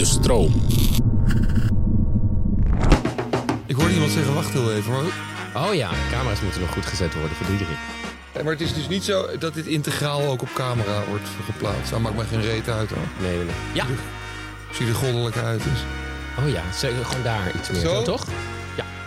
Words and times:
De 0.00 0.06
stroom. 0.06 0.62
Ik 3.66 3.76
hoorde 3.76 3.92
iemand 3.92 4.12
zeggen, 4.12 4.34
wacht 4.34 4.52
heel 4.52 4.72
even. 4.72 4.92
Maar, 4.92 5.02
Oh 5.64 5.74
ja, 5.74 5.90
camera's 6.10 6.40
moeten 6.40 6.60
nog 6.60 6.70
goed 6.72 6.86
gezet 6.86 7.14
worden 7.14 7.36
voor 7.36 7.46
Diederik. 7.46 7.76
maar 8.44 8.52
het 8.52 8.60
is 8.60 8.74
dus 8.74 8.88
niet 8.88 9.04
zo 9.04 9.26
dat 9.38 9.54
dit 9.54 9.66
integraal 9.66 10.22
ook 10.22 10.42
op 10.42 10.48
camera 10.54 11.02
wordt 11.08 11.28
geplaatst. 11.44 11.90
Dat 11.90 12.00
maakt 12.00 12.16
mij 12.16 12.24
geen 12.24 12.40
reet 12.40 12.68
uit 12.68 12.90
hoor. 12.90 12.98
Nee, 13.20 13.36
nee, 13.36 13.44
nee. 13.44 13.54
Ja. 13.72 13.84
Zie 14.72 14.86
er 14.86 14.94
goddelijk 14.94 15.36
uit 15.36 15.60
is. 15.60 15.80
Oh 16.38 16.50
ja, 16.50 16.62
zeg 16.72 16.90
gewoon 17.02 17.22
daar 17.22 17.54
iets 17.54 17.70
meer. 17.70 17.80
Zo? 17.80 17.94
Zo, 17.94 18.02
toch? 18.02 18.24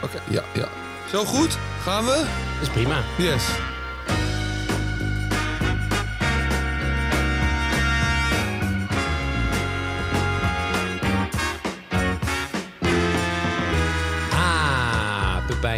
Oké, 0.04 0.20
ja, 0.30 0.44
ja. 0.54 0.68
Zo 1.10 1.26
goed? 1.26 1.58
Gaan 1.84 2.06
we? 2.06 2.26
Dat 2.60 2.68
is 2.68 2.70
prima. 2.70 3.04
Yes. 3.18 3.44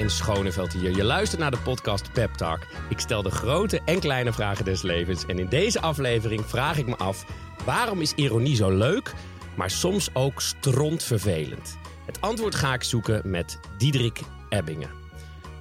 Pepijn 0.05 0.23
Schoneveld 0.23 0.73
hier. 0.73 0.95
Je 0.95 1.03
luistert 1.03 1.41
naar 1.41 1.51
de 1.51 1.57
podcast 1.57 2.11
Pep 2.11 2.33
Talk. 2.33 2.59
Ik 2.89 2.99
stel 2.99 3.21
de 3.21 3.29
grote 3.29 3.81
en 3.85 3.99
kleine 3.99 4.33
vragen 4.33 4.65
des 4.65 4.81
levens. 4.81 5.25
En 5.25 5.39
in 5.39 5.47
deze 5.49 5.81
aflevering 5.81 6.45
vraag 6.45 6.77
ik 6.77 6.87
me 6.87 6.95
af... 6.95 7.25
waarom 7.65 8.01
is 8.01 8.13
ironie 8.13 8.55
zo 8.55 8.69
leuk, 8.69 9.13
maar 9.55 9.69
soms 9.69 10.09
ook 10.13 10.41
strontvervelend? 10.41 11.77
Het 12.05 12.21
antwoord 12.21 12.55
ga 12.55 12.73
ik 12.73 12.83
zoeken 12.83 13.29
met 13.29 13.59
Diederik 13.77 14.19
Ebbingen. 14.49 14.89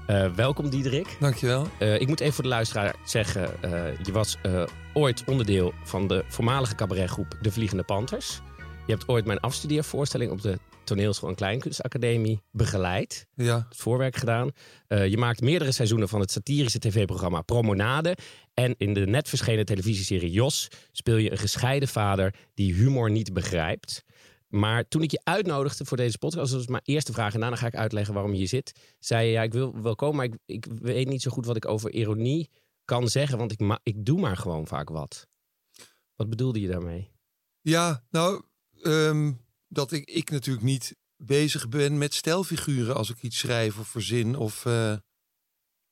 Eh, 0.07 0.31
welkom 0.35 0.69
Diederik. 0.69 1.17
Dankjewel. 1.21 1.67
Eh, 1.79 2.01
ik 2.01 2.09
moet 2.09 2.21
even 2.21 2.35
voor 2.35 2.45
de 2.45 2.51
luisteraar 2.51 2.95
zeggen... 3.05 3.63
eh, 3.63 3.99
je 4.03 4.13
was 4.13 4.39
ooit 4.93 5.25
onderdeel 5.27 5.73
van 5.85 6.07
de 6.09 6.25
voormalige 6.29 6.75
cabaretgroep 6.75 7.37
De 7.41 7.53
Vliegende 7.53 7.83
Panthers. 7.83 8.41
Je 8.87 8.93
hebt 8.93 9.09
ooit 9.09 9.25
mijn 9.25 9.41
afstudeervoorstelling 9.41 10.31
op 10.31 10.43
de 10.43 10.59
Toneelschool 10.85 11.29
en 11.29 11.35
Kleinkunstacademie 11.35 12.41
begeleid. 12.51 13.27
Ja. 13.35 13.67
Het 13.69 13.77
voorwerk 13.77 14.17
gedaan. 14.17 14.51
Eh, 14.87 15.07
je 15.09 15.17
maakt 15.17 15.41
meerdere 15.41 15.73
seizoenen 15.73 16.09
van 16.09 16.21
het 16.21 16.31
satirische 16.31 16.79
tv-programma 16.79 17.41
Promonade. 17.43 18.17
En 18.55 18.75
in 18.79 18.95
de 18.95 19.07
net 19.07 19.29
verschenen 19.29 19.65
televisieserie 19.67 20.31
Jos 20.31 20.69
speel 20.93 21.17
je 21.17 21.31
een 21.31 21.39
gescheiden 21.39 21.89
vader 21.89 22.35
die 22.55 22.75
humor 22.75 23.11
niet 23.11 23.33
begrijpt. 23.33 24.05
Maar 24.49 24.89
toen 24.89 25.03
ik 25.03 25.11
je 25.11 25.21
uitnodigde 25.25 25.85
voor 25.85 25.97
deze 25.97 26.19
podcast, 26.19 26.49
dat 26.51 26.59
was 26.59 26.67
mijn 26.67 26.83
eerste 26.85 27.13
vraag. 27.13 27.35
En 27.35 27.41
daarna 27.41 27.57
ga 27.57 27.67
ik 27.67 27.75
uitleggen 27.77 28.15
waarom 28.15 28.33
je 28.33 28.39
hier 28.39 28.49
zit. 28.49 28.73
Zei 28.99 29.27
je, 29.27 29.33
ja, 29.33 29.43
ik 29.43 29.53
wil 29.53 29.83
wel 29.83 29.95
komen, 29.95 30.17
maar 30.17 30.25
ik, 30.25 30.35
ik 30.47 30.67
weet 30.81 31.09
niet 31.09 31.23
zo 31.23 31.31
goed 31.31 31.47
wat 31.47 31.57
ik 31.57 31.67
over 31.69 31.91
ironie 31.93 32.51
kan 32.85 33.09
zeggen. 33.09 33.39
Want 33.39 33.53
ik, 33.53 33.61
ma- 33.61 33.81
ik 33.83 34.05
doe 34.05 34.21
maar 34.21 34.37
gewoon 34.37 34.67
vaak 34.67 34.89
wat. 34.89 35.27
Wat 36.17 36.29
bedoelde 36.29 36.61
je 36.61 36.69
daarmee? 36.69 37.11
Ja, 37.61 38.05
nou, 38.11 38.43
ehm, 38.83 39.33
dat 39.69 39.93
ik, 39.93 40.09
ik 40.11 40.31
natuurlijk 40.31 40.65
niet 40.65 40.97
bezig 41.17 41.69
ben 41.69 41.99
met 41.99 42.15
stijlfiguren 42.15 42.95
als 42.95 43.11
ik 43.11 43.23
iets 43.23 43.39
schrijf 43.39 43.79
of 43.79 43.89
verzin. 43.89 44.37
Of 44.37 44.67
eh, 44.67 44.97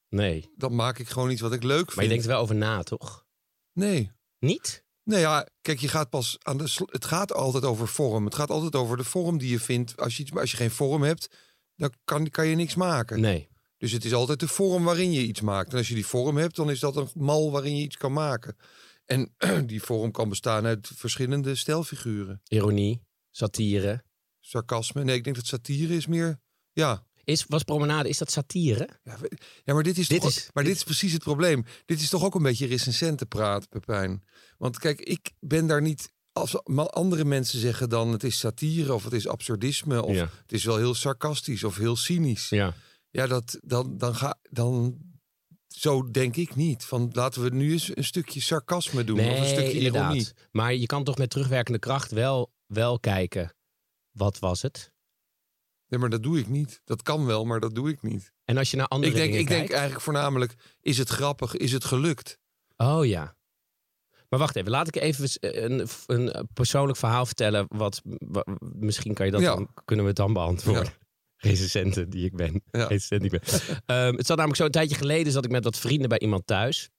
Nee. 0.09 0.53
dan 0.57 0.75
maak 0.75 0.99
ik 0.99 1.09
gewoon 1.09 1.31
iets 1.31 1.41
wat 1.41 1.53
ik 1.53 1.63
leuk 1.63 1.85
vind. 1.85 1.95
Maar 1.95 2.05
je 2.05 2.11
denkt 2.11 2.25
er 2.25 2.31
wel 2.31 2.41
over 2.41 2.55
na, 2.55 2.83
toch? 2.83 3.27
Nee. 3.73 4.11
Niet? 4.39 4.85
Nee, 5.05 5.21
ja, 5.21 5.49
kijk, 5.61 5.79
je 5.79 5.89
gaat 5.89 6.11
pas 6.11 6.37
aan 6.43 6.57
de. 6.59 6.85
Het 6.87 7.05
gaat 7.05 7.33
altijd 7.33 7.65
over 7.65 7.89
vorm. 7.89 8.25
Het 8.25 8.35
gaat 8.35 8.51
altijd 8.51 8.75
over 8.75 8.97
de 8.97 9.05
vorm 9.05 9.39
die 9.39 9.51
je 9.51 9.61
vindt. 9.61 9.97
Als 9.97 10.17
je, 10.17 10.23
iets, 10.23 10.33
als 10.33 10.51
je 10.51 10.57
geen 10.57 10.71
vorm 10.71 11.03
hebt, 11.03 11.37
dan 11.77 11.93
kan, 12.05 12.29
kan 12.31 12.47
je 12.47 12.57
niks 12.57 12.75
maken. 12.75 13.21
Nee. 13.21 13.49
Dus 13.77 13.93
het 13.93 14.05
is 14.05 14.15
altijd 14.15 14.41
de 14.41 14.49
vorm 14.49 14.85
waarin 14.85 15.13
je 15.13 15.23
iets 15.23 15.41
maakt. 15.41 15.73
En 15.73 15.79
als 15.79 15.89
je 15.89 15.95
die 15.95 16.07
vorm 16.07 16.37
hebt, 16.37 16.57
dan 16.57 16.71
is 16.71 16.81
dat 16.81 16.97
een 16.97 17.09
mal 17.15 17.51
waarin 17.51 17.77
je 17.77 17.83
iets 17.83 17.97
kan 17.97 18.13
maken. 18.13 18.57
En 19.05 19.35
die 19.67 19.83
vorm 19.83 20.11
kan 20.11 20.29
bestaan 20.29 20.67
uit 20.67 20.91
verschillende 20.95 21.55
stijlfiguren. 21.55 22.41
Ironie, 22.49 23.03
satire. 23.37 24.05
Sarcasme. 24.41 25.05
Nee, 25.05 25.17
ik 25.17 25.25
denk 25.25 25.37
dat 25.37 25.47
satire 25.47 25.95
is 25.97 26.07
meer. 26.07 26.41
Ja. 26.73 27.07
Is, 27.25 27.45
was 27.49 27.63
Promenade, 27.63 28.09
is 28.09 28.19
dat 28.19 28.31
satire? 28.31 28.89
Ja, 29.03 29.17
ja 29.65 29.75
maar, 29.75 29.83
dit 29.83 29.99
is, 29.99 30.09
Dit 30.09 30.21
toch, 30.21 30.31
is- 30.31 30.51
maar 30.53 30.63
dit- 30.65 30.73
dit 30.73 30.77
is 30.83 30.85
precies 30.89 31.13
het 31.13 31.23
probleem. 31.23 31.65
Dit 31.85 32.01
is 32.01 32.09
toch 32.09 32.25
ook 32.25 32.35
een 32.35 32.43
beetje 32.43 32.67
recensentenpraat, 32.67 33.69
Pepijn. 33.69 34.25
Want 34.59 34.79
kijk, 34.79 35.01
ik 35.01 35.33
ben 35.41 35.67
daar 35.67 35.83
niet... 35.83 36.13
Als 36.33 36.65
andere 36.65 37.25
mensen 37.25 37.59
zeggen 37.61 37.89
dan 37.89 38.13
het 38.13 38.25
is 38.25 38.39
satire 38.39 38.95
of 38.95 39.05
het 39.05 39.13
is 39.13 39.29
absurdisme... 39.29 40.03
of 40.03 40.15
Ja. 40.15 40.29
het 40.43 40.53
is 40.53 40.65
wel 40.65 40.77
heel 40.77 40.95
sarcastisch 40.95 41.65
of 41.65 41.77
heel 41.77 41.97
cynisch. 41.97 42.49
Ja. 42.49 42.75
Ja, 43.11 43.27
dat, 43.27 43.59
dan, 43.63 43.99
dan 43.99 44.15
ga... 44.15 44.39
Dan, 44.51 44.99
zo 45.69 46.11
denk 46.11 46.37
ik 46.37 46.55
niet. 46.55 46.85
Van 46.85 47.11
laten 47.13 47.43
we 47.43 47.49
nu 47.51 47.73
eens 47.73 47.97
een 47.97 48.05
stukje 48.05 48.41
sarcasme 48.41 49.05
doen. 49.05 49.21
of 49.21 49.39
een 49.39 49.47
stukje 49.47 49.79
ironie. 49.81 50.29
Maar 50.51 50.75
je 50.75 50.87
kan 50.87 51.05
toch 51.05 51.19
met 51.19 51.31
terugwerkende 51.31 51.79
kracht 51.79 52.11
wel, 52.11 52.53
wel 52.73 53.01
kijken. 53.01 53.55
Wat 54.11 54.39
was 54.39 54.63
het? 54.63 54.93
Nee, 55.89 56.01
maar 56.01 56.11
dat 56.11 56.23
doe 56.23 56.39
ik 56.39 56.49
niet. 56.49 56.81
Dat 56.85 57.03
kan 57.03 57.27
wel, 57.27 57.45
maar 57.45 57.61
dat 57.61 57.75
doe 57.75 57.91
ik 57.91 58.03
niet. 58.03 58.33
En 58.45 58.57
als 58.57 58.71
je 58.71 58.77
naar 58.77 58.87
andere 58.87 59.13
Ik 59.13 59.17
denk, 59.19 59.27
dingen 59.33 59.43
ik 59.45 59.49
denk 59.57 59.71
eigenlijk 59.71 60.01
voornamelijk, 60.01 60.55
is 60.81 60.99
het 60.99 61.09
grappig? 61.09 61.57
Is 61.57 61.73
het 61.73 61.85
gelukt? 61.85 62.39
Oh 62.77 63.07
ja. 63.07 63.37
Maar 64.29 64.39
wacht 64.41 64.57
even, 64.57 64.71
laat 64.71 64.89
ik 64.89 64.97
even 64.97 65.29
een, 65.41 65.89
een 66.07 66.49
persoonlijk 66.53 66.99
verhaal 66.99 67.27
vertellen. 67.27 67.67
Wat, 67.69 68.01
wa- 68.05 68.45
misschien 68.75 69.15
kan 69.15 69.27
je 69.27 69.33
dat 69.33 69.41
Ja. 69.41 69.55
dan, 69.55 69.69
kunnen 69.85 70.05
we 70.05 70.11
het 70.11 70.21
dan 70.21 70.33
beantwoorden. 70.33 70.93
Recensenten 71.37 72.11
die 72.11 72.25
ik 72.25 72.37
ben. 72.37 72.63
Ja. 72.71 72.87
Recensent 72.87 73.21
die 73.23 73.31
ik 73.33 73.41
ben. 73.41 73.61
Ehm, 73.87 74.15
het 74.17 74.27
zat 74.27 74.37
namelijk 74.37 74.57
zo 74.57 74.65
een 74.65 74.71
tijdje 74.71 74.97
geleden 74.97 75.33
zat 75.33 75.45
ik 75.45 75.51
met 75.51 75.65
wat 75.65 75.79
vrienden 75.79 76.09
bij 76.09 76.19
iemand 76.19 76.47
thuis. 76.47 76.91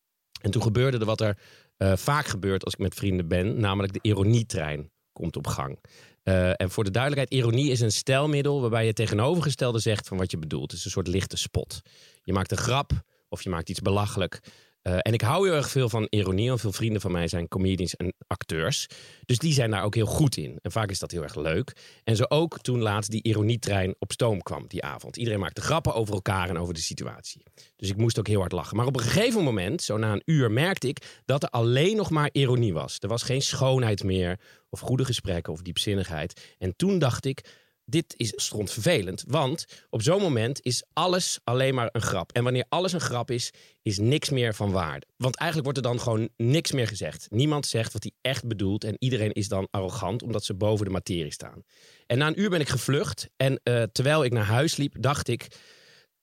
En 0.42 0.52
toen 0.52 0.62
gebeurde 0.62 0.98
er 0.98 1.06
wat 1.06 1.22
er 1.22 1.38
eh, 1.78 1.96
vaak 1.96 2.26
gebeurt 2.26 2.64
als 2.66 2.74
ik 2.74 2.80
met 2.80 2.94
vrienden 2.94 3.28
ben. 3.28 3.60
Namelijk 3.60 3.94
de 3.94 4.00
ironietrein 4.02 4.92
komt 5.13 5.35
op 5.35 5.47
gang. 5.47 5.79
Eh, 6.24 6.62
en 6.62 6.69
voor 6.69 6.84
de 6.84 6.91
duidelijkheid, 6.91 7.41
ironie 7.41 7.72
is 7.72 7.79
een 7.79 7.91
stijlmiddel 7.91 8.62
waarbij 8.62 8.85
je 8.85 8.94
tegenovergestelde 8.94 9.79
zegt 9.79 10.07
van 10.07 10.18
wat 10.18 10.31
je 10.31 10.38
bedoelt. 10.38 10.72
Het 10.72 10.79
is 10.79 10.85
een 10.85 10.91
soort 10.91 11.07
lichte 11.07 11.38
spot. 11.38 11.81
Je 12.24 12.34
maakt 12.34 12.51
een 12.51 12.57
grap 12.57 12.91
of 13.29 13.41
je 13.41 13.50
maakt 13.50 13.69
iets 13.69 13.79
belachelijk. 13.79 14.40
Eh, 14.84 14.98
en 15.02 15.14
ik 15.14 15.22
hou 15.22 15.48
heel 15.48 15.56
erg 15.56 15.70
veel 15.70 15.90
van 15.90 16.08
ironie. 16.10 16.48
Want 16.48 16.62
veel 16.62 16.72
vrienden 16.72 17.02
van 17.02 17.12
mij 17.12 17.28
zijn 17.28 17.48
comedians 17.48 17.96
en 17.96 18.14
acteurs. 18.28 18.88
Dus 19.26 19.38
die 19.38 19.54
zijn 19.54 19.72
daar 19.72 19.84
ook 19.84 19.96
heel 19.96 20.06
goed 20.06 20.38
in. 20.38 20.60
En 20.62 20.72
vaak 20.72 20.90
is 20.90 21.00
dat 21.00 21.12
heel 21.12 21.24
erg 21.24 21.36
leuk. 21.36 21.76
En 22.04 22.16
zo 22.16 22.24
ook 22.28 22.60
toen 22.62 22.82
laatst 22.82 23.12
die 23.12 23.24
ironietrein 23.24 23.96
op 24.00 24.12
stoom 24.12 24.42
kwam 24.42 24.68
die 24.68 24.84
avond. 24.84 25.18
Iedereen 25.18 25.40
maakte 25.40 25.62
grappen 25.62 25.94
over 25.94 26.14
elkaar 26.14 26.50
en 26.50 26.58
over 26.58 26.74
de 26.74 26.80
situatie. 26.80 27.44
Dus 27.76 27.90
ik 27.90 27.98
moest 27.98 28.20
ook 28.20 28.28
heel 28.28 28.40
hard 28.40 28.52
lachen. 28.52 28.78
Maar 28.78 28.86
op 28.86 28.96
een 28.96 29.04
gegeven 29.04 29.44
moment, 29.44 29.82
zo 29.82 29.98
na 29.98 30.12
een 30.12 30.22
uur, 30.26 30.52
merkte 30.52 30.88
ik 30.88 31.22
dat 31.26 31.44
er 31.44 31.50
alleen 31.50 31.96
nog 31.96 32.10
maar 32.10 32.30
ironie 32.32 32.74
was. 32.74 32.98
Er 33.00 33.08
was 33.08 33.24
geen 33.24 33.42
schoonheid 33.42 34.04
meer, 34.04 34.40
of 34.70 34.80
goede 34.80 35.06
gesprekken, 35.06 35.54
of 35.54 35.62
diepzinnigheid. 35.62 36.56
En 36.58 36.76
toen 36.76 37.00
dacht 37.00 37.26
ik, 37.26 37.42
dit 37.86 38.14
is 38.18 38.34
stront 38.36 38.72
vervelend. 38.72 39.24
Want 39.28 39.66
op 39.90 40.02
zo'n 40.02 40.22
moment 40.22 40.60
is 40.62 40.84
alles 40.94 41.40
alleen 41.44 41.76
maar 41.76 41.90
een 41.92 42.02
grap. 42.02 42.32
En 42.32 42.44
wanneer 42.44 42.66
alles 42.70 42.94
een 42.94 43.00
grap 43.00 43.32
is, 43.32 43.52
is 43.82 43.98
niks 43.98 44.30
meer 44.30 44.56
van 44.56 44.72
waarde. 44.72 45.06
Want 45.18 45.36
eigenlijk 45.36 45.72
wordt 45.72 45.88
er 45.88 45.94
dan 45.94 46.04
gewoon 46.04 46.30
niks 46.38 46.72
meer 46.72 46.88
gezegd. 46.88 47.28
Niemand 47.30 47.66
zegt 47.66 47.94
wat 47.94 48.04
hij 48.04 48.12
echt 48.22 48.48
bedoelt. 48.48 48.84
En 48.84 48.96
iedereen 49.00 49.32
is 49.32 49.48
dan 49.48 49.68
arrogant 49.72 50.24
omdat 50.24 50.44
ze 50.44 50.54
boven 50.54 50.86
de 50.86 50.92
materie 50.92 51.34
staan. 51.34 51.64
En 52.06 52.18
na 52.18 52.28
een 52.28 52.40
uur 52.40 52.50
ben 52.50 52.60
ik 52.60 52.70
gevlucht. 52.70 53.30
En 53.38 53.60
eh, 53.64 53.84
terwijl 53.92 54.24
ik 54.24 54.32
naar 54.32 54.46
huis 54.46 54.76
liep, 54.76 54.96
dacht 55.00 55.28
ik 55.28 55.48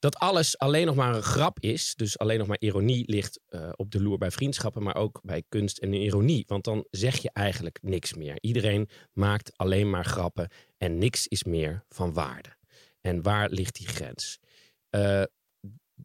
dat 0.00 0.16
alles 0.16 0.58
alleen 0.58 0.86
nog 0.86 0.94
maar 0.94 1.14
een 1.14 1.22
grap 1.22 1.60
is. 1.60 1.94
Dus 1.94 2.18
alleen 2.18 2.38
nog 2.38 2.46
maar 2.46 2.56
ironie 2.60 3.10
ligt 3.10 3.40
eh, 3.48 3.68
op 3.76 3.90
de 3.90 4.02
loer 4.02 4.18
bij 4.18 4.30
vriendschappen, 4.30 4.82
maar 4.82 4.94
ook 4.96 5.20
bij 5.22 5.42
kunst 5.48 5.78
en 5.78 5.92
ironie. 5.92 6.44
Want 6.46 6.64
dan 6.64 6.86
zeg 6.90 7.16
je 7.16 7.30
eigenlijk 7.32 7.78
niks 7.82 8.14
meer. 8.14 8.36
Iedereen 8.40 8.88
maakt 9.12 9.50
alleen 9.56 9.90
maar 9.90 10.04
grappen 10.04 10.48
en 10.78 10.98
niks 10.98 11.26
is 11.26 11.44
meer 11.44 11.84
van 11.88 12.12
waarde. 12.12 12.48
En 13.00 13.22
waar 13.22 13.50
ligt 13.50 13.74
die 13.76 13.86
grens? 13.88 14.38
Eh, 14.90 15.22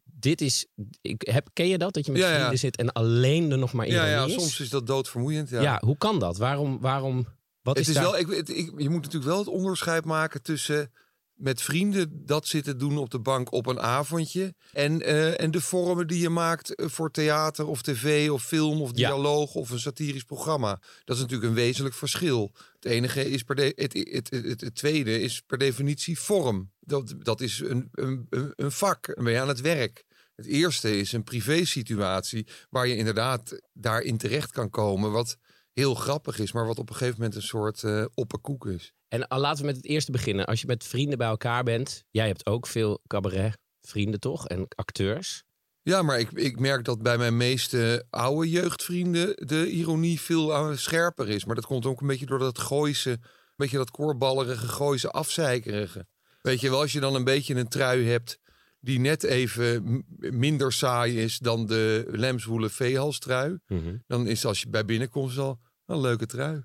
dit 0.03 0.41
is, 0.41 0.65
ik 1.01 1.21
heb, 1.31 1.47
ken 1.53 1.67
je 1.67 1.77
dat? 1.77 1.93
Dat 1.93 2.05
je 2.05 2.11
met 2.11 2.21
Ja, 2.21 2.29
ja. 2.29 2.35
vrienden 2.35 2.59
zit 2.59 2.77
en 2.77 2.91
alleen 2.91 3.51
er 3.51 3.57
nog 3.57 3.73
maar 3.73 3.85
ironie 3.87 4.09
Ja, 4.09 4.15
ja, 4.15 4.25
is? 4.25 4.33
soms 4.33 4.59
is 4.59 4.69
dat 4.69 4.87
doodvermoeiend. 4.87 5.49
Ja. 5.49 5.61
Ja. 5.61 5.81
hoe 5.85 5.97
kan 5.97 6.19
dat? 6.19 6.37
Waarom, 6.37 6.79
waarom, 6.81 7.27
wat 7.61 7.77
het 7.77 7.87
is, 7.87 7.87
is 7.87 7.93
daar... 7.95 8.03
wel, 8.03 8.17
ik, 8.17 8.27
het- 8.27 8.49
ik- 8.49 8.73
je 8.77 8.89
moet 8.89 9.01
natuurlijk 9.01 9.31
wel 9.31 9.37
het 9.39 9.47
onderscheid 9.47 10.05
maken 10.05 10.41
tussen 10.41 10.91
met 11.35 11.61
vrienden 11.61 12.25
dat 12.25 12.47
zitten 12.47 12.77
doen 12.77 12.97
op 12.97 13.09
de 13.09 13.19
bank 13.19 13.51
op 13.51 13.65
een 13.67 13.79
avondje. 13.79 14.53
En, 14.71 15.01
eh, 15.01 15.41
en 15.41 15.51
de 15.51 15.61
vormen 15.61 16.07
die 16.07 16.19
je 16.21 16.29
maakt 16.29 16.75
eh, 16.75 16.87
voor 16.89 17.11
theater 17.11 17.67
of 17.67 17.81
tv 17.81 18.29
of 18.29 18.43
film 18.43 18.81
of 18.81 18.89
Ja. 18.93 18.93
dialoog 19.07 19.53
of 19.55 19.69
een 19.69 19.79
satirisch 19.79 20.23
programma. 20.23 20.81
Dat 21.03 21.15
is 21.15 21.21
natuurlijk 21.21 21.49
een 21.49 21.55
wezenlijk 21.55 21.95
verschil. 21.95 22.51
Het 22.75 22.85
enige 22.85 23.29
is 23.29 23.43
per 23.43 23.55
de, 23.55 23.73
het, 23.75 23.93
het, 23.93 24.29
het, 24.29 24.61
het, 24.61 24.75
tweede 24.75 25.19
is 25.19 25.41
per 25.45 25.57
definitie 25.57 26.19
vorm. 26.19 26.71
Dat, 26.79 27.13
dat 27.19 27.41
is 27.41 27.59
een, 27.59 27.89
een, 27.91 28.27
een- 28.29 28.71
vak. 28.71 29.15
Dan 29.15 29.23
ben 29.23 29.33
je 29.33 29.39
aan 29.39 29.47
het 29.47 29.61
werk. 29.61 30.03
Het 30.35 30.45
eerste 30.45 30.97
is 30.97 31.11
een 31.13 31.23
privé-situatie 31.23 32.47
waar 32.69 32.87
je 32.87 32.95
inderdaad 32.95 33.61
daarin 33.73 34.17
terecht 34.17 34.51
kan 34.51 34.69
komen. 34.69 35.11
Wat 35.11 35.37
heel 35.75 35.95
grappig 35.95 36.39
is, 36.39 36.51
maar 36.51 36.65
wat 36.65 36.79
op 36.79 36.89
een 36.89 36.95
gegeven 36.95 37.19
moment 37.19 37.35
een 37.35 37.41
soort 37.41 37.83
eh 37.83 38.05
opperkoek 38.13 38.67
is. 38.67 38.93
En 39.07 39.19
uh, 39.19 39.37
laten 39.37 39.59
we 39.59 39.65
met 39.65 39.75
het 39.75 39.85
eerste 39.85 40.11
beginnen. 40.11 40.45
Als 40.45 40.61
je 40.61 40.67
met 40.67 40.83
vrienden 40.83 41.17
bij 41.17 41.27
elkaar 41.27 41.63
bent, 41.63 42.03
jij 42.11 42.27
hebt 42.27 42.45
ook 42.45 42.67
veel 42.67 43.01
cabaret 43.07 43.57
vrienden 43.81 44.19
toch 44.19 44.47
en 44.47 44.67
acteurs. 44.75 45.43
Ja, 45.81 46.01
maar 46.01 46.19
ik, 46.19 46.31
ik 46.31 46.59
merk 46.59 46.85
dat 46.85 47.01
bij 47.01 47.17
mijn 47.17 47.37
meeste 47.37 48.05
oude 48.09 48.49
jeugdvrienden 48.49 49.47
de 49.47 49.69
ironie 49.69 50.21
veel 50.21 50.53
eh, 50.53 50.75
scherper 50.75 51.29
is. 51.29 51.45
Maar 51.45 51.55
dat 51.55 51.65
komt 51.65 51.85
ook 51.85 52.01
een 52.01 52.07
beetje 52.07 52.25
door 52.25 52.39
dat 52.39 52.59
Gooise 52.59 53.19
beetje 53.55 53.77
dat 53.77 53.91
koorballerige, 53.91 54.67
gooise, 54.67 55.11
afzeikerige. 55.11 56.07
Weet 56.41 56.61
je 56.61 56.69
wel, 56.69 56.79
als 56.79 56.91
je 56.91 56.99
dan 56.99 57.15
een 57.15 57.23
beetje 57.23 57.55
een 57.55 57.67
trui 57.67 58.07
hebt 58.07 58.39
die 58.79 58.99
net 58.99 59.23
even 59.23 60.03
minder 60.17 60.73
saai 60.73 61.21
is 61.21 61.37
dan 61.37 61.65
de 61.65 62.05
lemswoele 62.07 62.69
veehalstrui. 62.69 63.57
Mhm. 63.67 63.97
Dan 64.07 64.27
is 64.27 64.45
als 64.45 64.61
je 64.61 64.69
bij 64.69 64.85
binnenkomst 64.85 65.37
al 65.37 65.59
een 65.85 66.01
leuke 66.01 66.25
trui. 66.25 66.63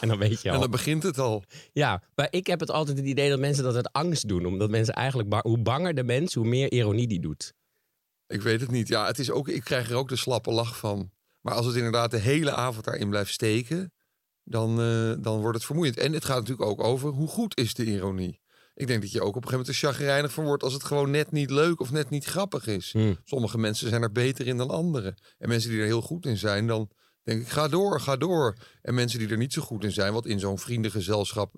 En 0.00 0.08
dan 0.08 0.18
weet 0.18 0.42
je 0.42 0.48
En 0.48 0.54
al. 0.54 0.60
dan 0.60 0.70
begint 0.70 1.02
het 1.02 1.18
al. 1.18 1.44
Ja, 1.72 2.02
maar 2.14 2.28
ik 2.30 2.46
heb 2.46 2.60
het 2.60 2.70
altijd 2.70 2.96
het 2.98 3.06
idee 3.06 3.30
dat 3.30 3.38
mensen 3.38 3.64
dat 3.64 3.74
uit 3.74 3.92
angst 3.92 4.28
doen. 4.28 4.46
Omdat 4.46 4.70
mensen 4.70 4.94
eigenlijk, 4.94 5.28
ba- 5.28 5.40
hoe 5.42 5.58
banger 5.58 5.94
de 5.94 6.02
mens, 6.04 6.34
hoe 6.34 6.46
meer 6.46 6.72
ironie 6.72 7.06
die 7.08 7.20
doet. 7.20 7.52
Ik 8.26 8.42
weet 8.42 8.60
het 8.60 8.70
niet. 8.70 8.88
Ja, 8.88 9.06
het 9.06 9.18
is 9.18 9.30
ook, 9.30 9.48
ik 9.48 9.64
krijg 9.64 9.90
er 9.90 9.96
ook 9.96 10.08
de 10.08 10.16
slappe 10.16 10.50
lach 10.50 10.78
van. 10.78 11.10
Maar 11.40 11.54
als 11.54 11.66
het 11.66 11.74
inderdaad 11.76 12.10
de 12.10 12.18
hele 12.18 12.52
avond 12.52 12.84
daarin 12.84 13.08
blijft 13.08 13.32
steken, 13.32 13.92
dan, 14.44 14.70
eh, 14.80 15.12
dan 15.22 15.40
wordt 15.40 15.56
het 15.56 15.66
vermoeiend. 15.66 15.96
En 15.96 16.12
het 16.12 16.24
gaat 16.24 16.38
natuurlijk 16.38 16.68
ook 16.70 16.82
over 16.82 17.10
hoe 17.10 17.28
goed 17.28 17.56
is 17.58 17.74
de 17.74 17.84
ironie. 17.84 18.40
Ik 18.74 18.86
denk 18.86 19.00
dat 19.02 19.12
je 19.12 19.20
ook 19.20 19.36
op 19.36 19.42
een 19.42 19.48
gegeven 19.48 19.58
moment 19.66 19.82
er 19.82 19.88
chagrijnig 19.88 20.32
van 20.32 20.44
wordt 20.44 20.62
als 20.62 20.72
het 20.72 20.84
gewoon 20.84 21.10
net 21.10 21.30
niet 21.32 21.50
leuk 21.50 21.80
of 21.80 21.90
net 21.90 22.10
niet 22.10 22.24
grappig 22.24 22.66
is. 22.66 22.92
Hmm. 22.92 23.16
Sommige 23.24 23.58
mensen 23.58 23.88
zijn 23.88 24.02
er 24.02 24.12
beter 24.12 24.46
in 24.46 24.56
dan 24.56 24.70
anderen. 24.70 25.14
En 25.38 25.48
mensen 25.48 25.70
die 25.70 25.78
er 25.80 25.84
heel 25.86 26.02
goed 26.02 26.26
in 26.26 26.36
zijn, 26.36 26.66
dan 26.66 26.90
denk 27.30 27.42
ik 27.42 27.48
ga 27.48 27.68
door, 27.68 28.00
ga 28.00 28.16
door. 28.16 28.56
En 28.82 28.94
mensen 28.94 29.18
die 29.18 29.28
er 29.28 29.36
niet 29.36 29.52
zo 29.52 29.62
goed 29.62 29.84
in 29.84 29.92
zijn, 29.92 30.12
wat 30.12 30.26
in 30.26 30.38
zo'n 30.40 30.58
vriendengezelschap 30.58 31.54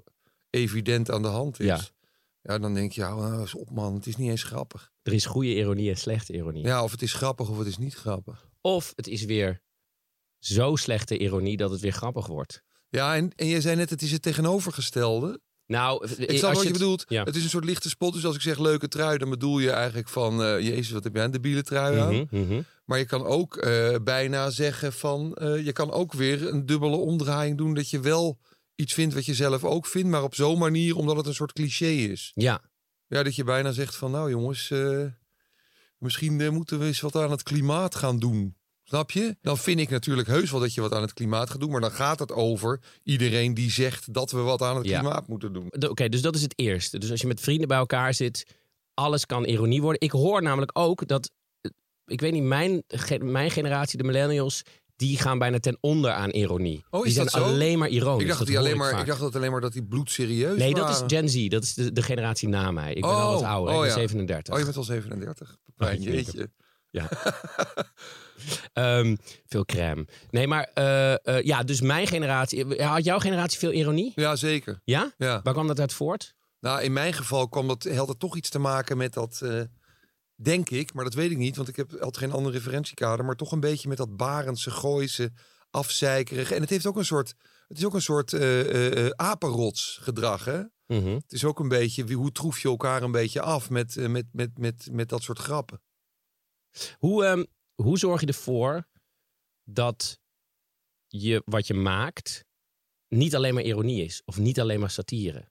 evident 0.50 1.10
aan 1.10 1.22
de 1.22 1.28
hand 1.28 1.60
is. 1.60 1.66
Ja. 1.66 1.80
Ja, 2.42 2.58
dan 2.58 2.74
denk 2.74 2.92
je, 2.92 3.00
ja, 3.00 3.42
op 3.52 3.70
man, 3.70 3.94
het 3.94 4.06
is 4.06 4.16
niet 4.16 4.30
eens 4.30 4.42
grappig. 4.42 4.90
Er 5.02 5.12
is 5.12 5.26
goede 5.26 5.54
ironie 5.54 5.90
en 5.90 5.96
slechte 5.96 6.32
ironie. 6.32 6.64
Ja, 6.64 6.82
of 6.82 6.90
het 6.90 7.02
is 7.02 7.12
grappig 7.12 7.48
of 7.48 7.58
het 7.58 7.66
is 7.66 7.78
niet 7.78 7.94
grappig. 7.94 8.48
Of 8.60 8.92
het 8.96 9.06
is 9.06 9.24
weer 9.24 9.62
zo 10.38 10.76
slechte 10.76 11.18
ironie 11.18 11.56
dat 11.56 11.70
het 11.70 11.80
weer 11.80 11.92
grappig 11.92 12.26
wordt. 12.26 12.62
Ja, 12.88 13.16
en, 13.16 13.32
en 13.36 13.46
jij 13.46 13.60
zei 13.60 13.76
net, 13.76 13.90
het 13.90 14.02
is 14.02 14.12
het 14.12 14.22
tegenovergestelde. 14.22 15.40
Nou, 15.66 16.06
Ik 16.06 16.10
snap 16.16 16.30
als 16.30 16.40
wat 16.40 16.62
je 16.62 16.68
het- 16.68 16.72
bedoelt. 16.72 17.04
Ja. 17.08 17.24
Het 17.24 17.36
is 17.36 17.42
een 17.44 17.48
soort 17.50 17.64
lichte 17.64 17.88
spot. 17.88 18.12
Dus 18.14 18.24
als 18.24 18.34
ik 18.34 18.40
zeg 18.40 18.58
leuke 18.58 18.88
trui, 18.88 19.18
dan 19.18 19.30
bedoel 19.30 19.58
je 19.58 19.70
eigenlijk 19.70 20.08
van... 20.08 20.42
eh, 20.42 20.60
Jezus, 20.60 20.90
wat 20.90 21.04
heb 21.04 21.14
jij 21.14 21.24
een 21.24 21.30
debiele 21.30 21.62
trui 21.62 21.98
aan? 21.98 22.14
Mhm, 22.14 22.40
mhm. 22.42 22.62
Maar 22.92 23.00
je 23.00 23.06
kan 23.06 23.24
ook 23.26 23.56
eh, 23.56 23.94
bijna 24.02 24.50
zeggen 24.50 24.92
van... 24.92 25.34
eh, 25.34 25.64
je 25.64 25.72
kan 25.72 25.90
ook 25.90 26.12
weer 26.12 26.48
een 26.48 26.66
dubbele 26.66 26.96
omdraaiing 26.96 27.58
doen... 27.58 27.74
dat 27.74 27.90
je 27.90 28.00
wel 28.00 28.38
iets 28.74 28.94
vindt 28.94 29.14
wat 29.14 29.24
je 29.24 29.34
zelf 29.34 29.64
ook 29.64 29.86
vindt... 29.86 30.08
maar 30.08 30.22
op 30.22 30.34
zo'n 30.34 30.58
manier 30.58 30.96
omdat 30.96 31.16
het 31.16 31.26
een 31.26 31.34
soort 31.34 31.52
cliché 31.52 31.86
is. 31.86 32.32
Ja, 32.34 32.60
Ja, 33.06 33.22
dat 33.22 33.34
je 33.34 33.44
bijna 33.44 33.72
zegt 33.72 33.96
van... 33.96 34.10
nou 34.10 34.30
jongens, 34.30 34.70
eh, 34.70 35.04
misschien 35.98 36.52
moeten 36.52 36.78
we 36.78 36.84
eens 36.84 37.00
wat 37.00 37.16
aan 37.16 37.30
het 37.30 37.42
klimaat 37.42 37.94
gaan 37.94 38.18
doen. 38.18 38.56
Snap 38.82 39.10
je? 39.10 39.36
Dan 39.40 39.58
vind 39.58 39.80
ik 39.80 39.90
natuurlijk 39.90 40.28
heus 40.28 40.50
wel 40.50 40.60
dat 40.60 40.74
je 40.74 40.80
wat 40.80 40.92
aan 40.92 41.02
het 41.02 41.12
klimaat 41.12 41.50
gaat 41.50 41.60
doen... 41.60 41.70
maar 41.70 41.80
dan 41.80 41.92
gaat 41.92 42.18
het 42.18 42.32
over 42.32 42.80
iedereen 43.02 43.54
die 43.54 43.70
zegt 43.70 44.14
dat 44.14 44.30
we 44.30 44.38
wat 44.38 44.62
aan 44.62 44.76
het 44.76 44.86
Ja. 44.86 44.98
klimaat 45.00 45.28
moeten 45.28 45.52
doen. 45.52 45.72
Oké, 45.88 46.08
dus 46.08 46.22
dat 46.22 46.34
is 46.34 46.42
het 46.42 46.58
eerste. 46.58 46.98
Dus 46.98 47.10
als 47.10 47.20
je 47.20 47.26
met 47.26 47.40
vrienden 47.40 47.68
bij 47.68 47.78
elkaar 47.78 48.14
zit, 48.14 48.46
alles 48.94 49.26
kan 49.26 49.44
ironie 49.44 49.82
worden. 49.82 50.00
Ik 50.00 50.10
hoor 50.10 50.42
namelijk 50.42 50.70
ook 50.78 51.06
dat, 51.06 51.30
ik 52.06 52.20
weet 52.20 52.32
niet, 52.32 52.42
mijn, 52.42 52.82
mijn 53.20 53.50
generatie, 53.50 53.98
de 53.98 54.04
millennials, 54.04 54.62
die 54.96 55.18
gaan 55.18 55.38
bijna 55.38 55.58
ten 55.58 55.78
onder 55.80 56.10
aan 56.10 56.30
ironie. 56.30 56.84
Oh, 56.90 57.00
is 57.00 57.04
die 57.04 57.12
zijn 57.12 57.26
dat 57.26 57.34
zo? 57.34 57.42
alleen 57.44 57.78
maar 57.78 57.88
ironisch. 57.88 58.20
Ik 58.22 58.26
dacht, 58.26 58.38
dat 58.38 58.48
die 58.48 58.58
alleen 58.58 58.76
maar, 58.76 59.00
ik 59.00 59.06
dacht 59.06 59.20
dat 59.20 59.36
alleen 59.36 59.50
maar 59.50 59.60
dat 59.60 59.72
die 59.72 59.84
bloedserieus 59.84 60.58
Nee, 60.58 60.74
dat 60.74 60.88
is 60.88 61.02
Gen 61.06 61.28
Z. 61.28 61.48
Dat 61.48 61.62
is 61.62 61.74
de, 61.74 61.92
de 61.92 62.02
generatie 62.02 62.48
na 62.48 62.70
mij. 62.70 62.92
Ik 62.92 63.00
ben 63.00 63.10
al 63.10 63.32
wat 63.32 63.40
Oh, 63.40 63.48
ouder. 63.48 63.74
oh 63.74 63.80
ik 63.80 63.80
ben 63.80 63.90
ja. 63.90 64.08
37. 64.08 64.52
Oh, 64.52 64.58
je 64.58 64.64
bent 64.64 64.76
al 64.76 64.84
37. 64.84 65.56
Pepijn, 65.64 65.98
Oh, 65.98 66.04
jeetje. 66.04 66.50
Ja. 66.90 67.08
Ehm, 68.72 69.16
veel 69.46 69.64
crème. 69.64 70.06
Nee, 70.30 70.46
maar 70.46 70.70
eh, 70.74 71.12
eh, 71.12 71.44
ja, 71.44 71.62
dus 71.62 71.80
mijn 71.80 72.06
generatie. 72.06 72.82
Had 72.82 73.04
jouw 73.04 73.18
generatie 73.18 73.58
veel 73.58 73.72
ironie? 73.72 74.12
Ja, 74.14 74.36
zeker. 74.36 74.80
Ja? 74.84 75.12
Ja. 75.16 75.40
Waar 75.42 75.52
kwam 75.52 75.66
dat 75.66 75.80
uit 75.80 75.92
voort? 75.92 76.34
Nou, 76.60 76.82
in 76.82 76.92
mijn 76.92 77.12
geval 77.12 77.48
kwam 77.48 77.68
dat, 77.68 77.88
had 77.94 78.08
het 78.08 78.18
toch 78.18 78.36
iets 78.36 78.48
te 78.48 78.58
maken 78.58 78.96
met 78.96 79.12
dat, 79.12 79.40
eh, 79.42 79.60
denk 80.42 80.70
ik, 80.70 80.94
maar 80.94 81.04
dat 81.04 81.14
weet 81.14 81.30
ik 81.30 81.36
niet, 81.36 81.56
want 81.56 81.68
ik 81.68 81.76
heb 81.76 81.92
altijd 81.92 82.16
geen 82.16 82.32
ander 82.32 82.52
referentiekader, 82.52 83.24
maar 83.24 83.36
toch 83.36 83.52
een 83.52 83.60
beetje 83.60 83.88
met 83.88 83.96
dat 83.96 84.16
Barendse, 84.16 84.70
Gooise, 84.70 85.32
afzeikerige. 85.70 86.54
En 86.54 86.60
het 86.60 86.70
heeft 86.70 86.86
ook 86.86 86.96
een 86.96 87.04
soort, 87.04 87.34
het 87.68 87.78
is 87.78 87.84
ook 87.84 87.94
een 87.94 88.02
soort 88.02 88.34
apenrots 89.16 89.98
gedrag, 90.00 90.44
hè? 90.44 90.62
Mhm. 90.86 91.14
Het 91.14 91.32
is 91.32 91.44
ook 91.44 91.58
een 91.58 91.68
beetje, 91.68 92.12
hoe 92.12 92.32
troef 92.32 92.60
je 92.60 92.68
elkaar 92.68 93.02
een 93.02 93.12
beetje 93.12 93.40
af 93.40 93.70
met, 93.70 94.08
met, 94.08 94.26
met, 94.32 94.58
met, 94.58 94.88
met 94.90 95.08
dat 95.08 95.22
soort 95.22 95.38
grappen. 95.38 95.82
Hoe, 96.98 97.24
ehm, 97.24 97.44
hoe 97.74 97.98
zorg 97.98 98.20
je 98.20 98.26
ervoor 98.26 98.88
dat 99.64 100.20
je 101.06 101.42
wat 101.44 101.66
je 101.66 101.74
maakt 101.74 102.44
niet 103.08 103.34
alleen 103.34 103.54
maar 103.54 103.62
ironie 103.62 104.04
is 104.04 104.22
of 104.24 104.38
niet 104.38 104.60
alleen 104.60 104.80
maar 104.80 104.90
satire? 104.90 105.50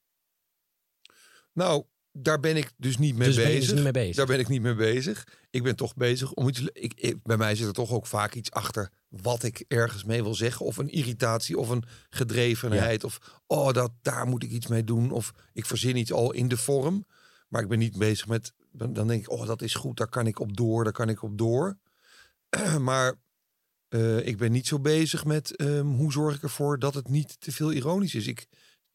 Nou, 1.53 1.85
daar 2.11 2.39
ben 2.39 2.57
ik 2.57 2.71
dus 2.77 2.97
niet 2.97 3.15
mee 3.15 3.27
dus 3.27 3.35
bezig. 3.35 3.59
dus 3.59 3.73
niet 3.73 3.83
mee 3.83 3.91
bezig. 3.91 4.15
Daar 4.15 4.25
ben 4.25 4.39
ik 4.39 4.47
niet 4.47 4.61
mee 4.61 4.75
bezig. 4.75 5.27
Ik 5.49 5.63
ben 5.63 5.75
toch 5.75 5.95
bezig 5.95 6.33
om 6.33 6.47
iets. 6.47 6.61
Ik, 6.73 6.93
ik- 6.95 7.23
bij 7.23 7.37
mij 7.37 7.55
zit 7.55 7.67
er 7.67 7.73
toch 7.73 7.91
ook 7.91 8.07
vaak 8.07 8.33
iets 8.33 8.51
achter 8.51 8.89
wat 9.09 9.43
ik 9.43 9.65
ergens 9.67 10.03
mee 10.03 10.23
wil 10.23 10.35
zeggen. 10.35 10.65
Of 10.65 10.77
een 10.77 10.89
irritatie 10.89 11.57
of 11.57 11.69
een 11.69 11.83
gedrevenheid. 12.09 13.03
Of 13.03 13.39
oh, 13.47 13.73
dat, 13.73 13.91
daar 14.01 14.27
moet 14.27 14.43
ik 14.43 14.49
iets 14.51 14.67
mee 14.67 14.83
doen. 14.83 15.11
Of 15.11 15.31
ik 15.53 15.65
verzin 15.65 15.95
iets 15.95 16.11
al 16.11 16.31
in 16.31 16.47
de 16.47 16.57
vorm. 16.57 17.05
Maar 17.47 17.61
ik 17.61 17.67
ben 17.67 17.79
niet 17.79 17.97
bezig 17.97 18.27
met. 18.27 18.53
Dan 18.71 18.93
dan 18.93 19.07
denk 19.07 19.21
ik, 19.21 19.29
oh, 19.31 19.47
dat 19.47 19.61
is 19.61 19.73
goed. 19.73 19.97
Daar 19.97 20.09
kan 20.09 20.27
ik 20.27 20.39
op 20.39 20.57
door. 20.57 20.83
Daar 20.83 20.93
kan 20.93 21.09
ik 21.09 21.23
op 21.23 21.37
door. 21.37 21.77
maar 22.79 23.13
eh, 23.87 24.27
ik 24.27 24.37
ben 24.37 24.51
niet 24.51 24.67
zo 24.67 24.79
bezig 24.79 25.25
met 25.25 25.55
ehm, 25.55 25.85
hoe 25.85 26.11
zorg 26.11 26.35
ik 26.35 26.43
ervoor 26.43 26.79
dat 26.79 26.93
het 26.93 27.09
niet 27.09 27.41
te 27.41 27.51
veel 27.51 27.71
ironisch 27.71 28.15
is. 28.15 28.27
Ik, 28.27 28.47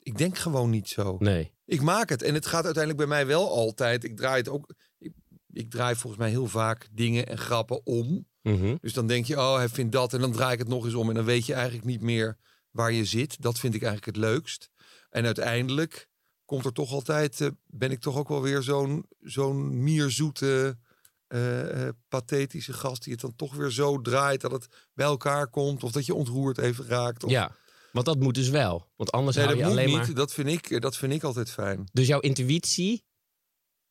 ik 0.06 0.18
denk 0.18 0.38
gewoon 0.38 0.70
niet 0.70 0.88
zo. 0.88 1.16
Nee. 1.18 1.52
Ik 1.64 1.82
maak 1.82 2.08
het. 2.08 2.22
En 2.22 2.34
het 2.34 2.46
gaat 2.46 2.64
uiteindelijk 2.64 3.08
bij 3.08 3.16
mij 3.16 3.26
wel 3.26 3.50
altijd. 3.50 4.04
Ik 4.04 4.16
draai 4.16 4.36
het 4.36 4.48
ook. 4.48 4.74
Ik, 4.98 5.12
ik 5.52 5.70
draai 5.70 5.94
volgens 5.96 6.22
mij 6.22 6.30
heel 6.30 6.46
vaak 6.46 6.88
dingen 6.92 7.26
en 7.26 7.38
grappen 7.38 7.86
om. 7.86 8.26
Mhm. 8.42 8.76
Dus 8.80 8.92
dan 8.92 9.06
denk 9.06 9.24
je, 9.26 9.36
oh, 9.36 9.56
hij 9.56 9.68
vindt 9.68 9.92
dat. 9.92 10.12
En 10.12 10.20
dan 10.20 10.32
draai 10.32 10.52
ik 10.52 10.58
het 10.58 10.68
nog 10.68 10.84
eens 10.84 10.94
om. 10.94 11.08
En 11.08 11.14
dan 11.14 11.24
weet 11.24 11.46
je 11.46 11.54
eigenlijk 11.54 11.84
niet 11.84 12.00
meer 12.00 12.38
waar 12.70 12.92
je 12.92 13.04
zit. 13.04 13.42
Dat 13.42 13.58
vind 13.58 13.74
ik 13.74 13.82
eigenlijk 13.82 14.16
het 14.16 14.24
leukst. 14.26 14.70
En 15.10 15.24
uiteindelijk 15.24 16.08
komt 16.44 16.64
er 16.64 16.72
toch 16.72 16.92
altijd. 16.92 17.40
eh, 17.40 17.48
ben 17.66 17.90
ik 17.90 18.00
toch 18.00 18.16
ook 18.16 18.28
wel 18.28 18.42
weer 18.42 18.62
zo'n 18.62 19.06
zo'n 19.20 19.82
mierzoete. 19.82 20.78
eh, 21.26 21.86
eh, 21.86 21.94
pathetische 22.08 22.72
gast 22.72 23.02
die 23.04 23.12
het 23.12 23.22
dan 23.22 23.36
toch 23.36 23.54
weer 23.54 23.70
zo 23.70 24.00
draait 24.00 24.40
dat 24.40 24.50
het 24.52 24.66
bij 24.94 25.06
elkaar 25.06 25.48
komt 25.48 25.82
of 25.84 25.92
dat 25.92 26.06
je 26.06 26.14
ontroerd 26.14 26.58
even 26.58 26.86
raakt. 26.86 27.24
Of... 27.24 27.30
Ja, 27.30 27.56
want 27.96 28.06
dat 28.06 28.24
moet 28.24 28.34
dus 28.34 28.48
wel. 28.48 28.92
Want 28.96 29.12
anders 29.12 29.36
nee, 29.36 29.44
hou 29.44 29.56
dat 29.56 29.66
je 29.66 29.72
moet 29.72 29.80
alleen 29.82 29.98
niet. 29.98 30.06
maar... 30.06 30.16
Dat 30.16 30.32
vind 30.32 30.48
ik, 30.48 30.80
dat 30.80 30.96
vind 30.96 31.12
ik 31.12 31.22
altijd 31.22 31.50
fijn. 31.50 31.88
Dus 31.92 32.06
jouw 32.06 32.20
intuïtie 32.20 33.04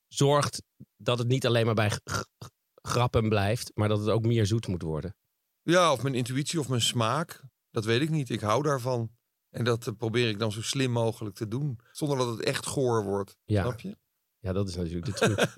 zorgt 0.08 0.63
dat 0.98 1.18
het 1.20 1.27
niet 1.27 1.46
alleen 1.46 1.65
maar 1.65 1.74
bij 1.75 1.91
grappen 2.82 3.29
blijft, 3.29 3.72
maar 3.74 3.88
dat 3.89 4.00
het 4.00 4.10
ook 4.10 4.25
meer 4.25 4.46
zoet 4.46 4.68
moet 4.68 4.82
worden. 4.82 5.15
Ja, 5.62 5.91
of 5.91 6.03
mijn 6.03 6.15
intuïtie 6.15 6.60
of 6.60 6.70
mijn 6.70 6.82
smaak. 6.82 7.44
Dat 7.72 7.86
weet 7.86 8.01
ik 8.01 8.10
niet. 8.10 8.29
Ik 8.29 8.39
hou 8.39 8.63
daarvan. 8.63 9.12
En 9.50 9.63
dat 9.63 9.88
eh, 9.88 9.94
probeer 9.98 10.29
ik 10.29 10.39
dan 10.39 10.51
zo 10.51 10.62
slim 10.62 10.91
mogelijk 10.91 11.36
te 11.36 11.48
doen. 11.48 11.79
Zonder 11.91 12.18
dat 12.18 12.27
het 12.27 12.41
echt 12.41 12.65
goor 12.65 13.03
wordt. 13.03 13.38
Ja. 13.46 13.62
Snap 13.63 13.79
je? 13.79 13.98
Ja, 14.39 14.53
dat 14.53 14.68
is 14.68 14.75
natuurlijk 14.75 15.06
de 15.06 15.13
truc. 15.36 15.53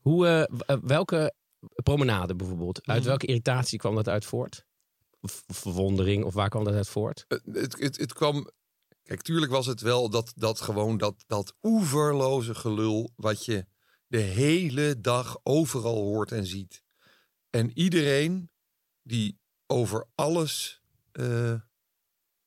Hoe, 0.00 0.26
eh, 0.26 0.42
eh, 0.66 0.82
welke 0.82 1.34
promenade 1.82 2.34
bijvoorbeeld, 2.36 2.86
uit 2.86 2.98
Mhm. 2.98 3.08
welke 3.08 3.26
irritatie 3.26 3.78
kwam 3.78 3.94
dat 3.94 4.08
uit 4.08 4.24
voort? 4.24 4.64
Verwondering, 5.46 6.24
of 6.24 6.34
waar 6.34 6.48
kwam 6.48 6.64
dat 6.64 6.74
uit 6.74 6.88
voort? 6.88 7.24
Het, 7.28 7.42
het, 7.52 7.78
het, 7.78 7.96
het 7.96 8.12
kwam... 8.12 8.50
Kijk, 9.02 9.22
tuurlijk 9.22 9.52
was 9.52 9.66
het 9.66 9.80
wel 9.80 10.10
dat, 10.10 10.32
dat 10.36 10.60
gewoon 10.60 10.98
dat, 10.98 11.24
dat 11.26 11.54
oeverloze 11.62 12.54
gelul... 12.54 13.12
wat 13.16 13.44
je 13.44 13.66
de 14.06 14.18
hele 14.18 15.00
dag 15.00 15.38
overal 15.42 15.96
hoort 15.96 16.32
en 16.32 16.46
ziet. 16.46 16.82
En 17.50 17.78
iedereen 17.78 18.50
die 19.02 19.40
over 19.66 20.06
alles 20.14 20.82
eh, 21.12 21.54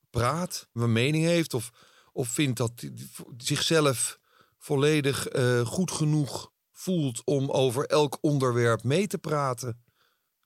praat, 0.10 0.70
een 0.74 0.91
mening 0.91 1.25
heeft... 1.25 1.53
of, 1.53 1.72
of 2.12 2.27
vindt 2.27 2.58
dat 2.58 2.89
zichzelf 3.38 4.20
volledig 4.58 5.27
eh, 5.27 5.65
goed 5.65 5.91
genoeg 5.91 6.51
voelt... 6.72 7.22
om 7.24 7.51
over 7.51 7.86
elk 7.86 8.17
onderwerp 8.22 8.84
mee 8.84 9.08
te 9.08 9.17
praten... 9.17 9.85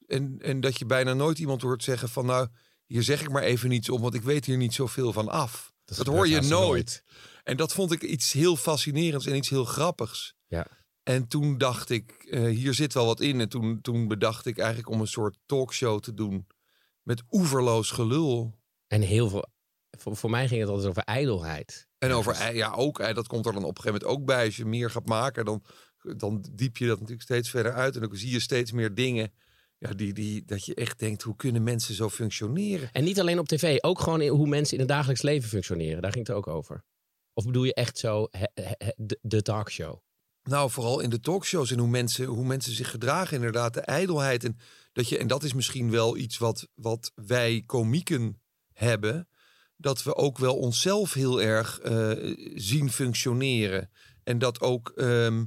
En, 0.10 0.38
en 0.42 0.60
dat 0.60 0.80
je 0.80 0.86
bijna 0.86 1.14
nooit 1.14 1.40
iemand 1.40 1.62
hoort 1.62 1.84
zeggen 1.84 2.10
van 2.10 2.26
nou, 2.26 2.48
hier 2.86 3.04
zeg 3.04 3.22
ik 3.22 3.30
maar 3.30 3.44
even 3.44 3.70
niets 3.70 3.90
om, 3.90 4.02
want 4.02 4.14
ik 4.14 4.22
weet 4.22 4.46
hier 4.46 4.58
niet 4.58 4.74
zoveel 4.74 5.14
van 5.14 5.30
af. 5.30 5.74
Dat, 5.86 6.08
hoor 6.08 6.28
je 6.28 6.42
nooit. 6.42 7.04
En 7.44 7.58
dat 7.58 7.74
vond 7.74 7.92
ik 7.92 8.02
iets 8.02 8.34
heel 8.34 8.56
fascinerends 8.56 9.26
en 9.26 9.36
iets 9.36 9.50
heel 9.50 9.66
grappigs. 9.66 10.36
Ja. 10.48 10.68
En 11.04 11.28
toen 11.28 11.58
dacht 11.58 11.90
ik, 11.90 12.12
eh, 12.12 12.44
hier 12.44 12.74
zit 12.74 12.94
wel 12.94 13.06
wat 13.06 13.20
in. 13.20 13.40
En 13.40 13.50
toen, 13.50 13.82
toen 13.82 14.08
bedacht 14.08 14.46
ik 14.46 14.58
eigenlijk 14.58 14.90
om 14.90 15.02
een 15.02 15.08
soort 15.08 15.38
talkshow 15.46 16.00
te 16.00 16.14
doen 16.14 16.48
met 17.04 17.24
oeverloos 17.32 17.92
gelul. 17.92 18.60
En 18.88 19.02
heel 19.02 19.30
veel, 19.30 19.48
voor, 19.90 20.16
voor 20.16 20.30
mij 20.30 20.48
ging 20.48 20.62
het 20.62 20.70
altijd 20.70 20.88
over 20.88 21.04
ijdelheid. 21.04 21.88
En 21.98 22.12
over, 22.12 22.56
ja, 22.56 22.72
ook, 22.72 23.16
dat 23.16 23.28
komt 23.28 23.46
er 23.46 23.54
dan 23.54 23.64
op 23.64 23.78
een 23.78 23.84
gegeven 23.84 24.02
moment 24.02 24.20
ook 24.20 24.26
bij. 24.26 24.46
Als 24.46 24.56
je 24.56 24.66
meer 24.66 24.92
gaat 24.92 25.06
maken, 25.06 25.46
dan, 25.46 25.64
dan 26.18 26.46
diep 26.52 26.78
je 26.78 26.88
dat 26.88 26.96
natuurlijk 26.96 27.24
steeds 27.24 27.50
verder 27.50 27.74
uit. 27.74 27.96
En 27.96 28.02
dan 28.02 28.16
zie 28.16 28.32
je 28.32 28.40
steeds 28.40 28.72
meer 28.72 28.94
dingen. 28.94 29.32
Ja, 29.80 29.94
die, 29.94 30.14
die, 30.14 30.46
dat 30.46 30.66
je 30.66 30.76
echt 30.76 31.00
denkt, 31.00 31.22
hoe 31.22 31.36
kunnen 31.36 31.64
mensen 31.64 31.96
zo 31.96 32.10
functioneren? 32.10 32.92
En 32.92 33.04
niet 33.04 33.20
alleen 33.20 33.40
op 33.40 33.48
tv, 33.48 33.78
ook 33.82 34.00
gewoon 34.00 34.22
in 34.22 34.30
hoe 34.30 34.48
mensen 34.48 34.74
in 34.74 34.80
het 34.80 34.90
dagelijks 34.90 35.22
leven 35.22 35.50
functioneren. 35.50 36.02
Daar 36.02 36.12
ging 36.12 36.28
het 36.28 36.36
ook 36.36 36.48
over. 36.48 36.84
Of 37.34 37.46
bedoel 37.46 37.64
je 37.64 37.74
echt 37.74 37.98
zo 37.98 38.28
he- 38.32 38.44
he- 38.54 38.76
he- 38.78 38.94
de, 38.96 39.20
de 39.22 39.42
talkshow? 39.42 40.00
Nou, 40.44 40.72
vooral 40.72 41.00
in 41.00 41.10
de 41.10 41.20
talkshows 41.20 41.72
en 41.72 41.80
hoe 41.80 41.88
mensen, 41.88 42.26
hoe 42.26 42.46
mensen 42.46 42.74
zich 42.74 42.90
gedragen, 42.90 43.36
inderdaad, 43.36 43.74
de 43.74 43.82
ijdelheid. 43.82 44.44
En 44.44 44.58
dat, 44.92 45.10
je, 45.10 45.18
en 45.18 45.28
dat 45.28 45.44
is 45.44 45.54
misschien 45.54 45.92
wel 45.92 46.18
iets 46.18 46.38
wat, 46.38 46.68
wat 46.76 47.12
wij 47.16 47.64
komieken 47.66 48.42
hebben. 48.74 49.28
Dat 49.78 50.04
we 50.04 50.16
ook 50.16 50.38
wel 50.38 50.58
onszelf 50.58 51.14
heel 51.14 51.42
erg 51.42 51.80
eh, 51.80 52.12
zien 52.56 52.92
functioneren. 52.92 53.90
En 54.24 54.38
dat 54.38 54.62
ook, 54.62 54.90
ehm, 54.96 55.46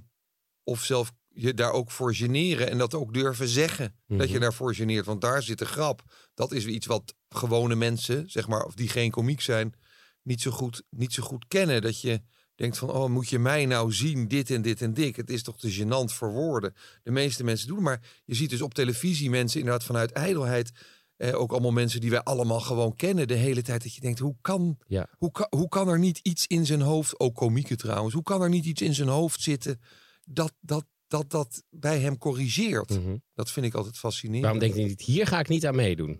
of 0.65 0.85
zelf 0.85 1.13
je 1.35 1.55
daar 1.55 1.73
ook 1.73 1.91
voor 1.91 2.15
generen. 2.15 2.71
En 2.71 2.79
dat 2.79 2.95
ook 2.95 3.15
durven 3.15 3.49
zeggen 3.49 3.95
dat 4.07 4.27
je 4.27 4.33
Mhm. 4.33 4.43
daarvoor 4.43 4.75
geneert. 4.75 5.07
Want 5.07 5.21
daar 5.21 5.43
zit 5.43 5.59
de 5.59 5.65
grap. 5.67 6.03
Dat 6.35 6.53
is 6.53 6.67
iets 6.67 6.87
wat 6.87 7.15
gewone 7.29 7.75
mensen, 7.75 8.31
zeg 8.31 8.49
maar, 8.49 8.65
of 8.65 8.75
die 8.75 8.89
geen 8.89 9.11
komiek 9.11 9.41
zijn, 9.41 9.75
niet 10.23 10.41
zo 10.41 10.51
goed, 10.51 10.83
niet 10.91 11.13
zo 11.13 11.23
goed 11.23 11.45
kennen. 11.49 11.83
Dat 11.83 12.01
je 12.01 12.23
denkt 12.55 12.79
van, 12.79 12.91
oh, 12.91 13.09
moet 13.11 13.29
je 13.29 13.39
mij 13.39 13.67
nou 13.67 13.93
zien, 13.93 14.29
dit 14.29 14.51
en 14.51 14.63
dit 14.63 14.83
en 14.83 14.95
dit. 14.95 15.17
Het 15.17 15.31
is 15.31 15.43
toch 15.43 15.59
te 15.59 15.75
gênant 15.75 16.15
voor 16.15 16.33
woorden. 16.33 16.75
De 17.03 17.11
meeste 17.11 17.45
mensen 17.45 17.69
doen 17.69 17.83
maar 17.83 18.01
je 18.25 18.35
ziet 18.35 18.51
dus 18.51 18.63
op 18.63 18.75
televisie 18.75 19.31
mensen 19.31 19.59
inderdaad 19.61 19.85
vanuit 19.85 20.13
ijdelheid... 20.13 20.71
Eh, 21.17 21.41
ook 21.41 21.53
allemaal 21.53 21.73
mensen 21.73 22.01
die 22.01 22.11
wij 22.11 22.23
allemaal 22.23 22.61
gewoon 22.61 22.97
kennen 22.97 23.29
de 23.29 23.35
hele 23.35 23.63
tijd. 23.63 23.83
Dat 23.83 23.95
je 23.95 24.01
denkt, 24.01 24.19
hoe 24.19 24.37
kan, 24.41 24.79
Ja. 24.87 25.09
hoe, 25.19 25.31
kan, 25.31 25.47
hoe 25.51 25.69
kan 25.69 25.89
er 25.89 25.99
niet 25.99 26.19
iets 26.23 26.47
in 26.47 26.67
zijn 26.67 26.81
hoofd... 26.81 27.21
Ook 27.21 27.35
komieken 27.35 27.77
trouwens. 27.77 28.15
Hoe 28.15 28.23
kan 28.23 28.43
er 28.43 28.49
niet 28.49 28.65
iets 28.65 28.83
in 28.83 28.95
zijn 28.95 29.09
hoofd 29.09 29.41
zitten 29.41 29.81
dat 30.25 30.53
dat, 30.61 30.85
dat, 31.13 31.31
dat 31.31 31.63
bij 31.71 32.01
hem 32.01 32.19
corrigeert? 32.19 32.91
Mhm. 32.91 33.17
Dat 33.35 33.51
vind 33.51 33.67
ik 33.67 33.75
altijd 33.75 33.99
fascinerend. 33.99 34.43
Waarom 34.43 34.61
denk 34.61 34.75
je 34.75 34.83
niet, 34.85 35.01
hier 35.01 35.27
ga 35.27 35.39
ik 35.39 35.49
niet 35.49 35.67
aan 35.67 35.75
meedoen? 35.77 36.11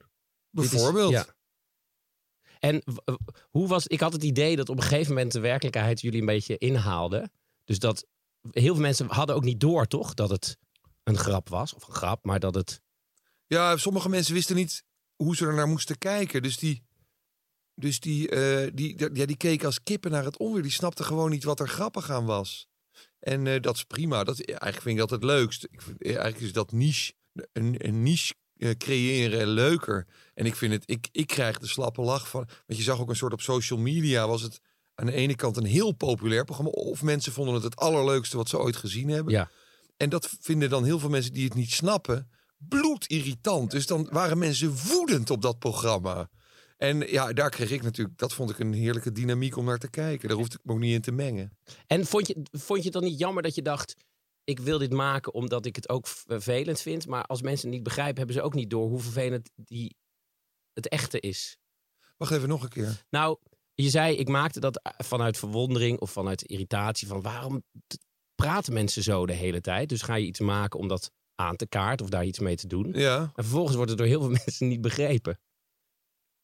Is- 0.53 0.69
Bijvoorbeeld. 0.71 1.13
ja. 1.13 1.27
En 2.59 2.83
hoe 3.51 3.69
was, 3.69 3.87
ik 3.87 4.01
had 4.01 4.13
het 4.13 4.23
idee 4.25 4.57
dat 4.57 4.69
op 4.69 4.77
een 4.77 4.83
gegeven 4.83 5.15
moment 5.15 5.33
de 5.33 5.41
werkelijkheid 5.41 6.01
jullie 6.01 6.21
een 6.21 6.27
beetje 6.27 6.59
inhaalde. 6.59 7.31
Dus 7.65 7.79
dat 7.79 8.07
heel 8.51 8.73
veel 8.75 8.83
mensen 8.83 9.07
hadden 9.11 9.35
ook 9.37 9.45
niet 9.45 9.61
door, 9.61 9.87
toch? 9.87 10.15
Dat 10.15 10.31
het 10.31 10.57
een 11.03 11.19
grap 11.19 11.49
was, 11.49 11.75
of 11.75 11.89
een 11.89 11.95
grap, 11.95 12.25
maar 12.25 12.41
dat 12.41 12.55
het... 12.55 12.81
Ja, 13.47 13.77
sommige 13.77 14.09
mensen 14.09 14.35
wisten 14.35 14.57
niet 14.57 14.85
hoe 15.17 15.37
ze 15.37 15.47
er 15.47 15.55
naar 15.55 15.69
moesten 15.69 15.99
kijken. 15.99 16.43
Dus 16.43 16.59
die, 16.59 16.83
dus 17.75 18.01
die, 18.01 18.29
eh, 18.29 18.71
die, 18.75 18.97
die- 18.97 19.15
ja, 19.15 19.27
die 19.27 19.37
keken 19.37 19.67
als 19.67 19.83
kippen 19.83 20.11
naar 20.11 20.25
het 20.25 20.39
onweer. 20.39 20.63
Die 20.63 20.71
snapten 20.71 21.05
gewoon 21.05 21.31
niet 21.31 21.45
wat 21.45 21.61
er 21.61 21.69
grappig 21.69 22.11
aan 22.11 22.25
was. 22.25 22.69
En 23.23 23.47
eh, 23.47 23.61
dat 23.61 23.75
is 23.75 23.85
prima. 23.85 24.25
Dat, 24.25 24.41
eigenlijk 24.41 24.83
vind 24.83 24.95
ik 24.95 25.09
dat 25.09 25.11
het 25.11 25.25
leukst. 25.25 25.65
Ik 25.71 25.83
vind, 25.83 26.03
eh, 26.03 26.11
eigenlijk 26.11 26.41
is 26.41 26.53
dat 26.53 26.73
niche, 26.73 27.13
een, 27.53 27.75
een 27.79 28.03
niche 28.03 28.35
eh, 28.57 28.71
creëren 28.71 29.49
leuker. 29.49 30.07
En 30.35 30.47
ik 30.47 30.57
vind 30.57 30.73
het, 30.73 30.83
ik, 30.87 31.09
ik 31.13 31.27
krijg 31.27 31.59
de 31.59 31.67
slappe 31.67 32.03
lach 32.03 32.29
van. 32.29 32.49
Want 32.67 32.79
je 32.79 32.85
zag 32.85 33.01
ook 33.01 33.09
een 33.09 33.17
soort 33.17 33.33
op 33.33 33.41
social 33.41 33.79
media 33.79 34.29
was 34.29 34.43
het 34.43 34.61
aan 34.95 35.07
de 35.07 35.13
ene 35.13 35.37
kant 35.37 35.57
een 35.57 35.65
heel 35.65 35.93
populair 35.93 36.45
programma. 36.45 36.71
Of 36.71 37.03
mensen 37.03 37.33
vonden 37.33 37.55
het 37.55 37.63
het 37.63 37.77
allerleukste 37.77 38.37
wat 38.37 38.49
ze 38.49 38.59
ooit 38.59 38.77
gezien 38.77 39.09
hebben. 39.09 39.33
Ja. 39.33 39.51
En 39.97 40.09
dat 40.09 40.37
vinden 40.41 40.71
dan 40.71 40.85
heel 40.85 40.99
veel 40.99 41.09
mensen 41.09 41.33
die 41.33 41.45
het 41.45 41.55
niet 41.55 41.73
snappen 41.73 42.31
bloedirritant. 42.69 43.71
Dus 43.71 43.87
dan 43.87 44.09
waren 44.11 44.39
mensen 44.39 44.75
woedend 44.89 45.31
op 45.31 45.43
dat 45.43 45.59
programma. 45.59 46.29
En 46.83 46.99
ja, 46.99 47.33
daar 47.33 47.51
kreeg 47.51 47.71
ik 47.71 47.83
natuurlijk, 47.83 48.19
dat 48.19 48.35
vond 48.35 48.51
ik 48.51 48.59
een 48.59 48.73
heerlijke 48.73 49.13
dynamiek 49.13 49.57
om 49.57 49.65
naar 49.65 49.79
te 49.79 49.91
kijken. 49.91 50.29
Daar 50.29 50.37
hoefde 50.37 50.59
ik 50.59 50.65
me 50.65 50.73
ook 50.73 50.79
niet 50.79 50.95
in 50.95 51.01
te 51.01 51.13
mengen. 51.13 51.59
En 51.87 52.07
vond 52.07 52.27
je, 52.27 52.43
vond 52.51 52.79
je 52.79 52.85
het 52.85 52.93
dan 52.93 53.03
niet 53.03 53.19
jammer 53.19 53.43
dat 53.43 53.55
je 53.55 53.63
dacht... 53.63 53.97
ik 54.45 54.59
wil 54.59 54.79
dit 54.79 54.93
maken 54.93 55.35
omdat 55.35 55.67
ik 55.67 55.77
het 55.77 55.89
ook 55.89 56.07
vervelend 56.07 56.81
vind... 56.81 57.07
maar 57.07 57.25
als 57.25 57.43
mensen 57.43 57.67
het 57.67 57.75
niet 57.75 57.85
begrijpen, 57.85 58.17
hebben 58.17 58.35
ze 58.35 58.43
ook 58.43 58.55
niet 58.55 58.71
door... 58.71 58.89
hoe 58.89 59.01
vervelend 59.01 59.51
die, 59.55 59.97
het 60.73 60.89
echte 60.89 61.21
is. 61.21 61.57
Wacht 62.17 62.33
even 62.33 62.49
nog 62.49 62.63
een 62.63 62.69
keer. 62.69 63.05
Nou, 63.11 63.39
je 63.75 63.91
zei, 63.91 64.17
ik 64.17 64.29
maakte 64.29 64.61
dat 64.61 64.81
vanuit 64.97 65.39
verwondering 65.39 66.01
of 66.01 66.11
vanuit 66.11 66.43
irritatie. 66.43 67.09
Van 67.09 67.23
waarom 67.23 67.65
praten 68.35 68.73
mensen 68.73 69.03
zo 69.03 69.27
de 69.27 69.33
hele 69.33 69.61
tijd? 69.61 69.89
Dus 69.89 70.03
ga 70.03 70.15
je 70.15 70.27
iets 70.27 70.41
maken 70.41 70.79
om 70.79 70.89
dat 70.89 71.11
aan 71.35 71.57
te 71.57 71.67
kaarten 71.67 72.05
of 72.05 72.11
daar 72.11 72.25
iets 72.25 72.39
mee 72.39 72.57
te 72.57 72.67
doen. 72.67 72.93
Ja, 72.93 73.21
En 73.21 73.45
vervolgens 73.45 73.75
wordt 73.77 73.91
het 73.91 73.99
door 73.99 74.09
heel 74.09 74.21
veel 74.21 74.37
mensen 74.45 74.69
niet 74.69 74.81
begrepen. 74.81 75.39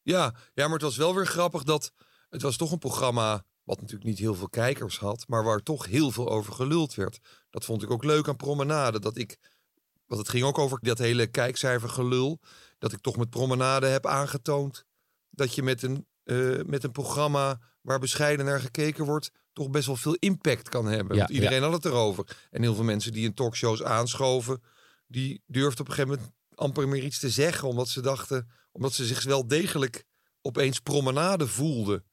Ja, 0.09 0.33
ja, 0.53 0.63
maar 0.63 0.73
het 0.73 0.81
was 0.81 0.97
wel 0.97 1.15
weer 1.15 1.27
grappig 1.27 1.63
dat 1.63 1.91
het 2.29 2.41
was 2.41 2.57
toch 2.57 2.71
een 2.71 2.77
programma 2.77 3.45
wat 3.63 3.81
natuurlijk 3.81 4.09
niet 4.09 4.19
heel 4.19 4.35
veel 4.35 4.49
kijkers 4.49 4.99
had, 4.99 5.27
maar 5.27 5.43
waar 5.43 5.59
toch 5.59 5.85
heel 5.85 6.11
veel 6.11 6.29
over 6.29 6.53
geluld 6.53 6.95
werd. 6.95 7.19
Dat 7.49 7.65
vond 7.65 7.83
ik 7.83 7.91
ook 7.91 8.03
leuk 8.03 8.27
aan 8.27 8.35
Promenade, 8.35 8.99
dat 8.99 9.17
ik, 9.17 9.37
want 10.05 10.21
het 10.21 10.29
ging 10.29 10.43
ook 10.43 10.57
over 10.57 10.79
dat 10.81 10.97
hele 10.97 11.27
kijkcijfer 11.27 11.89
gelul, 11.89 12.39
dat 12.77 12.91
ik 12.91 13.01
toch 13.01 13.17
met 13.17 13.29
Promenade 13.29 13.87
heb 13.87 14.05
aangetoond 14.05 14.85
dat 15.29 15.55
je 15.55 15.63
met 15.63 15.83
een, 15.83 16.07
eh, 16.23 16.63
met 16.65 16.83
een 16.83 16.91
programma 16.91 17.59
waar 17.81 17.99
bescheiden 17.99 18.45
naar 18.45 18.59
gekeken 18.59 19.05
wordt, 19.05 19.31
toch 19.53 19.69
best 19.69 19.85
wel 19.85 19.95
veel 19.95 20.15
impact 20.15 20.69
kan 20.69 20.85
hebben. 20.85 21.15
Ja, 21.15 21.21
Want 21.21 21.33
iedereen 21.33 21.61
had 21.61 21.73
het 21.73 21.85
erover. 21.85 22.37
En 22.51 22.61
heel 22.61 22.75
veel 22.75 22.83
mensen 22.83 23.11
die 23.11 23.25
in 23.25 23.33
talkshows 23.33 23.83
aanschoven, 23.83 24.61
die 25.07 25.43
durfden 25.45 25.79
op 25.79 25.87
een 25.87 25.93
gegeven 25.93 26.15
moment 26.15 26.37
amper 26.55 26.87
meer 26.87 27.03
iets 27.03 27.19
te 27.19 27.29
zeggen, 27.29 27.67
omdat 27.67 27.89
ze 27.89 28.01
dachten, 28.01 28.49
omdat 28.79 28.93
ze 28.93 29.05
zich 29.05 29.23
wel 29.23 29.47
degelijk 29.47 30.03
opeens 30.41 30.79
promenade 30.79 31.47
voelden. 31.47 32.03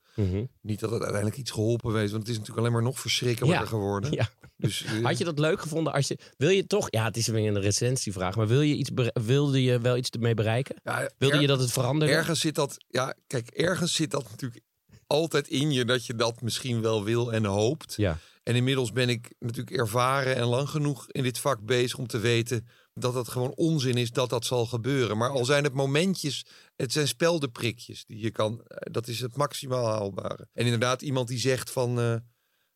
Niet 0.61 0.81
dat 0.81 0.91
het 0.91 1.01
uiteindelijk 1.01 1.37
iets 1.37 1.51
geholpen 1.51 1.97
heeft, 1.97 2.11
want 2.11 2.23
het 2.23 2.31
is 2.31 2.39
natuurlijk 2.39 2.59
alleen 2.67 2.73
maar 2.73 2.83
nog 2.83 3.01
verschrikkelijker 3.01 3.61
Ja, 3.61 3.67
geworden. 3.67 4.13
Ja. 4.13 4.29
Dus, 4.57 4.85
eh, 4.85 5.05
Had 5.05 5.19
je 5.19 5.25
dat 5.25 5.39
leuk 5.39 5.61
gevonden 5.61 5.93
als 5.93 6.09
je... 6.09 6.19
Wil 6.37 6.49
je 6.49 6.67
toch... 6.67 6.87
Ja, 6.91 7.05
het 7.05 7.17
is 7.17 7.27
weer 7.27 7.49
een 7.49 7.61
recensievraag. 7.61 8.37
Maar 8.37 8.47
wil 8.47 8.61
je 8.61 8.75
iets 8.75 8.91
wilde 9.13 9.63
je 9.63 9.81
wel 9.81 9.97
iets 9.97 10.11
ermee 10.11 10.35
bereiken? 10.35 10.77
ja, 10.85 11.11
Wilde 11.19 11.39
je 11.39 11.47
dat 11.47 11.61
het 11.61 11.73
veranderde? 11.73 12.15
Ergens 12.15 12.41
zit 12.41 12.55
dat, 12.55 12.77
ja, 12.89 13.15
kijk, 13.27 13.49
ergens 13.49 13.95
zit 13.95 14.11
dat 14.11 14.31
natuurlijk 14.31 14.63
altijd 15.07 15.49
in 15.49 15.73
je 15.73 15.85
dat 15.85 16.07
je 16.07 16.15
dat 16.15 16.41
misschien 16.41 16.81
wel 16.81 17.05
wil 17.05 17.33
en 17.33 17.45
hoopt. 17.45 17.95
Ja. 17.97 18.19
En 18.43 18.55
inmiddels 18.55 18.93
ben 18.93 19.09
ik 19.09 19.35
natuurlijk 19.39 19.77
ervaren 19.77 20.37
en 20.37 20.45
lang 20.45 20.69
genoeg 20.69 21.07
in 21.11 21.23
dit 21.23 21.39
vak 21.39 21.61
bezig 21.61 21.99
om 21.99 22.07
te 22.07 22.19
weten 22.19 22.67
dat 22.99 23.15
het 23.15 23.29
gewoon 23.29 23.55
onzin 23.55 23.97
is 23.97 24.11
dat 24.11 24.31
dat 24.31 24.45
zal 24.45 24.67
gebeuren. 24.67 25.17
Maar 25.17 25.31
al 25.31 25.45
zijn 25.45 25.65
het 25.65 25.73
momentjes, 25.73 26.47
het 26.77 26.93
zijn 26.93 27.09
speldenprikjes 27.09 28.05
die 28.05 28.19
je 28.19 28.31
kan, 28.31 28.63
eh, 28.67 28.93
dat 28.93 29.09
is 29.09 29.21
het 29.21 29.37
maximaal 29.37 29.87
haalbare. 29.87 30.49
En 30.53 30.65
inderdaad, 30.65 31.03
iemand 31.03 31.29
die 31.29 31.39
zegt 31.39 31.71
van, 31.71 32.01
eh, 32.01 32.17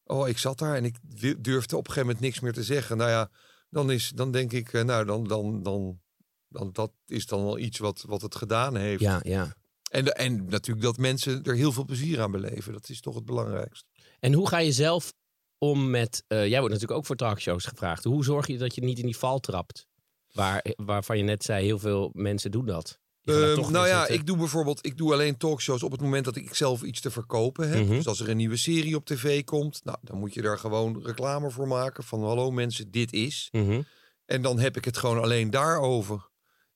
oh, 0.05 0.29
ik 0.29 0.39
zat 0.39 0.59
daar 0.59 0.77
en 0.77 0.85
ik 0.85 0.97
durfde 1.45 1.77
op 1.77 1.87
een 1.87 1.93
gegeven 1.93 2.07
moment 2.07 2.21
niks 2.21 2.41
meer 2.41 2.53
te 2.53 2.63
zeggen. 2.63 2.97
Nou 2.97 3.11
ja, 3.11 3.31
dan, 3.69 3.91
is, 3.91 4.09
dan 4.09 4.31
denk 4.31 4.53
ik, 4.53 4.73
eh, 4.73 4.83
nou, 4.83 5.05
dan, 5.05 5.25
dan, 5.25 5.63
dan, 5.63 6.01
dan, 6.49 6.73
dat 6.73 6.93
is 7.07 7.27
dan 7.27 7.45
wel 7.45 7.59
iets 7.59 7.79
wat, 7.79 8.05
wat 8.07 8.23
het 8.23 8.35
gedaan 8.35 8.77
heeft. 8.77 9.01
Ja, 9.01 9.21
ja. 9.23 9.55
En, 9.91 10.07
en 10.07 10.45
natuurlijk 10.45 10.87
dat 10.87 10.97
mensen 10.97 11.43
er 11.43 11.55
heel 11.55 11.73
veel 11.73 11.85
plezier 11.85 12.21
aan 12.21 12.31
beleven. 12.31 12.73
Dat 12.73 12.89
is 12.89 13.01
toch 13.01 13.15
het 13.15 13.25
belangrijkste. 13.25 13.89
En 14.19 14.33
hoe 14.33 14.49
ga 14.49 14.59
je 14.59 14.73
zelf 14.73 15.13
om 15.59 15.91
met... 15.91 16.25
jij 16.29 16.59
wordt 16.59 16.75
natuurlijk 16.75 16.99
ook 16.99 17.07
voor 17.07 17.17
talkshows 17.17 17.65
gevraagd. 17.65 18.05
Hoe 18.05 18.25
zorg 18.25 18.47
je 18.47 18.59
dat 18.59 18.75
je 18.75 18.81
niet 18.81 18.99
in 18.99 19.05
die 19.05 19.17
val 19.17 19.39
trapt? 19.39 19.89
Waar, 20.33 20.65
waarvan 20.77 21.17
je 21.17 21.23
net 21.23 21.45
zei, 21.45 21.65
heel 21.65 21.79
veel 21.79 22.11
mensen 22.13 22.51
doen 22.51 22.67
dat. 22.67 22.99
Ehm, 23.25 23.73
nou 23.73 23.87
ja, 23.87 23.99
zitten. 23.99 24.15
ik 24.15 24.27
doe 24.27 24.37
bijvoorbeeld 24.37 24.87
ik 24.87 24.97
doe 24.97 25.13
alleen 25.13 25.37
talkshows 25.37 25.83
op 25.83 25.91
het 25.91 26.01
moment 26.01 26.25
dat 26.25 26.37
ik 26.37 26.55
zelf 26.55 26.83
iets 26.83 27.01
te 27.01 27.11
verkopen 27.11 27.71
heb. 27.71 27.85
Mhm. 27.85 27.95
Dus 27.95 28.07
als 28.07 28.21
er 28.21 28.29
een 28.29 28.37
nieuwe 28.37 28.57
serie 28.57 28.97
op 28.97 29.05
tv 29.05 29.45
komt, 29.45 29.85
nou, 29.85 29.99
dan 30.03 30.19
moet 30.19 30.35
je 30.35 30.43
daar 30.43 30.59
gewoon 30.59 31.03
reclame 31.03 31.51
voor 31.51 31.69
maken. 31.69 32.05
Van 32.05 32.25
hallo 32.25 32.51
mensen, 32.51 32.91
dit 32.91 33.13
is. 33.13 33.49
Mhm. 33.53 33.83
En 34.25 34.43
dan 34.43 34.59
heb 34.59 34.77
ik 34.77 34.85
het 34.85 34.97
gewoon 34.97 35.23
alleen 35.23 35.51
daarover. 35.51 36.29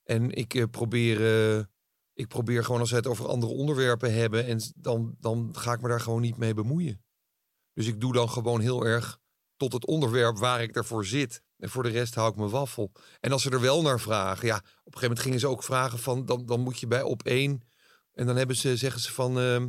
En 0.03 0.31
ik 0.31 0.53
eh, 0.53 0.63
probeer, 0.71 1.25
eh, 1.57 1.63
ik 2.13 2.27
probeer 2.27 2.63
gewoon 2.63 2.79
als 2.79 2.89
we 2.89 2.95
het 2.95 3.07
over 3.07 3.27
andere 3.27 3.51
onderwerpen 3.51 4.13
hebben. 4.13 4.45
En 4.45 4.59
dan, 4.75 5.15
dan 5.19 5.49
ga 5.51 5.73
ik 5.73 5.81
me 5.81 5.87
daar 5.87 6.01
gewoon 6.01 6.21
niet 6.21 6.37
mee 6.37 6.53
bemoeien. 6.53 7.03
Dus 7.73 7.87
ik 7.87 7.99
doe 7.99 8.13
dan 8.13 8.29
gewoon 8.29 8.59
heel 8.59 8.85
erg 8.85 9.19
tot 9.57 9.73
het 9.73 9.85
onderwerp 9.85 10.37
waar 10.37 10.61
ik 10.61 10.73
daarvoor 10.73 11.05
zit. 11.05 11.41
En 11.57 11.69
voor 11.69 11.83
de 11.83 11.89
rest 11.89 12.15
hou 12.15 12.29
ik 12.31 12.35
mijn 12.35 12.49
waffel. 12.49 12.91
En 13.19 13.31
als 13.31 13.41
ze 13.41 13.49
er 13.49 13.61
wel 13.61 13.81
naar 13.81 13.99
vragen, 13.99 14.47
ja, 14.47 14.55
op 14.55 14.63
een 14.63 14.71
gegeven 14.75 15.01
moment 15.01 15.19
gingen 15.19 15.39
ze 15.39 15.47
ook 15.47 15.63
vragen 15.63 15.99
van, 15.99 16.25
dan, 16.25 16.45
dan 16.45 16.59
moet 16.59 16.79
je 16.79 16.87
bij 16.87 17.01
op 17.01 17.23
één. 17.23 17.61
En 18.13 18.25
dan 18.25 18.35
hebben 18.35 18.55
ze, 18.55 18.77
zeggen 18.77 19.01
ze 19.01 19.13
van, 19.13 19.39
ehm, 19.39 19.67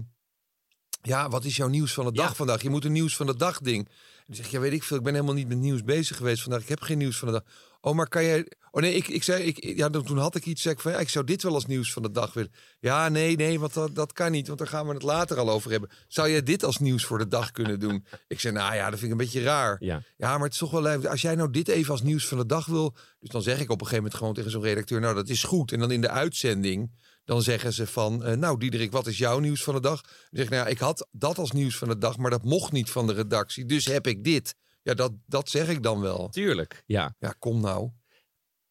ja, 1.02 1.28
wat 1.28 1.44
is 1.44 1.56
jouw 1.56 1.68
nieuws 1.68 1.92
van 1.92 2.04
de 2.04 2.12
dag 2.12 2.28
Ja. 2.28 2.34
vandaag? 2.34 2.62
Je 2.62 2.70
moet 2.70 2.84
een 2.84 2.92
nieuws 2.92 3.16
van 3.16 3.26
de 3.26 3.36
dag 3.36 3.58
ding. 3.60 3.88
En 3.88 4.24
dan 4.26 4.36
zeg 4.36 4.50
ja, 4.50 4.60
weet 4.60 4.72
ik 4.72 4.82
veel, 4.82 4.96
ik 4.96 5.02
ben 5.02 5.14
helemaal 5.14 5.34
niet 5.34 5.48
met 5.48 5.58
nieuws 5.58 5.82
bezig 5.84 6.16
geweest 6.16 6.42
vandaag. 6.42 6.62
Ik 6.62 6.68
heb 6.68 6.80
geen 6.80 6.98
nieuws 6.98 7.18
van 7.18 7.28
de 7.28 7.34
dag. 7.34 7.42
Oh, 7.80 7.94
maar 7.94 8.08
kan 8.08 8.24
jij... 8.24 8.46
Oh 8.76 8.82
nee, 8.82 8.94
ik, 8.94 9.08
ik 9.08 9.22
zei, 9.22 9.42
ik, 9.42 9.76
ja, 9.76 9.90
toen 9.90 10.18
had 10.18 10.34
ik 10.34 10.46
iets, 10.46 10.66
ik 10.66 10.80
van, 10.80 10.92
ja, 10.92 10.98
ik 10.98 11.08
zou 11.08 11.24
dit 11.24 11.42
wel 11.42 11.54
als 11.54 11.66
nieuws 11.66 11.92
van 11.92 12.02
de 12.02 12.10
dag 12.10 12.32
willen. 12.32 12.52
Ja, 12.80 13.08
nee, 13.08 13.36
nee, 13.36 13.60
want 13.60 13.74
dat, 13.74 13.94
dat 13.94 14.12
kan 14.12 14.32
niet, 14.32 14.46
want 14.46 14.58
daar 14.58 14.68
gaan 14.68 14.86
we 14.86 14.92
het 14.92 15.02
later 15.02 15.38
al 15.38 15.50
over 15.50 15.70
hebben. 15.70 15.90
Zou 16.08 16.30
jij 16.30 16.42
dit 16.42 16.64
als 16.64 16.78
nieuws 16.78 17.04
voor 17.04 17.18
de 17.18 17.28
dag 17.28 17.50
kunnen 17.50 17.80
doen? 17.80 18.06
Ik 18.28 18.40
zei, 18.40 18.54
nou 18.54 18.74
ja, 18.74 18.90
dat 18.90 18.98
vind 18.98 19.02
ik 19.04 19.10
een 19.10 19.24
beetje 19.24 19.42
raar. 19.42 19.76
Ja. 19.78 20.02
Ja, 20.16 20.32
maar 20.34 20.44
het 20.44 20.52
is 20.52 20.58
toch 20.58 20.70
wel 20.70 20.82
leuk. 20.82 21.04
Als 21.04 21.20
jij 21.20 21.34
nou 21.34 21.50
dit 21.50 21.68
even 21.68 21.90
als 21.90 22.02
nieuws 22.02 22.26
van 22.26 22.38
de 22.38 22.46
dag 22.46 22.66
wil. 22.66 22.94
Dus 23.20 23.30
dan 23.30 23.42
zeg 23.42 23.60
ik 23.60 23.70
op 23.70 23.80
een 23.80 23.86
gegeven 23.86 23.96
moment 23.96 24.14
gewoon 24.14 24.34
tegen 24.34 24.50
zo'n 24.50 24.62
redacteur: 24.62 25.00
Nou, 25.00 25.14
dat 25.14 25.28
is 25.28 25.42
goed. 25.42 25.72
En 25.72 25.78
dan 25.78 25.90
in 25.90 26.00
de 26.00 26.10
uitzending. 26.10 26.92
Dan 27.24 27.42
zeggen 27.42 27.72
ze 27.72 27.86
van, 27.86 28.24
eh, 28.24 28.36
nou 28.36 28.58
Diederik, 28.58 28.92
wat 28.92 29.06
is 29.06 29.18
jouw 29.18 29.38
nieuws 29.38 29.62
van 29.62 29.74
de 29.74 29.80
dag? 29.80 30.02
Dan 30.02 30.12
zeg 30.30 30.44
ik, 30.44 30.50
nou 30.50 30.64
ja, 30.64 30.70
ik 30.70 30.78
had 30.78 31.08
dat 31.10 31.38
als 31.38 31.52
nieuws 31.52 31.76
van 31.76 31.88
de 31.88 31.98
dag, 31.98 32.16
maar 32.16 32.30
dat 32.30 32.44
mocht 32.44 32.72
niet 32.72 32.90
van 32.90 33.06
de 33.06 33.12
redactie. 33.12 33.64
Dus 33.64 33.84
heb 33.84 34.06
ik 34.06 34.24
dit. 34.24 34.54
Ja, 34.82 34.94
dat, 34.94 35.12
dat 35.26 35.48
zeg 35.48 35.68
ik 35.68 35.82
dan 35.82 36.00
wel. 36.00 36.28
Tuurlijk, 36.28 36.82
ja. 36.86 37.14
Ja, 37.18 37.34
kom 37.38 37.60
nou. 37.60 37.90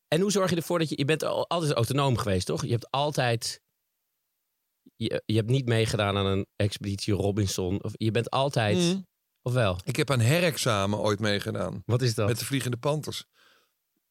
En 0.07 0.21
hoe 0.21 0.31
zorg 0.31 0.50
je 0.50 0.55
ervoor 0.55 0.79
dat 0.79 0.89
je... 0.89 0.97
Je 0.97 1.05
bent 1.05 1.24
al- 1.24 1.50
altijd 1.50 1.71
autonoom 1.71 2.17
geweest, 2.17 2.45
toch? 2.45 2.63
Je 2.65 2.71
hebt 2.71 2.91
altijd... 2.91 3.62
Je, 4.95 5.24
je 5.25 5.35
hebt 5.35 5.50
niet 5.50 5.65
meegedaan 5.65 6.17
aan 6.17 6.25
een 6.25 6.45
expeditie 6.55 7.13
Robinson. 7.13 7.83
Of 7.83 7.91
je 7.93 8.12
bent 8.12 8.29
altijd 8.29 8.77
Mm. 8.77 9.05
Of 9.41 9.53
wel? 9.53 9.79
Ik 9.83 9.95
heb 9.95 10.12
aan 10.12 10.19
herexamen 10.19 11.00
ooit 11.00 11.19
meegedaan. 11.19 11.83
Wat 11.85 12.01
is 12.01 12.15
dat? 12.15 12.27
Met 12.27 12.39
de 12.39 12.45
Vliegende 12.45 12.77
Panthers. 12.77 13.25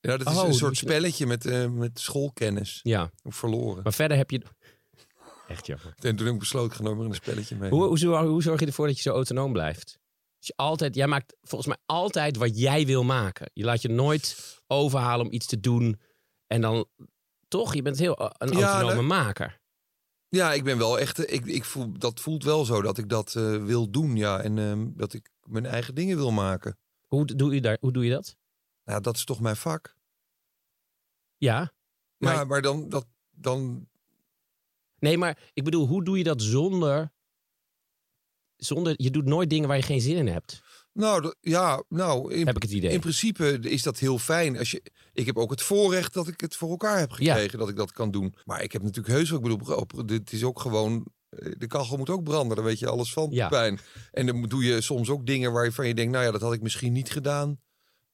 Ja, 0.01 0.17
dat 0.17 0.31
is 0.31 0.37
Oh, 0.39 0.47
een 0.47 0.55
soort 0.55 0.77
spelletje 0.77 1.27
met, 1.27 1.47
eh, 1.47 1.67
met 1.71 2.01
schoolkennis. 2.01 2.81
Ja, 2.83 3.11
verloren. 3.23 3.83
maar 3.83 3.93
verder 3.93 4.17
heb 4.17 4.31
je... 4.31 4.43
Echt 5.49 5.67
jammer. 5.67 5.95
En 5.97 6.17
toen 6.17 6.25
heb 6.27 6.35
ik 6.35 6.41
besloten, 6.41 6.87
in 6.87 6.99
een 6.99 7.15
spelletje 7.15 7.57
mee. 7.57 7.71
Hoe, 7.71 7.85
hoe 8.27 8.43
zorg 8.43 8.61
je 8.61 8.67
ervoor 8.67 8.87
dat 8.87 8.97
je 8.97 9.03
zo 9.03 9.11
autonoom 9.15 9.53
blijft? 9.53 9.99
Dus 10.45 10.57
je 10.57 10.63
altijd, 10.65 10.95
jij 10.95 11.07
maakt 11.07 11.37
volgens 11.41 11.67
mij 11.75 11.83
altijd 11.87 12.37
wat 12.37 12.59
jij 12.59 12.87
wil 12.87 13.05
maken. 13.05 13.51
Je 13.53 13.65
laat 13.65 13.83
je 13.83 13.89
nooit 13.89 14.61
overhalen 14.67 15.27
om 15.27 15.33
iets 15.33 15.47
te 15.47 15.61
doen. 15.61 16.01
En 16.47 16.61
dan 16.61 16.89
toch, 17.49 17.75
je 17.75 17.83
bent 17.83 17.99
heel 17.99 18.17
eh, 18.17 18.31
een 18.39 18.59
Ja, 18.59 18.73
autonome 18.73 19.03
maker. 19.03 19.61
Ja, 20.29 20.53
ik 20.53 20.65
ben 20.65 20.79
wel 20.79 20.99
echt. 20.99 21.33
Ik, 21.33 21.47
ik 21.47 21.65
voel, 21.65 21.99
dat 21.99 22.21
voelt 22.21 22.45
wel 22.45 22.65
zo 22.65 22.83
dat 22.83 22.99
ik 22.99 23.09
dat 23.09 23.35
eh, 23.35 23.65
wil 23.65 23.91
doen. 23.91 24.17
Ja, 24.17 24.41
en 24.41 24.59
ehm, 24.59 24.91
dat 24.95 25.13
ik 25.13 25.31
mijn 25.43 25.67
eigen 25.67 25.95
dingen 25.95 26.17
wil 26.17 26.31
maken. 26.31 26.79
Hoe 27.07 27.25
doe 27.25 27.55
je, 27.55 27.61
daar, 27.61 27.77
hoe 27.81 27.93
doe 27.93 28.05
je 28.05 28.11
dat? 28.11 28.37
Nou, 28.85 29.01
dat 29.01 29.17
is 29.17 29.25
toch 29.25 29.41
mijn 29.41 29.57
vak. 29.57 29.97
Ja. 31.37 31.73
Maar- 32.17 32.35
ja, 32.35 32.45
maar 32.45 32.63
dan, 32.63 32.89
dat, 32.89 33.07
dan. 33.31 33.89
Nee, 34.99 35.19
maar 35.19 35.51
ik 35.53 35.65
bedoel, 35.65 35.87
hoe 35.87 36.05
doe 36.05 36.19
je 36.19 36.25
dat 36.25 36.43
zonder... 36.43 37.13
zonder 38.65 38.95
je 38.97 39.11
doet 39.11 39.25
nooit 39.25 39.51
dingen 39.51 39.69
waar 39.69 39.77
je 39.77 39.83
geen 39.83 40.01
zin 40.01 40.17
in 40.17 40.27
hebt, 40.29 40.63
Nou, 40.93 41.35
ja, 41.41 41.83
nou, 41.89 42.35
in, 42.35 42.47
heb 42.47 42.57
ik 42.57 42.63
het 42.63 42.71
idee. 42.73 42.91
in 42.91 43.01
principe 43.01 43.59
is 43.61 43.83
dat 43.83 43.99
heel 43.99 44.19
fijn. 44.19 44.59
Als 44.59 44.71
je, 44.71 44.83
ik 45.13 45.27
heb 45.27 45.39
ook 45.39 45.51
het 45.51 45.63
voorrecht 45.63 46.15
dat 46.15 46.29
ik 46.29 46.41
het 46.41 46.57
voor 46.57 46.71
elkaar 46.71 46.99
heb 46.99 47.11
gekregen, 47.11 47.59
dat 47.59 47.69
ik 47.69 47.77
dat 47.77 47.93
kan 47.93 48.11
doen. 48.11 48.35
Maar 48.45 48.63
ik 48.63 48.73
heb 48.73 48.83
natuurlijk 48.83 49.15
heus 49.15 49.31
wel, 49.31 49.39
ik 49.39 49.59
bedoel, 49.59 49.77
op- 49.77 50.03
dit 50.07 50.33
is 50.33 50.45
ook 50.45 50.61
gewoon. 50.61 51.07
eh, 51.29 51.53
De 51.59 51.67
kachel 51.67 51.97
moet 51.97 52.11
ook 52.11 52.23
branden, 52.25 52.57
daar 52.57 52.65
weet 52.65 52.79
je 52.79 52.89
alles 52.89 53.13
van. 53.13 53.29
Ja. 53.31 53.49
Pijn. 53.49 53.79
En 54.13 54.27
dan 54.27 54.43
doe 54.43 54.65
je 54.65 54.81
soms 54.81 55.09
ook 55.11 55.27
dingen 55.27 55.53
waarvan 55.53 55.87
je 55.87 55.95
denkt, 55.95 56.13
nou 56.13 56.25
ja, 56.25 56.31
dat 56.31 56.41
had 56.41 56.53
ik 56.53 56.63
misschien 56.63 56.93
niet 56.93 57.11
gedaan. 57.11 57.61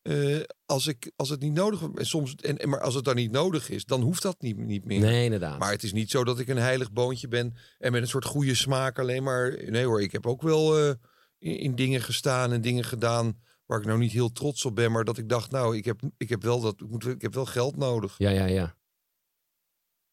Eh, 0.02 0.40
als, 0.66 0.86
ik, 0.86 1.12
als 1.16 1.28
het 1.28 1.40
niet 1.40 1.52
nodig. 1.52 1.82
En 1.94 2.06
soms, 2.06 2.34
en, 2.34 2.68
maar 2.68 2.80
als 2.80 2.94
het 2.94 3.04
dan 3.04 3.16
niet 3.16 3.30
nodig 3.30 3.70
is, 3.70 3.84
dan 3.84 4.00
hoeft 4.00 4.22
dat 4.22 4.40
niet, 4.40 4.56
niet 4.56 4.84
meer. 4.84 5.00
Nee, 5.00 5.24
inderdaad. 5.24 5.58
Maar 5.58 5.70
het 5.70 5.82
is 5.82 5.92
niet 5.92 6.10
zo 6.10 6.24
dat 6.24 6.38
ik 6.38 6.48
een 6.48 6.56
heilig 6.56 6.92
boontje 6.92 7.28
ben 7.28 7.54
en 7.78 7.92
met 7.92 8.02
een 8.02 8.08
soort 8.08 8.24
goede 8.24 8.54
smaak 8.54 8.98
alleen 8.98 9.22
maar. 9.22 9.70
Nee 9.70 9.84
hoor, 9.84 10.02
ik 10.02 10.12
heb 10.12 10.26
ook 10.26 10.42
wel 10.42 10.78
eh, 10.78 10.94
in, 11.38 11.58
in 11.58 11.74
dingen 11.74 12.00
gestaan 12.00 12.52
en 12.52 12.60
dingen 12.60 12.84
gedaan 12.84 13.40
waar 13.66 13.78
ik 13.80 13.86
nou 13.86 13.98
niet 13.98 14.12
heel 14.12 14.32
trots 14.32 14.64
op 14.64 14.74
ben, 14.74 14.92
maar 14.92 15.04
dat 15.04 15.18
ik 15.18 15.28
dacht, 15.28 15.50
nou, 15.50 15.76
ik 15.76 15.84
heb, 15.84 16.00
ik 16.16 16.28
heb 16.28 16.42
wel 16.42 16.60
dat, 16.60 16.80
ik, 16.80 16.88
moet, 16.88 17.06
ik 17.06 17.22
heb 17.22 17.34
wel 17.34 17.46
geld 17.46 17.76
nodig. 17.76 18.14
Ja, 18.18 18.30
ja, 18.30 18.44
ja. 18.44 18.76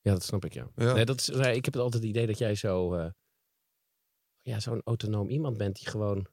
Ja, 0.02 0.14
dat 0.14 0.24
snap 0.24 0.46
ik, 0.46 0.54
ja. 0.54 0.70
Ja. 0.76 0.94
Nee, 0.94 1.06
dat 1.06 1.20
is, 1.20 1.30
ik 1.30 1.66
heb 1.66 1.74
het 1.74 1.84
altijd 1.84 2.04
het 2.04 2.12
idee 2.12 2.28
dat 2.28 2.38
jij 2.38 2.56
zo... 2.56 2.94
eh, 2.96 3.10
ja, 4.42 4.60
zo'n 4.60 4.82
autonoom 4.84 5.30
iemand 5.30 5.58
bent 5.58 5.76
die 5.76 5.88
gewoon... 5.88 6.28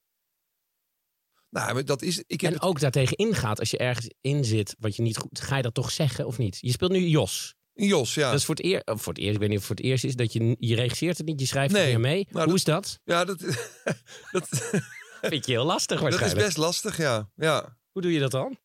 Nou, 1.54 1.84
dat 1.84 2.02
is. 2.02 2.22
Ik 2.26 2.40
heb 2.40 2.52
En 2.52 2.60
ook 2.60 2.80
daartegen 2.80 3.16
ingaat 3.16 3.60
als 3.60 3.70
je 3.70 3.78
ergens 3.78 4.10
in 4.20 4.44
zit 4.44 4.76
wat 4.78 4.96
je 4.96 5.02
niet 5.02 5.16
goed... 5.16 5.40
Ga 5.40 5.56
je 5.56 5.62
dat 5.62 5.74
toch 5.74 5.90
zeggen 5.90 6.26
of 6.26 6.38
niet? 6.38 6.58
Je 6.60 6.70
speelt 6.70 6.92
nu 6.92 6.98
Jos. 7.06 7.54
Jos, 7.74 8.14
ja. 8.14 8.30
Dat 8.30 8.38
is 8.38 8.44
voor 8.44 8.54
het, 8.54 8.64
eer, 8.64 8.82
of 8.84 9.02
voor 9.02 9.12
het 9.12 9.22
eerst, 9.22 9.34
ik 9.34 9.40
weet 9.40 9.48
niet 9.48 9.58
of 9.58 9.68
het 9.68 9.76
voor 9.76 9.76
het 9.76 9.84
eerst 9.92 10.04
is, 10.04 10.16
dat 10.16 10.32
je, 10.32 10.56
je 10.58 10.74
regisseert 10.74 11.18
het 11.18 11.26
niet, 11.26 11.40
je 11.40 11.46
schrijft 11.46 11.72
Nee. 11.74 11.92
het 11.92 12.00
mee. 12.00 12.26
Nou, 12.30 12.36
Hoe 12.36 12.46
dat- 12.46 12.54
is 12.56 12.64
dat? 12.64 13.00
Ja, 13.04 13.24
dat, 13.24 13.38
dat, 14.32 14.48
Vind 15.30 15.46
je 15.46 15.52
heel 15.52 15.64
lastig 15.64 16.00
dat 16.00 16.20
is 16.20 16.34
best 16.34 16.56
lastig, 16.56 16.96
ja. 16.96 17.30
ja. 17.36 17.76
Hoe 17.92 18.02
doe 18.02 18.12
je 18.12 18.18
dat 18.20 18.30
dan? 18.30 18.58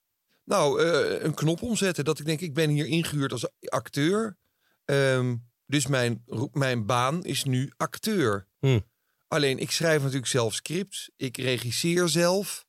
Nou, 0.46 0.84
eh, 0.84 1.24
een 1.24 1.34
knop 1.34 1.62
omzetten. 1.62 2.06
Dat 2.06 2.20
ik 2.20 2.26
denk, 2.26 2.40
ik 2.42 2.54
ben 2.54 2.70
hier 2.70 2.86
ingehuurd 2.86 3.32
als 3.32 3.48
acteur. 3.66 4.38
Ehm, 4.86 5.36
dus 5.66 5.88
mijn, 5.88 6.24
mijn 6.52 6.86
baan 6.86 7.24
is 7.26 7.44
nu 7.44 7.72
acteur. 7.78 8.48
Hm. 8.60 8.80
Alleen, 9.28 9.58
ik 9.60 9.72
schrijf 9.72 10.00
natuurlijk 10.02 10.28
zelf 10.28 10.54
scripts. 10.54 11.10
Ik 11.16 11.38
regisseer 11.38 12.10
zelf. 12.10 12.68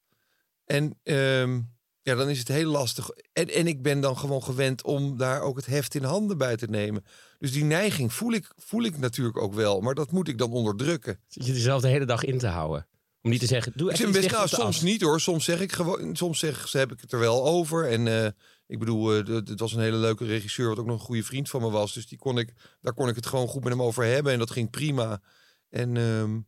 En 0.71 0.99
ehm, 1.03 1.61
ja, 2.03 2.15
dan 2.15 2.29
is 2.29 2.39
het 2.39 2.49
heel 2.49 2.71
lastig. 2.71 3.11
En, 3.33 3.49
en 3.49 3.67
ik 3.67 3.83
ben 3.83 4.01
dan 4.01 4.17
gewoon 4.19 4.43
gewend 4.43 4.83
om 4.83 5.17
daar 5.17 5.41
ook 5.41 5.57
het 5.57 5.67
heft 5.67 5.95
in 5.95 6.03
handen 6.03 6.39
bij 6.39 6.57
te 6.57 6.67
nemen. 6.67 7.05
Dus 7.39 7.53
die 7.53 7.65
neiging 7.65 8.13
voel 8.13 8.33
ik, 8.33 8.53
voel 8.57 8.83
ik 8.83 8.99
natuurlijk 8.99 9.39
ook 9.39 9.55
wel. 9.55 9.81
Maar 9.81 9.95
dat 9.95 10.11
moet 10.11 10.29
ik 10.29 10.39
dan 10.39 10.51
onderdrukken. 10.51 11.21
Zit 11.29 11.47
je 11.47 11.53
jezelf 11.53 11.83
de 11.83 11.89
hele 11.89 12.05
dag 12.05 12.25
in 12.25 12.39
te 12.39 12.47
houden? 12.47 12.87
Om 13.23 13.31
niet 13.31 13.41
te 13.41 13.47
zeggen, 13.47 13.73
doe 13.77 13.91
Ik 13.91 13.97
best, 13.97 14.13
dicht 14.13 14.31
nou, 14.35 14.49
soms 14.49 14.81
niet 14.81 15.01
hoor. 15.01 15.21
Soms 15.21 15.45
zeg 15.45 15.61
ik 15.61 15.73
gewoon, 15.73 16.17
soms 16.17 16.39
zeg, 16.39 16.69
ze 16.69 16.79
heb 16.79 16.93
ik 16.93 17.01
het 17.01 17.13
er 17.13 17.19
wel 17.19 17.45
over. 17.47 17.89
En 17.89 18.07
eh, 18.25 18.31
ik 18.67 18.79
bedoel, 18.79 19.23
d- 19.23 19.49
het 19.49 19.61
was 19.61 19.73
een 19.73 19.81
hele 19.81 19.97
leuke 19.97 20.25
regisseur, 20.25 20.69
wat 20.69 20.79
ook 20.79 20.87
nog 20.87 20.99
een 20.99 21.05
goede 21.07 21.23
vriend 21.25 21.49
van 21.49 21.61
me 21.61 21.71
was. 21.71 21.93
Dus 21.95 22.07
die 22.07 22.19
kon 22.19 22.39
ik, 22.39 22.53
daar 22.81 22.95
kon 22.95 23.09
ik 23.09 23.15
het 23.15 23.27
gewoon 23.27 23.49
goed 23.49 23.63
met 23.65 23.73
hem 23.73 23.83
over 23.83 24.05
hebben. 24.05 24.33
En 24.33 24.39
dat 24.39 24.51
ging 24.51 24.71
prima. 24.71 25.23
En, 25.69 25.97
ehm, 25.97 26.39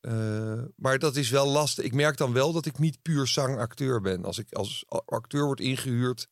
eh, 0.00 0.62
maar 0.76 0.98
dat 0.98 1.16
is 1.16 1.30
wel 1.30 1.46
lastig. 1.46 1.84
Ik 1.84 1.94
merk 1.94 2.16
dan 2.16 2.32
wel 2.32 2.52
dat 2.52 2.66
ik 2.66 2.78
niet 2.78 3.02
puur 3.02 3.26
zangacteur 3.26 4.00
ben. 4.00 4.24
Als 4.24 4.38
ik 4.38 4.52
als 4.52 4.84
acteur 5.04 5.44
word 5.44 5.60
ingehuurd, 5.60 6.28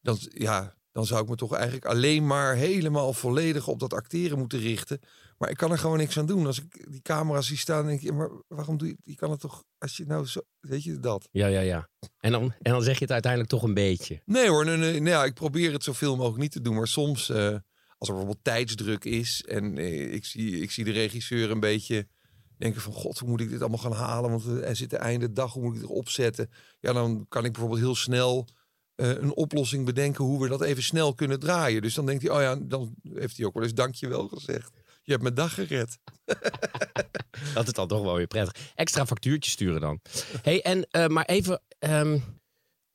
dan, 0.00 0.18
ja, 0.20 0.76
dan 0.92 1.06
zou 1.06 1.22
ik 1.22 1.28
me 1.28 1.36
toch 1.36 1.54
eigenlijk 1.54 1.84
alleen 1.84 2.26
maar 2.26 2.54
helemaal 2.54 3.12
volledig 3.12 3.68
op 3.68 3.80
dat 3.80 3.92
acteren 3.92 4.38
moeten 4.38 4.58
richten. 4.58 5.00
Maar 5.38 5.50
ik 5.50 5.56
kan 5.56 5.70
er 5.70 5.78
gewoon 5.78 5.98
niks 5.98 6.18
aan 6.18 6.26
doen. 6.26 6.46
Als 6.46 6.58
ik 6.58 6.90
die 6.90 7.02
camera's 7.02 7.46
zie 7.46 7.56
staan, 7.56 7.86
denk 7.86 8.00
ik, 8.00 8.06
ja, 8.06 8.14
maar 8.14 8.30
waarom 8.48 8.78
doe 8.78 8.88
je 8.88 8.96
Je 9.04 9.14
kan 9.14 9.30
het 9.30 9.40
toch, 9.40 9.64
als 9.78 9.96
je 9.96 10.04
nou 10.06 10.26
zo, 10.26 10.40
weet 10.60 10.82
je 10.82 11.00
dat? 11.00 11.28
Ja, 11.30 11.46
ja, 11.46 11.60
ja. 11.60 11.88
En 12.18 12.32
dan, 12.32 12.42
en 12.62 12.72
dan 12.72 12.82
zeg 12.82 12.94
je 12.94 13.02
het 13.02 13.12
uiteindelijk 13.12 13.52
toch 13.52 13.62
een 13.62 13.74
beetje. 13.74 14.22
Nee 14.24 14.48
hoor, 14.48 14.64
nee, 14.64 14.76
nee, 14.76 15.00
nee, 15.00 15.12
ja, 15.12 15.24
ik 15.24 15.34
probeer 15.34 15.72
het 15.72 15.84
zoveel 15.84 16.16
mogelijk 16.16 16.40
niet 16.40 16.52
te 16.52 16.60
doen. 16.60 16.74
Maar 16.74 16.88
soms, 16.88 17.28
eh, 17.28 17.36
als 17.98 18.08
er 18.08 18.14
bijvoorbeeld 18.14 18.44
tijdsdruk 18.44 19.04
is 19.04 19.44
en 19.44 19.78
eh, 19.78 20.12
ik, 20.12 20.24
zie, 20.24 20.60
ik 20.60 20.70
zie 20.70 20.84
de 20.84 20.90
regisseur 20.90 21.50
een 21.50 21.60
beetje 21.60 22.08
denken 22.58 22.80
van... 22.80 22.92
God, 22.92 23.18
hoe 23.18 23.28
moet 23.28 23.40
ik 23.40 23.50
dit 23.50 23.60
allemaal 23.60 23.78
gaan 23.78 23.92
halen? 23.92 24.30
Want 24.30 24.44
er 24.44 24.76
zit 24.76 24.90
de 24.90 24.96
einde 24.96 25.32
dag, 25.32 25.52
hoe 25.52 25.62
moet 25.62 25.74
ik 25.74 25.80
het 25.80 25.90
opzetten? 25.90 26.50
Ja, 26.80 26.92
dan 26.92 27.26
kan 27.28 27.44
ik 27.44 27.52
bijvoorbeeld 27.52 27.80
heel 27.80 27.94
snel 27.94 28.48
eh, 28.94 29.08
een 29.08 29.34
oplossing 29.34 29.84
bedenken 29.84 30.24
hoe 30.24 30.42
we 30.42 30.48
dat 30.48 30.62
even 30.62 30.82
snel 30.82 31.14
kunnen 31.14 31.40
draaien. 31.40 31.82
Dus 31.82 31.94
dan 31.94 32.06
denkt 32.06 32.22
hij, 32.22 32.32
oh 32.32 32.40
ja, 32.40 32.56
dan 32.56 32.94
heeft 33.02 33.36
hij 33.36 33.46
ook 33.46 33.54
wel 33.54 33.62
eens 33.62 33.74
dankjewel 33.74 34.28
gezegd. 34.28 34.70
Je 35.02 35.10
hebt 35.10 35.22
mijn 35.22 35.34
dag 35.34 35.54
gered. 35.54 35.98
Dat 37.54 37.66
is 37.66 37.72
dan 37.72 37.88
toch 37.88 38.02
wel 38.02 38.14
weer 38.14 38.26
prettig. 38.26 38.72
Extra 38.74 39.06
factuurtje 39.06 39.50
sturen 39.50 39.80
dan. 39.80 40.00
hey, 40.42 40.62
en 40.62 40.86
eh, 40.90 41.06
maar 41.06 41.24
even... 41.24 41.62
ehm, 41.78 42.18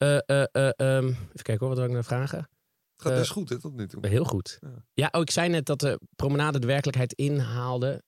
eh, 0.04 0.18
eh, 0.26 0.46
eh, 0.52 0.72
ehm, 0.76 1.08
even 1.08 1.44
kijken 1.44 1.60
hoor, 1.60 1.68
wat 1.68 1.78
wil 1.78 1.86
ik 1.86 1.92
nou 1.92 2.04
vragen? 2.04 2.38
Het 2.38 3.02
gaat 3.02 3.14
best 3.14 3.32
goed 3.32 3.50
hè, 3.50 3.60
tot 3.60 3.74
nu 3.74 3.88
toe. 3.88 4.08
Heel 4.08 4.24
goed. 4.24 4.58
Ja. 4.62 4.86
Ja, 4.94 5.10
oh, 5.12 5.22
ik 5.22 5.32
zei 5.32 5.50
net 5.50 5.66
dat 5.66 5.80
de 5.80 6.00
promenade 6.16 6.60
de 6.60 6.68
werkelijkheid 6.68 7.14
inhaalde. 7.14 8.04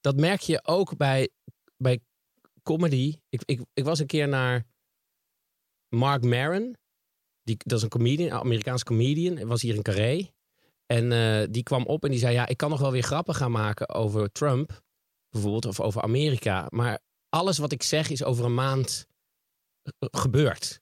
Dat 0.00 0.16
merk 0.16 0.40
je 0.40 0.64
ook 0.64 0.96
bij, 0.96 1.30
bij 1.76 2.00
comedy. 2.62 3.16
Ik, 3.28 3.42
ik, 3.44 3.60
ik 3.74 3.84
was 3.84 3.98
een 3.98 4.06
keer 4.06 4.28
naar 4.28 4.66
Mark 5.88 6.24
Maron. 6.24 6.76
Die, 7.42 7.56
dat 7.58 7.78
is 7.78 7.82
een 7.84 7.88
comedian, 7.88 8.30
een 8.30 8.38
Amerikaanse 8.38 8.84
comedian. 8.84 9.36
Hij 9.36 9.46
was 9.46 9.62
hier 9.62 9.74
in 9.74 9.82
Carré. 9.82 10.30
En 10.86 11.12
eh, 11.12 11.46
die 11.50 11.62
kwam 11.62 11.84
op 11.86 12.04
en 12.04 12.10
die 12.10 12.18
zei... 12.18 12.34
Ja, 12.34 12.46
ik 12.46 12.56
kan 12.56 12.70
nog 12.70 12.80
wel 12.80 12.92
weer 12.92 13.02
grappen 13.02 13.34
gaan 13.34 13.50
maken 13.50 13.88
over 13.88 14.32
Trump. 14.32 14.82
Bijvoorbeeld, 15.30 15.66
of 15.66 15.80
over 15.80 16.02
Amerika. 16.02 16.66
Maar 16.68 16.98
alles 17.28 17.58
wat 17.58 17.72
ik 17.72 17.82
zeg 17.82 18.10
is 18.10 18.24
over 18.24 18.44
een 18.44 18.54
maand 18.54 19.06
eh, 19.82 20.08
gebeurd. 20.10 20.80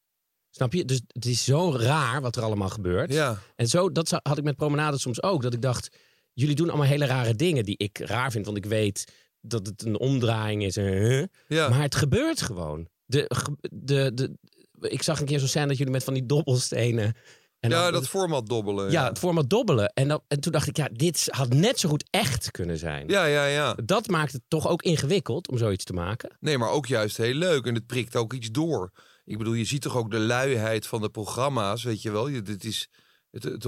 Snap 0.50 0.72
je? 0.72 0.84
Dus 0.84 1.02
het 1.06 1.24
is 1.24 1.44
zo 1.44 1.72
raar 1.76 2.20
wat 2.20 2.36
er 2.36 2.42
allemaal 2.42 2.68
gebeurt. 2.68 3.12
Ja, 3.12 3.38
En 3.56 3.68
zo, 3.68 3.92
dat 3.92 4.10
had 4.10 4.38
ik 4.38 4.44
met 4.44 4.56
promenade 4.56 4.98
soms 4.98 5.22
ook. 5.22 5.42
Dat 5.42 5.54
ik 5.54 5.62
dacht, 5.62 5.96
jullie 6.36 6.54
doen 6.54 6.68
allemaal 6.68 6.86
hele 6.86 7.06
rare 7.06 7.34
dingen 7.34 7.64
die 7.64 7.76
ik 7.78 7.98
raar 7.98 8.30
vind. 8.30 8.44
Want 8.46 8.56
ik 8.56 8.64
weet 8.66 9.12
dat 9.40 9.66
het 9.66 9.84
een 9.84 9.98
omdraaiing 9.98 10.64
is. 10.64 10.74
huh? 10.74 11.24
ja. 11.48 11.68
Maar 11.68 11.80
het 11.82 11.94
gebeurt 11.94 12.42
gewoon. 12.42 12.88
De, 13.04 13.30
de, 13.72 14.10
de, 14.14 14.36
ik 14.80 15.02
zag 15.02 15.20
een 15.20 15.26
keer 15.26 15.38
zo'n 15.38 15.48
scène 15.48 15.66
dat 15.66 15.76
jullie 15.76 15.92
met 15.92 16.04
van 16.04 16.14
die 16.14 16.26
dobbelstenen... 16.26 17.14
En 17.60 17.70
ja 17.70 17.82
dan- 17.82 17.92
dat 17.92 18.08
format 18.08 18.48
dobbelen. 18.48 18.90
ja, 18.90 19.08
het 19.08 19.18
format 19.18 19.50
dobbelen. 19.50 19.92
En, 19.94 20.08
dan, 20.08 20.20
en 20.28 20.40
toen 20.40 20.52
dacht 20.52 20.66
ik, 20.68 20.76
ja, 20.76 20.88
dit 20.92 21.26
had 21.30 21.52
net 21.52 21.78
zo 21.80 21.88
goed 21.88 22.04
echt 22.10 22.50
kunnen 22.50 22.78
zijn. 22.78 23.08
ja, 23.08 23.24
ja, 23.24 23.46
ja. 23.46 23.74
Dat 23.84 24.06
maakt 24.08 24.32
het 24.32 24.42
toch 24.48 24.68
ook 24.68 24.82
ingewikkeld 24.82 25.48
om 25.48 25.58
zoiets 25.58 25.84
te 25.84 25.92
maken. 25.92 26.36
Nee, 26.40 26.58
maar 26.58 26.70
ook 26.70 26.86
juist 26.86 27.16
heel 27.16 27.34
leuk. 27.34 27.66
En 27.66 27.74
het 27.74 27.86
prikt 27.86 28.16
ook 28.16 28.32
iets 28.32 28.50
door. 28.50 28.90
Ik 29.24 29.38
bedoel, 29.38 29.52
je 29.52 29.64
ziet 29.64 29.82
toch 29.82 29.96
ook 29.96 30.10
de 30.10 30.18
luiheid 30.18 30.86
van 30.86 31.00
de 31.00 31.08
programma's, 31.10 31.82
weet 31.84 32.02
je 32.02 32.10
wel. 32.10 32.28
Je, 32.28 32.42
dit 32.42 32.64
is, 32.64 32.88
het, 33.30 33.42
het- 33.42 33.64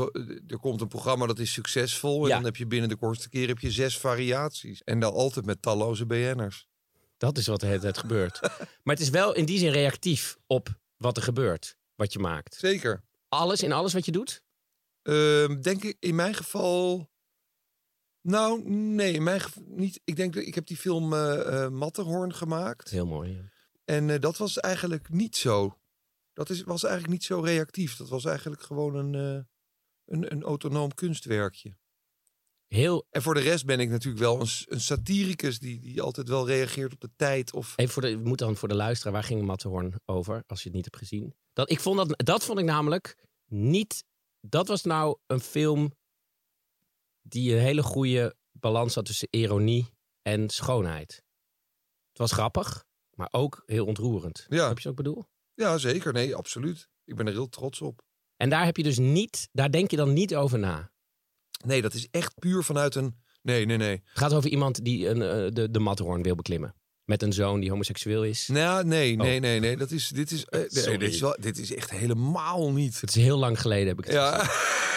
er 0.47 0.59
komt 0.61 0.81
een 0.81 0.89
programma 0.89 1.27
dat 1.27 1.39
is 1.39 1.53
succesvol. 1.53 2.23
En 2.23 2.29
Ja. 2.29 2.35
dan 2.35 2.45
heb 2.45 2.57
je 2.57 2.67
binnen 2.67 2.89
de 2.89 2.97
kortste 2.97 3.29
keer 3.29 3.49
heb 3.49 3.59
je 3.59 3.71
zes 3.71 3.99
variaties. 3.99 4.83
En 4.85 5.01
dan 5.01 5.13
altijd 5.13 5.47
met 5.47 5.63
talloze 5.63 6.07
BN'ers. 6.07 6.67
Dat 7.17 7.39
is 7.39 7.47
wat 7.47 7.61
de 7.61 7.67
hele 7.67 7.81
tijd 7.81 7.99
gebeurt. 7.99 8.41
maar 8.85 8.95
het 8.95 9.01
is 9.01 9.11
wel 9.11 9.35
in 9.35 9.45
die 9.45 9.59
zin 9.59 9.71
reactief 9.73 10.37
op 10.47 10.79
wat 10.97 11.17
er 11.17 11.23
gebeurt. 11.23 11.77
Wat 11.95 12.13
je 12.13 12.19
maakt. 12.19 12.55
Zeker. 12.55 13.03
Alles 13.29 13.63
in 13.63 13.73
alles 13.73 13.93
wat 13.93 14.05
je 14.05 14.13
doet? 14.13 14.43
Ehm, 15.03 15.61
denk 15.61 15.85
ik 15.85 15.97
in 16.01 16.15
mijn 16.15 16.35
geval... 16.35 17.11
Nou, 18.21 18.69
nee, 18.71 19.13
in 19.13 19.23
mijn 19.23 19.41
geval 19.41 19.63
niet. 19.67 20.01
Ik 20.05 20.17
denk 20.17 20.35
dat 20.35 20.43
ik 20.47 20.55
heb 20.55 20.67
die 20.67 20.77
film 20.77 21.13
eh 21.13 21.65
eh, 21.65 21.71
Matterhorn 21.71 22.35
gemaakt. 22.35 22.91
Heel 22.91 23.07
mooi. 23.07 23.33
ja. 23.33 23.41
En 23.85 24.11
eh, 24.11 24.21
dat 24.21 24.37
was 24.37 24.59
eigenlijk 24.59 25.09
niet 25.09 25.37
zo. 25.37 25.79
Dat 26.39 26.51
is, 26.51 26.63
was 26.63 26.83
eigenlijk 26.83 27.13
niet 27.13 27.25
zo 27.25 27.41
reactief. 27.41 27.97
Dat 27.97 28.09
was 28.09 28.25
eigenlijk 28.25 28.63
gewoon 28.63 28.95
een, 28.95 29.15
eh, 29.15 29.45
een, 30.05 30.33
een 30.33 30.43
autonoom 30.43 30.95
kunstwerkje. 30.95 31.77
heel 32.67 33.07
En 33.11 33.23
voor 33.23 33.35
de 33.35 33.41
rest 33.41 33.67
ben 33.67 33.81
ik 33.81 33.89
natuurlijk 33.89 34.23
wel 34.23 34.41
een, 34.41 34.49
een 34.65 34.81
satiricus 34.81 35.59
die, 35.59 35.81
die 35.81 36.03
altijd 36.03 36.29
wel 36.29 36.47
reageert 36.47 36.93
op 36.93 37.01
de 37.01 37.11
tijd. 37.17 37.53
Of, 37.53 37.73
Even 37.77 37.93
voor 37.93 38.03
de, 38.03 38.19
we 38.19 38.29
moeten 38.29 38.47
dan 38.47 38.57
voor 38.57 38.69
de 38.69 38.75
luisteraar, 38.75 39.13
waar 39.13 39.23
ging 39.23 39.43
Matterhorn 39.43 40.01
over, 40.05 40.43
als 40.47 40.59
je 40.63 40.69
het 40.69 40.77
niet 40.77 40.85
hebt 40.85 40.97
gezien? 40.97 41.35
Dat, 41.53 41.71
ik 41.71 41.81
vond 41.81 41.97
dat, 41.97 42.27
dat 42.27 42.45
vond 42.45 42.59
ik 42.59 42.65
namelijk 42.65 43.27
niet, 43.45 44.05
dat 44.41 44.69
was 44.69 44.83
nou 44.83 45.19
een 45.27 45.41
film 45.41 45.95
die 47.23 47.55
een 47.55 47.63
hele 47.63 47.83
goede 47.83 48.37
balans 48.53 48.95
had 48.95 49.05
tussen 49.05 49.29
ironie 49.31 49.93
en 50.23 50.51
schoonheid. 50.51 51.23
Het 52.09 52.19
was 52.19 52.33
grappig, 52.33 52.85
maar 53.17 53.29
ook 53.31 53.63
heel 53.67 53.87
ontroerend. 53.87 54.47
Ja. 54.49 54.69
Heb 54.69 54.79
je 54.79 54.89
wat 54.89 54.99
ik 54.99 55.05
bedoel? 55.05 55.27
Ja, 55.59 55.79
zeker. 55.79 56.13
Nee, 56.13 56.35
absoluut. 56.35 56.89
Ik 57.05 57.17
ben 57.17 57.27
er 57.27 57.33
heel 57.33 57.49
trots 57.49 57.81
op. 57.81 58.03
En 58.37 58.51
daar 58.51 58.65
heb 58.65 58.77
je 58.77 58.83
dus 58.83 58.99
niet, 58.99 59.49
daar 59.53 59.71
denk 59.71 59.91
je 59.91 59.97
dan 59.97 60.13
niet 60.13 60.35
over 60.37 60.59
na. 60.59 60.91
Nee, 61.65 61.83
dat 61.83 61.95
is 61.95 62.09
echt 62.11 62.39
puur 62.39 62.63
vanuit 62.65 62.95
een... 62.95 63.17
Nee, 63.43 63.67
nee, 63.67 63.77
nee. 63.77 63.91
Het 64.05 64.19
gaat 64.19 64.35
over 64.35 64.51
iemand 64.51 64.85
die 64.85 65.09
een, 65.09 65.23
eh, 65.23 65.53
de, 65.53 65.71
de 65.71 65.79
Matterhorn 65.79 66.23
wil 66.23 66.35
beklimmen. 66.35 66.75
Met 67.05 67.23
een 67.23 67.33
zoon 67.33 67.61
die 67.61 67.71
homoseksueel 67.71 68.25
is. 68.25 68.49
Nou, 68.49 68.85
nee, 68.85 69.17
nee, 69.17 69.35
Oh. 69.37 69.41
nee, 69.41 69.61
nee. 69.61 69.77
Dat 69.77 69.91
is, 69.91 70.09
dit, 70.09 70.31
is, 70.31 70.45
eh, 70.45 70.61
nee, 70.87 70.99
dit, 70.99 71.13
is 71.13 71.21
wel, 71.21 71.37
dit 71.41 71.59
is 71.59 71.75
echt 71.75 71.91
helemaal 71.91 72.73
niet. 72.73 73.01
Het 73.01 73.17
is 73.17 73.23
heel 73.23 73.39
lang 73.39 73.61
geleden 73.61 73.87
heb 73.89 73.99
ik 73.99 74.05
het. 74.05 74.15
Ja, 74.15 74.37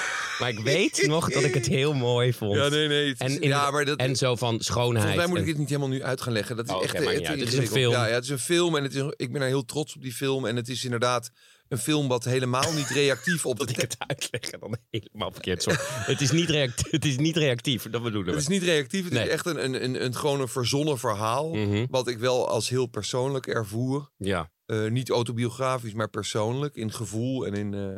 Maar 0.41 0.49
ik 0.49 0.60
weet 0.60 1.04
nog 1.08 1.32
dat 1.32 1.43
ik 1.43 1.54
het 1.54 1.65
heel 1.67 1.93
mooi 1.93 2.34
vond. 2.34 2.56
ja 2.56 2.67
nee, 2.67 2.88
nee. 2.88 3.10
het 3.10 3.21
is- 3.21 3.36
En, 3.36 3.41
in- 3.41 3.47
ja, 3.49 3.71
maar 3.71 3.86
dat, 3.86 3.97
en 3.97 4.15
zo 4.15 4.36
van 4.36 4.60
schoonheid. 4.60 5.06
Volgens 5.06 5.15
mij 5.15 5.27
moet 5.27 5.38
ik 5.39 5.45
dit 5.45 5.58
niet 5.58 5.69
helemaal 5.69 5.89
nu 5.89 6.04
uit 6.04 6.21
gaan 6.21 6.34
leggen. 6.34 6.56
Dat 6.56 6.67
is 6.67 6.73
Oh, 6.73 6.84
echt. 6.84 6.93
Het 7.27 7.41
is 7.41 7.58
een 7.58 7.67
film. 7.67 7.91
Ja, 7.93 8.08
ja, 8.08 8.13
het 8.13 8.23
is 8.23 8.30
een 8.30 8.39
film 8.39 8.75
en 8.75 8.84
het 8.84 8.95
is, 8.95 9.04
ik 9.15 9.32
ben 9.32 9.41
er 9.41 9.47
heel 9.47 9.65
trots 9.65 9.95
op 9.95 10.01
die 10.01 10.13
film. 10.13 10.45
En 10.45 10.56
het 10.56 10.69
is 10.69 10.84
inderdaad 10.84 11.32
een 11.67 11.77
film 11.77 12.08
wat 12.08 12.23
helemaal 12.23 12.73
niet 12.73 12.89
reactief 13.01 13.45
op 13.45 13.60
dat 13.60 13.69
ik 13.69 13.75
het 13.82 13.95
uitleg 14.08 14.41
en 14.41 14.60
dan 14.60 14.77
helemaal 14.89 15.32
verkeerd. 15.32 15.62
Sorry. 15.63 15.80
het, 15.82 16.21
is 16.21 16.32
niet 16.32 16.49
reactief, 16.49 16.91
het 16.97 17.06
is 17.06 17.17
niet 17.17 17.38
reactief, 17.38 17.84
dat 17.89 18.04
bedoelen 18.04 18.34
Het 18.36 18.47
we. 18.47 18.54
is 18.54 18.60
niet 18.60 18.69
reactief, 18.69 19.04
het 19.04 19.13
Nee. 19.13 19.23
is 19.23 19.30
echt 19.30 19.45
een, 19.45 19.63
een, 19.63 19.84
een, 19.84 20.04
een, 20.04 20.15
gewoon 20.15 20.41
een 20.41 20.47
verzonnen 20.47 20.99
verhaal. 20.99 21.54
Mhm. 21.54 21.86
Wat 21.89 22.08
ik 22.08 22.17
wel 22.19 22.47
als 22.49 22.69
heel 22.69 22.86
persoonlijk 22.86 23.47
ervoer. 23.47 24.12
Ja. 24.17 24.51
Eh, 24.65 24.88
niet 24.89 25.10
autobiografisch, 25.10 25.93
maar 25.93 26.10
persoonlijk. 26.10 26.75
In 26.75 26.91
gevoel 26.93 27.45
en 27.45 27.54
in... 27.54 27.73
eh, 27.73 27.97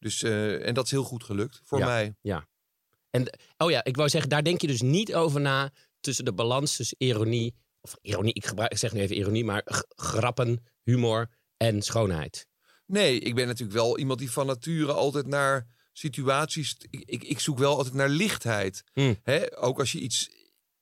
dus, 0.00 0.22
eh, 0.22 0.66
en 0.66 0.74
dat 0.74 0.84
is 0.84 0.90
heel 0.90 1.02
goed 1.04 1.24
gelukt 1.24 1.60
voor 1.64 1.78
Ja. 1.78 1.86
mij. 1.86 2.14
En, 3.10 3.38
oh 3.56 3.70
ja, 3.70 3.84
ik 3.84 3.96
wou 3.96 4.08
zeggen, 4.08 4.30
daar 4.30 4.42
denk 4.44 4.60
je 4.60 4.66
dus 4.66 4.82
niet 4.82 5.14
over 5.14 5.40
na 5.40 5.70
tussen 6.00 6.24
de 6.24 6.32
balans 6.32 6.76
tussen 6.76 6.96
ironie, 6.98 7.54
of 7.80 7.96
ironie, 8.02 8.34
ik, 8.34 8.46
gebruik, 8.46 8.72
ik 8.72 8.78
zeg 8.78 8.92
nu 8.92 9.00
even 9.00 9.16
ironie, 9.16 9.44
maar 9.44 9.62
grappen, 9.88 10.64
humor 10.82 11.30
en 11.56 11.82
schoonheid. 11.82 12.46
Nee, 12.86 13.18
ik 13.20 13.34
ben 13.34 13.46
natuurlijk 13.46 13.78
wel 13.78 13.98
iemand 13.98 14.18
die 14.18 14.30
van 14.30 14.46
nature 14.46 14.92
altijd 14.92 15.26
naar 15.26 15.66
situaties. 15.92 16.76
Ik, 16.90 17.02
ik, 17.04 17.24
ik 17.24 17.40
zoek 17.40 17.58
wel 17.58 17.76
altijd 17.76 17.94
naar 17.94 18.08
lichtheid. 18.08 18.84
Hmm. 18.92 19.16
Hè? 19.22 19.58
Ook 19.58 19.78
als 19.78 19.92
je 19.92 20.00
iets 20.00 20.30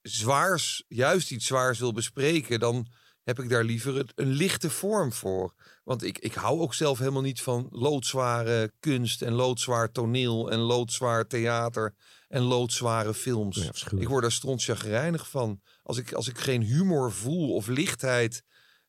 zwaars, 0.03 0.85
juist 0.89 1.31
iets 1.31 1.47
zwaars 1.47 1.79
wil 1.79 1.93
bespreken, 1.93 2.61
dan 2.61 2.87
heb 3.29 3.41
ik 3.41 3.49
daar 3.49 3.65
liever 3.65 4.13
een 4.15 4.33
lichte 4.33 4.71
vorm 4.71 5.13
voor. 5.13 5.55
Want 5.85 6.03
ik, 6.03 6.19
ik 6.19 6.35
hou 6.35 6.61
ook 6.61 6.75
zelf 6.75 6.99
helemaal 6.99 7.23
niet 7.23 7.43
van 7.43 7.67
loodzware 7.71 8.73
kunst 8.81 9.23
en 9.23 9.33
loodzwaar 9.33 9.93
toneel 9.93 10.51
en 10.51 10.59
loodzwaar 10.59 11.27
theater 11.27 11.95
en 12.29 12.43
loodzware 12.43 13.15
films. 13.15 13.57
Ja, 13.57 13.99
ik 13.99 14.09
word 14.09 14.23
daar 14.23 14.33
strontjagrijnig 14.33 15.29
van. 15.31 15.61
Als 15.83 15.97
ik, 15.97 16.13
als 16.13 16.29
ik 16.29 16.39
geen 16.39 16.63
humor 16.63 17.13
voel 17.13 17.55
of 17.55 17.67
lichtheid, 17.67 18.43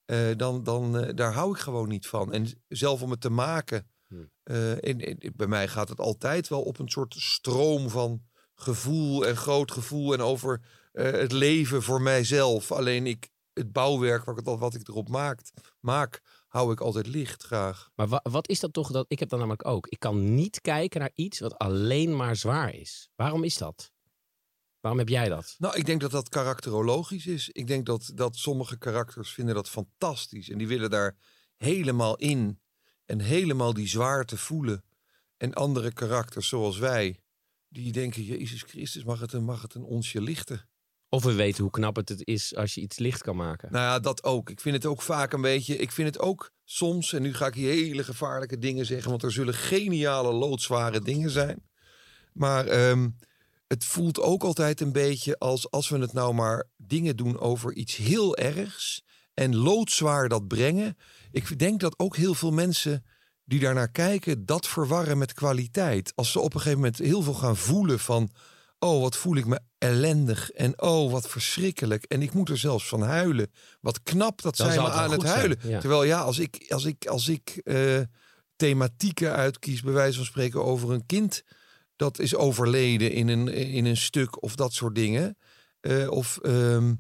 eh, 0.06 0.18
dan, 0.36 0.64
dan 0.64 0.98
eh, 0.98 1.16
daar 1.16 1.34
hou 1.34 1.52
ik 1.52 1.60
gewoon 1.60 1.90
niet 1.90 2.08
van. 2.08 2.34
En 2.34 2.64
zelf 2.68 3.02
om 3.02 3.12
het 3.12 3.22
te 3.22 3.30
maken, 3.30 3.88
Hmm. 4.08 4.32
eh, 4.44 4.72
en, 4.72 5.00
en 5.00 5.34
bij 5.36 5.48
mij 5.48 5.68
gaat 5.68 5.90
het 5.90 6.00
altijd 6.00 6.48
wel 6.48 6.62
op 6.62 6.80
een 6.80 6.90
soort 6.90 7.16
stroom 7.18 7.90
van 7.90 8.22
gevoel 8.56 9.26
en 9.26 9.36
groot 9.36 9.72
gevoel 9.72 10.14
en 10.14 10.22
over 10.22 10.62
het 10.92 11.32
leven 11.32 11.84
voor 11.84 12.02
mijzelf. 12.02 12.72
Alleen 12.72 13.08
ik, 13.08 13.30
het 13.60 13.72
bouwwerk 13.72 14.24
wat 14.24 14.40
ik, 14.40 14.46
wat 14.46 14.74
ik 14.74 14.88
erop 14.88 15.10
maakt, 15.10 15.52
maak, 15.80 16.22
hou 16.48 16.72
ik 16.72 16.80
altijd 16.80 17.08
licht 17.08 17.44
graag. 17.44 17.90
Maar 17.96 18.08
wa- 18.08 18.26
wat 18.30 18.48
is 18.48 18.60
dat 18.60 18.74
toch? 18.74 18.92
Dat, 18.92 19.06
ik 19.08 19.20
heb 19.20 19.30
dat 19.30 19.40
namelijk 19.40 19.68
ook. 19.68 19.88
Ik 19.88 20.00
kan 20.00 20.34
niet 20.36 20.62
kijken 20.62 21.00
naar 21.00 21.12
iets 21.16 21.40
wat 21.40 21.58
alleen 21.58 22.16
maar 22.16 22.36
zwaar 22.36 22.74
is. 22.74 23.10
Waarom 23.16 23.44
is 23.44 23.58
dat? 23.58 23.92
Waarom 24.80 25.00
heb 25.00 25.10
jij 25.10 25.30
dat? 25.30 25.56
Nou, 25.58 25.76
ik 25.76 25.86
denk 25.86 26.02
dat 26.02 26.12
dat 26.12 26.30
karakterologisch 26.30 27.26
is. 27.26 27.50
Ik 27.50 27.68
denk 27.68 27.86
dat, 27.86 28.12
dat 28.14 28.36
sommige 28.36 28.78
karakters 28.78 29.32
vinden 29.32 29.56
dat 29.56 29.70
fantastisch. 29.70 30.50
En 30.50 30.58
die 30.58 30.68
willen 30.68 30.90
daar 30.90 31.18
helemaal 31.56 32.16
in. 32.16 32.62
En 33.06 33.20
helemaal 33.20 33.74
die 33.74 33.88
zwaarte 33.88 34.38
voelen. 34.38 34.84
En 35.38 35.54
andere 35.54 35.94
karakters 35.94 36.48
zoals 36.48 36.78
wij, 36.78 37.20
die 37.68 37.92
denken, 37.92 38.24
Jezus 38.24 38.62
Christus, 38.62 39.04
mag 39.04 39.20
het 39.20 39.34
een, 39.34 39.44
mag 39.44 39.62
het 39.62 39.74
een 39.74 39.84
onsje 39.84 40.22
lichten? 40.22 40.70
Of 41.10 41.24
we 41.24 41.34
weten 41.34 41.64
hoe 41.64 41.72
knap 41.72 41.96
het 41.96 42.26
is 42.26 42.56
als 42.56 42.74
je 42.74 42.82
iets 42.82 42.98
licht 42.98 43.22
kan 43.22 43.36
maken. 43.36 43.72
Nou 43.72 43.84
ja, 43.84 44.00
dat 44.00 44.24
ook. 44.24 44.50
Ik 44.50 44.60
vind 44.60 44.76
het 44.76 44.86
ook 44.86 45.02
vaak 45.02 45.34
een 45.34 45.42
beetje. 45.42 45.78
Ik 45.78 45.92
vind 45.92 46.08
het 46.08 46.20
ook 46.20 46.52
soms, 46.66 47.14
en 47.14 47.22
nu 47.22 47.34
ga 47.34 47.48
ik 47.48 47.54
hier 47.54 47.72
hele 47.72 48.04
gevaarlijke 48.04 48.58
dingen 48.58 48.86
zeggen, 48.86 49.10
want 49.10 49.24
er 49.24 49.32
zullen 49.32 49.54
geniale, 49.54 50.34
loodzware 50.34 51.02
dingen 51.02 51.30
zijn. 51.30 51.68
Maar 52.34 52.68
ehm, 52.68 53.10
het 53.68 53.86
voelt 53.86 54.20
ook 54.20 54.44
altijd 54.44 54.82
een 54.82 54.92
beetje 54.92 55.40
als 55.40 55.72
als 55.72 55.90
we 55.90 55.98
het 55.98 56.14
nou 56.14 56.34
maar 56.34 56.68
dingen 56.78 57.16
doen 57.16 57.40
over 57.40 57.74
iets 57.74 57.96
heel 57.96 58.38
ergs 58.38 59.04
en 59.34 59.56
loodzwaar 59.56 60.30
dat 60.30 60.48
brengen. 60.48 60.98
Ik 61.32 61.60
denk 61.60 61.80
dat 61.80 62.00
ook 62.00 62.16
heel 62.16 62.34
veel 62.34 62.52
mensen 62.52 63.06
die 63.46 63.60
daarnaar 63.60 63.92
kijken, 63.92 64.46
dat 64.46 64.68
verwarren 64.68 65.18
met 65.18 65.34
kwaliteit. 65.34 66.12
Als 66.16 66.32
ze 66.32 66.40
op 66.40 66.54
een 66.54 66.60
gegeven 66.60 66.80
moment 66.80 66.98
heel 66.98 67.22
veel 67.22 67.34
gaan 67.34 67.58
voelen 67.58 68.00
van. 68.00 68.32
Oh, 68.80 69.02
wat 69.02 69.16
voel 69.18 69.36
ik 69.36 69.46
me 69.46 69.60
ellendig. 69.78 70.52
En 70.52 70.82
oh, 70.82 71.12
wat 71.12 71.30
verschrikkelijk. 71.30 72.04
En 72.04 72.22
ik 72.22 72.34
moet 72.34 72.50
er 72.50 72.58
zelfs 72.58 72.88
van 72.88 73.02
huilen. 73.02 73.52
Wat 73.82 74.04
knap 74.04 74.42
dat 74.42 74.58
Dan 74.58 74.68
zij 74.72 74.82
me 74.82 74.90
aan 74.90 75.12
het 75.12 75.24
huilen. 75.24 75.58
ja. 75.64 75.80
Terwijl 75.80 76.04
ja, 76.04 76.20
als 76.22 76.40
ik, 76.40 76.66
als 76.70 76.86
ik, 76.86 77.06
als 77.06 77.28
ik 77.28 77.62
eh, 77.64 78.00
thematieken 78.56 79.32
uitkies, 79.34 79.82
bij 79.82 79.94
wijze 79.94 80.18
van 80.18 80.26
spreken, 80.26 80.64
over 80.66 80.92
een 80.92 81.06
kind 81.06 81.44
dat 81.96 82.20
is 82.20 82.36
overleden 82.36 83.12
in 83.12 83.28
een, 83.28 83.48
in 83.48 83.86
een 83.86 83.98
stuk 83.98 84.44
of 84.44 84.56
dat 84.56 84.74
soort 84.74 84.96
dingen. 84.96 85.38
eh, 85.80 86.12
of 86.12 86.38
ehm, 86.38 86.94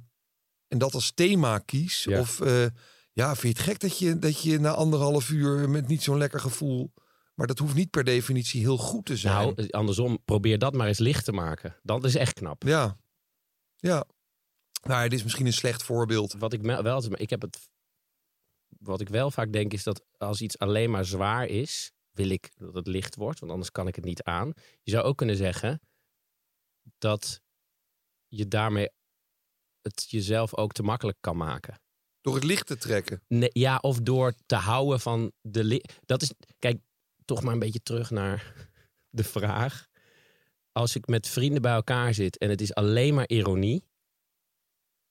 en 0.68 0.78
dat 0.78 0.94
als 0.94 1.12
thema 1.16 1.58
kies. 1.58 2.04
Ja. 2.04 2.20
Of 2.20 2.42
eh, 2.42 2.66
ja, 3.14 3.36
vind 3.36 3.42
je 3.58 3.62
het 3.64 3.70
gek 3.72 3.80
dat 3.80 4.00
je, 4.00 4.20
dat 4.20 4.42
je 4.42 4.60
na 4.60 4.72
anderhalf 4.72 5.30
uur 5.30 5.70
met 5.70 5.88
niet 5.88 6.04
zo'n 6.04 6.18
lekker 6.18 6.40
gevoel. 6.40 6.94
Maar 7.40 7.48
dat 7.48 7.60
hoeft 7.60 7.76
niet 7.76 7.90
per 7.90 8.04
definitie 8.04 8.62
heel 8.62 8.78
goed 8.78 9.06
te 9.06 9.18
zijn. 9.18 9.54
Nou, 9.56 9.70
andersom, 9.70 10.24
probeer 10.26 10.58
dat 10.60 10.74
maar 10.74 10.88
eens 10.88 10.98
licht 11.00 11.26
te 11.26 11.32
maken. 11.32 11.76
Dat 11.84 12.04
is 12.04 12.16
echt 12.16 12.34
knap. 12.34 12.64
Ja. 12.64 12.98
Ja. 13.76 14.06
Nou, 14.84 15.04
dit 15.10 15.18
is 15.20 15.24
misschien 15.24 15.46
een 15.46 15.54
slecht 15.54 15.84
voorbeeld. 15.84 16.34
Wat 16.34 16.54
ik 16.54 16.62
wel, 16.62 17.14
ik 17.16 17.30
heb 17.30 17.42
het, 17.42 17.70
wat 18.80 19.02
ik 19.02 19.10
wel 19.10 19.32
vaak 19.32 19.52
denk 19.52 19.74
is 19.74 19.84
dat 19.84 20.06
als 20.18 20.42
iets 20.42 20.58
alleen 20.58 20.90
maar 20.92 21.06
zwaar 21.06 21.46
is, 21.48 21.92
wil 22.12 22.30
ik 22.30 22.52
dat 22.58 22.74
het 22.74 22.88
licht 22.88 23.16
wordt, 23.16 23.40
want 23.40 23.52
anders 23.52 23.72
kan 23.72 23.88
ik 23.88 23.96
het 23.96 24.06
niet 24.06 24.24
aan. 24.24 24.54
Je 24.84 24.92
zou 24.92 25.04
ook 25.04 25.18
kunnen 25.18 25.36
zeggen 25.36 25.82
dat 26.98 27.42
je 28.28 28.48
daarmee 28.48 28.90
het 29.82 30.10
jezelf 30.10 30.56
ook 30.56 30.72
te 30.72 30.84
makkelijk 30.84 31.18
kan 31.22 31.38
maken. 31.38 31.82
Door 32.22 32.36
het 32.36 32.44
licht 32.44 32.68
te 32.68 32.78
trekken. 32.78 33.24
Nee, 33.28 33.50
ja, 33.54 33.78
of 33.78 34.00
door 34.00 34.34
te 34.46 34.56
houden 34.56 35.00
van 35.00 35.32
de. 35.42 35.64
li- 35.64 35.84
Dat 36.06 36.22
is. 36.22 36.34
Kijk, 36.60 36.80
toch 37.30 37.44
maar 37.44 37.54
een 37.54 37.60
beetje 37.60 37.82
terug 37.84 38.10
naar 38.12 38.54
de 39.20 39.24
vraag. 39.24 39.88
Als 40.72 40.96
ik 40.96 41.08
met 41.08 41.28
vrienden 41.28 41.62
bij 41.62 41.74
elkaar 41.74 42.14
zit 42.14 42.38
en 42.38 42.50
het 42.50 42.62
is 42.62 42.74
alleen 42.74 43.14
maar 43.14 43.28
ironie. 43.28 43.88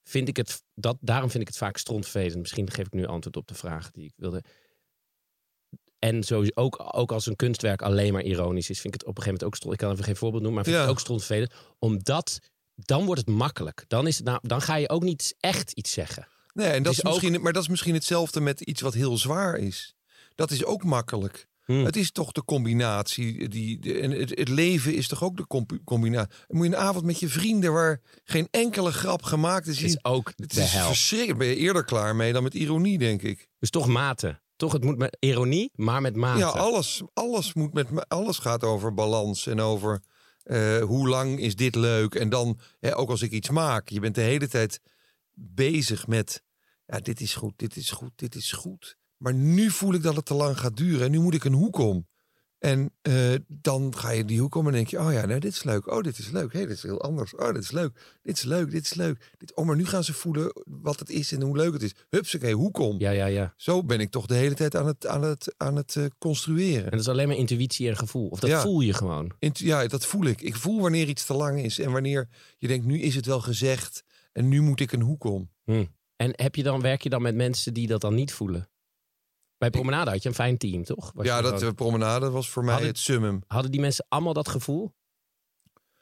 Vind 0.03 0.29
ik 0.29 0.37
het. 0.37 0.63
Dat, 0.75 0.97
daarom 1.01 1.31
vind 1.31 1.43
ik 1.43 1.49
het 1.49 1.57
vaak 1.57 1.77
strontvervelend. 1.77 2.37
Misschien 2.41 2.71
geef 2.71 2.87
ik 2.87 2.93
nu 2.93 3.07
antwoord 3.07 3.37
op 3.37 3.47
de 3.47 3.55
vraag 3.55 3.91
die 3.91 4.05
ik 4.05 4.13
wilde. 4.17 4.43
En 5.99 6.23
sowieso 6.23 6.53
ook, 6.55 6.97
ook 6.97 7.13
als 7.13 7.27
een 7.27 7.37
kunstwerk 7.37 7.83
alleen 7.83 8.13
maar 8.13 8.23
ironisch 8.23 8.71
is, 8.71 8.81
vind 8.81 8.95
ik 8.95 9.01
het 9.01 9.09
op 9.09 9.17
een 9.17 9.23
gegeven 9.23 9.33
moment 9.33 9.45
ook 9.45 9.55
stront. 9.55 9.75
Ik 9.75 9.81
kan 9.81 9.93
even 9.93 10.05
geen 10.05 10.17
voorbeeld 10.17 10.43
noemen, 10.43 10.63
maar 10.63 10.65
vind 10.65 10.77
ik 10.77 10.83
Ja. 10.83 10.89
het 10.89 10.97
ook 10.99 11.05
strontvervelend. 11.05 11.53
Omdat 11.79 12.39
dan 12.75 13.05
wordt 13.05 13.21
het 13.21 13.31
makkelijk. 13.31 13.85
Dan, 13.89 14.07
is 14.07 14.17
het 14.17 14.27
nou, 14.27 14.39
dan 14.43 14.61
ga 14.63 14.75
je 14.77 14.89
ook 14.89 15.03
niet 15.03 15.35
echt 15.41 15.73
iets 15.73 15.93
zeggen. 15.93 16.29
Nee, 16.55 16.71
en 16.71 16.83
dat 16.83 16.93
is 16.93 16.99
is 16.99 17.05
misschien, 17.05 17.41
maar 17.43 17.53
dat 17.53 17.63
is 17.63 17.69
misschien 17.69 17.95
hetzelfde 17.95 18.41
met 18.41 18.61
iets 18.61 18.81
wat 18.81 18.95
heel 18.95 19.17
zwaar 19.17 19.57
is. 19.57 19.95
Dat 20.35 20.51
is 20.51 20.65
ook 20.65 20.85
makkelijk. 20.85 21.47
Hmm. 21.69 21.85
Het 21.85 21.97
is 21.97 22.11
toch 22.11 22.33
de 22.33 22.45
combinatie. 22.45 23.49
Die, 23.49 23.79
de, 23.79 24.01
en 24.01 24.11
het, 24.11 24.31
het 24.31 24.49
leven 24.49 24.95
is 24.95 25.09
toch 25.09 25.23
ook 25.23 25.37
de 25.37 25.47
combinatie. 25.85 26.33
Moet 26.49 26.67
je 26.67 26.73
een 26.73 26.79
avond 26.79 27.05
met 27.05 27.21
je 27.21 27.29
vrienden 27.29 27.73
waar 27.73 28.01
geen 28.25 28.49
enkele 28.51 28.93
grap 28.93 29.23
gemaakt 29.23 29.67
is. 29.67 29.83
is 29.83 30.05
ook 30.05 30.33
het 30.37 30.55
de 30.55 30.61
is 30.61 30.73
hel. 30.73 30.87
verschrikkelijk. 30.87 31.39
Ben 31.39 31.49
je 31.49 31.57
eerder 31.57 31.85
klaar 31.85 32.17
mee 32.17 32.33
dan 32.33 32.43
met 32.43 32.55
ironie, 32.55 32.99
denk 32.99 33.23
ik. 33.23 33.49
Dus 33.59 33.71
toch 33.71 33.87
mate. 33.87 34.41
Toch, 34.57 34.73
het 34.73 34.85
moet 34.85 34.99
met 34.99 35.17
ironie, 35.21 35.71
maar 35.75 36.01
met 36.01 36.17
mate. 36.17 36.39
Ja, 36.39 36.49
alles, 36.49 37.03
alles, 37.13 37.55
moet 37.55 37.73
met, 37.73 38.09
alles 38.09 38.39
gaat 38.39 38.65
over 38.65 38.95
balans 38.95 39.47
en 39.47 39.61
over 39.61 40.03
eh, 40.43 40.83
hoe 40.83 41.09
lang 41.09 41.41
is 41.41 41.57
dit 41.57 41.75
leuk. 41.75 42.15
En 42.15 42.29
dan, 42.29 42.59
hè, 42.81 42.97
ook 42.97 43.11
als 43.11 43.23
ik 43.23 43.31
iets 43.31 43.51
maak, 43.51 43.89
je 43.89 44.01
bent 44.01 44.15
de 44.15 44.21
hele 44.21 44.49
tijd 44.49 44.81
bezig 45.35 46.07
met, 46.07 46.43
ja, 46.87 46.99
dit 46.99 47.21
is 47.21 47.35
goed, 47.35 47.53
dit 47.57 47.77
is 47.77 47.91
goed, 47.91 48.13
dit 48.15 48.35
is 48.35 48.53
goed. 48.53 48.98
Maar 49.19 49.35
nu 49.35 49.71
voel 49.71 49.95
ik 49.95 50.03
dat 50.03 50.17
het 50.17 50.25
te 50.25 50.35
lang 50.35 50.59
gaat 50.59 50.77
duren 50.77 51.05
en 51.05 51.11
nu 51.11 51.19
moet 51.21 51.35
ik 51.35 51.45
een 51.45 51.53
hoek 51.53 51.77
om. 51.79 52.07
En 52.59 52.91
eh, 53.03 53.35
dan 53.49 53.97
ga 53.97 54.11
je 54.11 54.25
die 54.25 54.41
hoek 54.41 54.55
om 54.55 54.67
en 54.67 54.73
denk 54.73 54.89
je, 54.89 54.99
oh 55.01 55.13
ja, 55.13 55.27
nou 55.27 55.41
dit 55.41 55.53
is 55.53 55.63
leuk. 55.63 55.87
Oh, 55.93 56.01
dit 56.03 56.19
is 56.19 56.31
leuk. 56.31 56.53
Hé, 56.53 56.59
hey, 56.59 56.69
dit 56.69 56.77
is 56.77 56.83
heel 56.83 57.01
anders. 57.03 57.35
Oh, 57.35 57.53
dit 57.53 57.63
is 57.63 57.71
leuk. 57.71 58.19
Dit 58.23 58.37
is 58.37 58.43
leuk, 58.43 58.71
dit 58.71 58.85
is 58.85 58.95
leuk. 58.95 59.33
Dit, 59.37 59.55
oh, 59.55 59.67
maar 59.67 59.77
nu 59.77 59.87
gaan 59.87 60.05
ze 60.05 60.13
voelen 60.13 60.53
wat 60.65 60.99
het 60.99 61.11
is 61.11 61.33
en 61.33 61.43
hoe 61.43 61.57
leuk 61.57 61.73
het 61.73 61.83
is. 61.83 61.95
Hupsakee, 62.11 62.55
hoek 62.55 62.79
om. 62.79 62.99
Ja, 63.01 63.11
ja, 63.11 63.27
ja. 63.27 63.55
Zo 63.57 63.85
ben 63.85 64.01
ik 64.01 64.11
toch 64.11 64.27
de 64.27 64.35
hele 64.35 64.55
tijd 64.55 64.77
aan 64.77 64.87
het, 64.87 65.07
aan 65.07 65.23
het, 65.23 65.55
aan 65.57 65.77
het 65.77 65.97
eh, 65.97 66.05
construeren. 66.19 66.85
En 66.85 66.91
dat 66.91 67.01
is 67.01 67.09
alleen 67.09 67.29
maar 67.29 67.37
intuïtie 67.37 67.89
en 67.89 67.97
gevoel. 67.97 68.29
Of 68.29 68.41
dat 68.41 68.51
Ja. 68.51 68.61
voel 68.61 68.81
je 68.81 68.93
gewoon. 68.93 69.33
Intu- 69.39 69.67
ja, 69.67 69.87
dat 69.87 70.07
voel 70.07 70.25
ik. 70.25 70.41
Ik 70.41 70.57
voel 70.57 70.81
wanneer 70.81 71.09
iets 71.09 71.25
te 71.27 71.35
lang 71.35 71.63
is 71.63 71.79
en 71.79 71.91
wanneer 71.93 72.29
je 72.59 72.67
denkt, 72.69 72.87
nu 72.87 72.99
is 73.01 73.15
het 73.15 73.27
wel 73.27 73.41
gezegd 73.41 74.03
en 74.33 74.49
nu 74.49 74.61
moet 74.61 74.81
ik 74.81 74.93
een 74.93 75.03
hoek 75.03 75.25
om. 75.25 75.51
En 76.17 76.31
heb 76.33 76.55
je 76.55 76.63
dan, 76.63 76.81
werk 76.81 77.03
je 77.03 77.09
dan 77.09 77.23
met 77.23 77.35
mensen 77.35 77.75
die 77.75 77.87
dat 77.87 78.01
dan 78.01 78.15
niet 78.15 78.33
voelen? 78.33 78.69
Bij 79.59 79.71
Promenade 79.71 80.11
had 80.11 80.23
je 80.23 80.29
een 80.29 80.35
fijn 80.35 80.59
team, 80.59 80.85
toch? 80.85 81.13
Was 81.15 81.27
ja, 81.27 81.41
dat 81.41 81.63
eh, 81.63 81.71
promenade 81.71 82.31
was 82.31 82.51
voor 82.51 82.63
mij 82.63 82.73
Hadden- 82.73 82.91
het 82.91 82.99
summum. 82.99 83.43
Hadden 83.47 83.71
die 83.71 83.81
mensen 83.81 84.07
allemaal 84.09 84.33
dat 84.33 84.49
gevoel? 84.49 84.95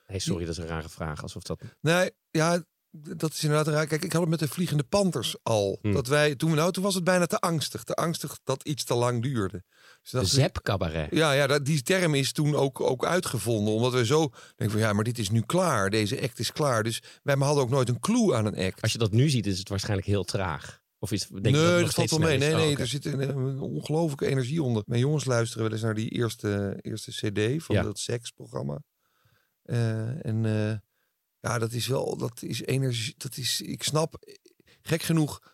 Nee, 0.07 0.19
sorry, 0.19 0.45
dat 0.45 0.57
is 0.57 0.63
een 0.63 0.69
rare 0.69 0.89
vraag. 0.89 1.23
Alsof 1.23 1.43
dat... 1.43 1.61
Nee, 1.81 2.11
ja, 2.31 2.63
dat 2.91 3.33
is 3.33 3.43
inderdaad 3.43 3.75
raar. 3.75 3.87
Kijk, 3.87 4.05
ik 4.05 4.13
had 4.13 4.21
het 4.21 4.31
met 4.31 4.39
de 4.39 4.49
Vliegende 4.49 4.83
Panthers 4.83 5.37
al. 5.43 5.79
Hm. 5.83 5.93
Dat 5.93 6.07
wij, 6.07 6.35
toen, 6.35 6.55
nou, 6.55 6.73
toen 6.73 6.83
was 6.83 6.95
het 6.95 7.05
bijna 7.05 7.27
te 7.27 7.39
angstig. 7.39 7.83
Te 7.85 7.95
angstig 7.95 8.39
dat 8.45 8.63
iets 8.63 8.85
te 8.85 8.95
lang 8.95 9.23
duurde. 9.23 9.65
Dus 10.03 10.11
dat 10.11 10.27
Zep 10.27 10.61
cabaret. 10.63 11.09
Ja, 11.11 11.33
ja 11.33 11.59
die 11.59 11.83
term 11.83 12.15
is 12.15 12.33
toen 12.33 12.55
ook, 12.55 12.81
ook 12.81 13.05
uitgevonden. 13.05 13.75
Omdat 13.75 13.93
we 13.93 14.07
zo 14.07 14.19
denken 14.57 14.71
van 14.79 14.87
ja, 14.87 14.93
maar 14.93 15.05
dit 15.05 15.19
is 15.19 15.31
nu 15.31 15.41
klaar. 15.41 15.91
Deze 15.91 16.23
act 16.23 16.39
is 16.39 16.53
klaar. 16.53 16.83
Dus 16.83 17.03
wij 17.23 17.37
hadden 17.39 17.63
ook 17.63 17.71
nooit 17.71 17.89
een 17.89 18.01
clue 18.01 18.35
aan 18.35 18.47
een 18.47 18.65
act. 18.67 18.83
Als 18.83 18.93
je 18.93 18.99
dat 18.99 19.13
nu 19.13 19.29
ziet, 19.29 19.47
is 19.47 19.59
het 19.59 19.69
waarschijnlijk 19.69 20.09
heel 20.09 20.25
traag. 20.25 20.85
Of 21.07 21.13
is, 21.13 21.27
denk 21.29 21.43
nee, 21.45 21.55
het 21.65 21.85
dat 21.85 21.95
valt 21.95 22.11
wel 22.11 22.19
mee. 22.19 22.39
Nee, 22.39 22.49
is? 22.49 22.55
nee, 22.55 22.73
Oh, 22.75 22.81
er 22.81 22.87
zit 22.87 23.05
een, 23.05 23.21
een 23.29 23.61
ongelooflijke 23.61 24.27
energie 24.27 24.63
onder. 24.63 24.83
Mijn 24.87 25.01
jongens 25.01 25.25
luisteren 25.25 25.63
wel 25.63 25.73
eens 25.73 25.83
naar 25.83 25.95
die 25.95 26.09
eerste, 26.11 26.79
eerste 26.81 27.11
cd 27.11 27.63
van 27.63 27.75
Ja. 27.75 27.83
dat 27.83 27.99
seksprogramma. 27.99 28.83
Eh, 29.63 30.27
en 30.27 30.45
eh, 30.45 30.77
ja, 31.41 31.59
dat 31.59 31.73
is 31.73 31.87
wel, 31.87 32.17
dat 32.17 32.43
is 32.43 32.63
energie. 32.63 33.15
Dat 33.17 33.37
is, 33.37 33.61
ik 33.61 33.83
snap, 33.83 34.15
gek 34.83 35.03
genoeg, 35.03 35.53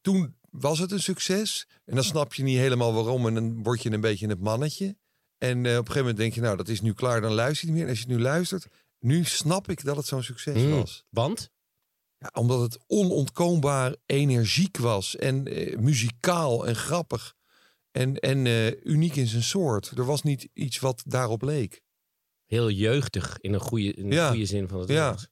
toen 0.00 0.36
was 0.50 0.78
het 0.78 0.92
een 0.92 1.02
succes. 1.02 1.66
En 1.84 1.94
dan 1.94 2.04
snap 2.04 2.34
je 2.34 2.42
niet 2.42 2.58
helemaal 2.58 2.92
waarom. 2.94 3.26
En 3.26 3.34
dan 3.34 3.62
word 3.62 3.82
je 3.82 3.90
een 3.90 4.00
beetje 4.00 4.26
het 4.28 4.40
mannetje. 4.40 4.96
En 5.38 5.56
eh, 5.56 5.58
op 5.58 5.66
een 5.66 5.74
gegeven 5.76 5.98
moment 6.00 6.16
denk 6.16 6.34
je, 6.34 6.40
nou, 6.40 6.56
dat 6.56 6.68
is 6.68 6.80
nu 6.80 6.92
klaar, 6.92 7.20
dan 7.20 7.32
luister 7.32 7.66
je 7.68 7.72
niet 7.74 7.74
meer. 7.82 7.90
En 7.90 7.96
als 7.98 8.00
je 8.06 8.08
nu 8.14 8.20
luistert, 8.20 8.66
nu 8.98 9.24
snap 9.24 9.68
ik 9.70 9.84
dat 9.84 9.96
het 9.96 10.06
zo'n 10.06 10.22
succes 10.22 10.62
Hmm. 10.62 10.70
was. 10.70 11.04
Want? 11.10 11.50
Ja, 12.32 12.40
omdat 12.40 12.60
het 12.60 12.78
onontkoombaar 12.86 13.96
energiek 14.06 14.76
was 14.76 15.16
en 15.16 15.46
eh, 15.46 15.78
muzikaal 15.78 16.66
en 16.66 16.76
grappig 16.76 17.34
en, 17.90 18.16
en 18.18 18.46
eh, 18.46 18.84
uniek 18.84 19.16
in 19.16 19.26
zijn 19.26 19.42
soort. 19.42 19.90
Er 19.90 20.04
was 20.04 20.22
niet 20.22 20.48
iets 20.52 20.78
wat 20.78 21.02
daarop 21.06 21.42
leek. 21.42 21.82
Heel 22.44 22.70
jeugdig 22.70 23.38
in 23.40 23.52
een 23.52 23.60
goede, 23.60 23.92
in 23.92 24.04
een 24.04 24.12
Ja. 24.12 24.28
goede 24.28 24.46
zin 24.46 24.68
van 24.68 24.80
het 24.80 24.88
Ja. 24.88 25.08
woord. 25.08 25.28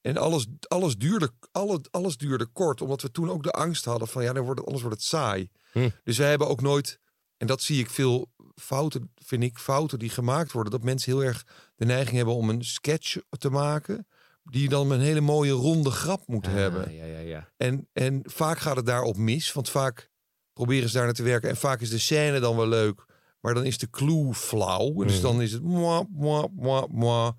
En 0.00 0.16
alles, 0.16 0.46
alles, 0.68 0.96
duurde, 0.96 1.30
alle, 1.52 1.80
alles 1.90 2.16
duurde 2.16 2.46
kort, 2.46 2.80
omdat 2.80 3.02
we 3.02 3.10
toen 3.10 3.30
ook 3.30 3.42
de 3.42 3.50
angst 3.50 3.84
hadden 3.84 4.08
van 4.08 4.22
ja, 4.22 4.32
dan 4.32 4.42
wordt 4.44 4.58
het, 4.58 4.66
anders 4.68 4.84
wordt 4.84 4.98
het 4.98 5.08
saai. 5.08 5.48
Hm. 5.72 5.88
Dus 6.04 6.18
wij 6.18 6.28
hebben 6.28 6.48
ook 6.48 6.60
nooit, 6.60 6.98
en 7.36 7.46
dat 7.46 7.62
zie 7.62 7.78
ik 7.80 7.90
veel 7.90 8.32
fouten, 8.54 9.12
vind 9.14 9.42
ik, 9.42 9.58
fouten 9.58 9.98
die 9.98 10.10
gemaakt 10.10 10.52
worden, 10.52 10.72
dat 10.72 10.82
mensen 10.82 11.12
heel 11.12 11.24
erg 11.24 11.46
de 11.76 11.84
neiging 11.84 12.16
hebben 12.16 12.34
om 12.34 12.48
een 12.50 12.64
sketch 12.64 13.16
te 13.38 13.50
maken, 13.50 14.06
die 14.42 14.68
dan 14.68 14.90
een 14.90 15.00
hele 15.00 15.20
mooie 15.20 15.50
ronde 15.52 15.90
grap 15.90 16.26
moet 16.26 16.46
Ah, 16.46 16.52
hebben. 16.52 16.94
Ja, 16.94 17.04
ja, 17.04 17.18
ja. 17.18 17.52
En, 17.56 17.88
en 17.92 18.20
vaak 18.24 18.58
gaat 18.58 18.76
het 18.76 18.86
daarop 18.86 19.16
mis, 19.16 19.52
want 19.52 19.68
vaak 19.70 20.10
proberen 20.52 20.88
ze 20.88 20.94
daar 20.96 21.04
naar 21.04 21.14
te 21.14 21.22
werken. 21.22 21.48
En 21.50 21.56
vaak 21.56 21.80
is 21.80 21.90
de 21.90 21.98
scène 21.98 22.40
dan 22.40 22.56
wel 22.56 22.68
leuk, 22.68 23.04
maar 23.40 23.54
dan 23.54 23.64
is 23.64 23.78
de 23.78 23.90
clue 23.90 24.34
flauw. 24.34 24.92
Dus 24.92 25.12
Mhm. 25.12 25.22
dan 25.22 25.42
is 25.42 25.52
het 25.52 25.62
moi, 25.62 26.04
moi, 26.10 26.48
moi, 26.52 26.86
moi. 26.90 27.32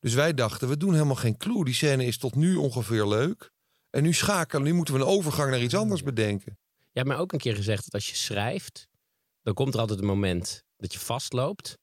Dus 0.00 0.14
wij 0.14 0.34
dachten, 0.34 0.68
we 0.68 0.76
doen 0.76 0.92
helemaal 0.92 1.14
geen 1.14 1.36
clue. 1.36 1.64
Die 1.64 1.74
scène 1.74 2.04
is 2.04 2.18
tot 2.18 2.34
nu 2.34 2.56
ongeveer 2.56 3.06
leuk. 3.06 3.50
En 3.90 4.02
nu 4.02 4.12
schakelen, 4.12 4.62
nu 4.62 4.72
moeten 4.72 4.94
we 4.94 5.00
een 5.00 5.06
overgang 5.06 5.50
naar 5.50 5.60
iets 5.62 5.74
anders 5.74 6.02
bedenken. 6.02 6.58
Je 6.78 7.02
hebt 7.02 7.08
mij 7.08 7.16
ook 7.16 7.32
een 7.32 7.38
keer 7.38 7.54
gezegd 7.56 7.84
dat 7.84 7.92
als 7.94 8.08
je 8.10 8.16
schrijft, 8.16 8.88
dan 9.42 9.54
komt 9.54 9.74
er 9.74 9.80
altijd 9.80 9.98
een 9.98 10.06
moment 10.06 10.64
dat 10.76 10.92
je 10.92 10.98
vastloopt. 10.98 11.78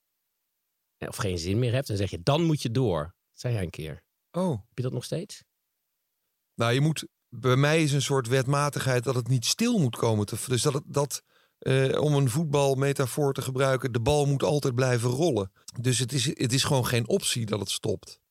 eh, 0.98 1.08
Of 1.08 1.16
geen 1.16 1.38
zin 1.38 1.60
meer 1.60 1.72
hebt. 1.74 1.90
En 1.90 1.98
dan 1.98 2.08
zeg 2.08 2.18
je, 2.18 2.24
dan 2.24 2.44
moet 2.44 2.62
je 2.62 2.72
door. 2.72 3.02
Dat 3.04 3.40
zei 3.40 3.54
jij 3.54 3.64
een 3.64 3.70
keer. 3.70 4.04
Oh. 4.38 4.50
Heb 4.50 4.78
je 4.78 4.84
dat 4.84 4.94
nog 4.94 5.04
steeds? 5.04 5.44
Nou, 6.56 6.74
je 6.74 6.82
moet, 6.82 7.08
bij 7.30 7.56
mij 7.56 7.84
is 7.84 7.92
een 7.92 8.02
soort 8.02 8.28
wetmatigheid 8.28 9.04
dat 9.04 9.16
het 9.16 9.28
niet 9.28 9.46
stil 9.46 9.80
moet 9.80 9.96
komen. 9.96 10.26
Te, 10.26 10.38
dus 10.48 10.62
dat, 10.62 10.74
het, 10.74 10.84
dat 10.86 11.24
eh, 11.60 12.02
om 12.02 12.14
een 12.14 12.30
voetbalmetafoor 12.30 13.34
te 13.34 13.42
gebruiken, 13.42 13.92
de 13.92 14.02
bal 14.02 14.26
moet 14.26 14.44
altijd 14.44 14.76
blijven 14.76 15.10
rollen. 15.10 15.52
Dus 15.82 16.00
het 16.00 16.14
is, 16.14 16.26
het 16.26 16.54
is 16.54 16.64
gewoon 16.64 16.86
geen 16.86 17.08
optie 17.08 17.46
dat 17.46 17.60
het 17.60 17.70
stopt. 17.70 18.22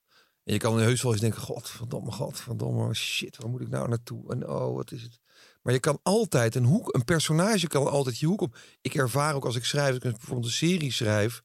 En 0.45 0.53
je 0.53 0.59
kan 0.59 0.79
heus 0.79 1.03
wel 1.03 1.13
eens 1.13 1.21
denken, 1.21 1.41
godverdomme, 1.41 2.13
godverdomme, 2.13 2.95
shit, 2.95 3.37
waar 3.37 3.51
moet 3.51 3.61
ik 3.61 3.69
nou 3.69 3.89
naartoe? 3.89 4.33
En 4.33 4.49
oh, 4.49 4.75
wat 4.75 4.93
is 4.93 5.03
het? 5.03 5.21
Maar 5.63 5.73
je 5.73 5.81
kan 5.81 5.99
altijd 6.03 6.55
een 6.55 6.65
hoek, 6.65 6.95
een 6.95 7.05
personage 7.05 7.67
kan 7.67 7.91
altijd 7.91 8.19
je 8.19 8.27
hoek 8.27 8.41
op. 8.41 8.57
Ik 8.81 8.95
ervaar 8.95 9.35
ook 9.35 9.45
als 9.45 9.57
ik 9.57 9.65
schrijf, 9.65 9.87
als 9.87 9.97
ik 9.97 10.03
bijvoorbeeld 10.03 10.45
een 10.45 10.53
serie 10.53 10.93
schrijf, 10.93 11.43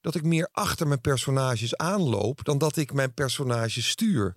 dat 0.00 0.14
ik 0.14 0.22
meer 0.22 0.48
achter 0.52 0.86
mijn 0.86 1.00
personages 1.00 1.76
aanloop 1.76 2.44
dan 2.44 2.58
dat 2.58 2.76
ik 2.76 2.92
mijn 2.92 3.14
personages 3.14 3.88
stuur. 3.88 4.36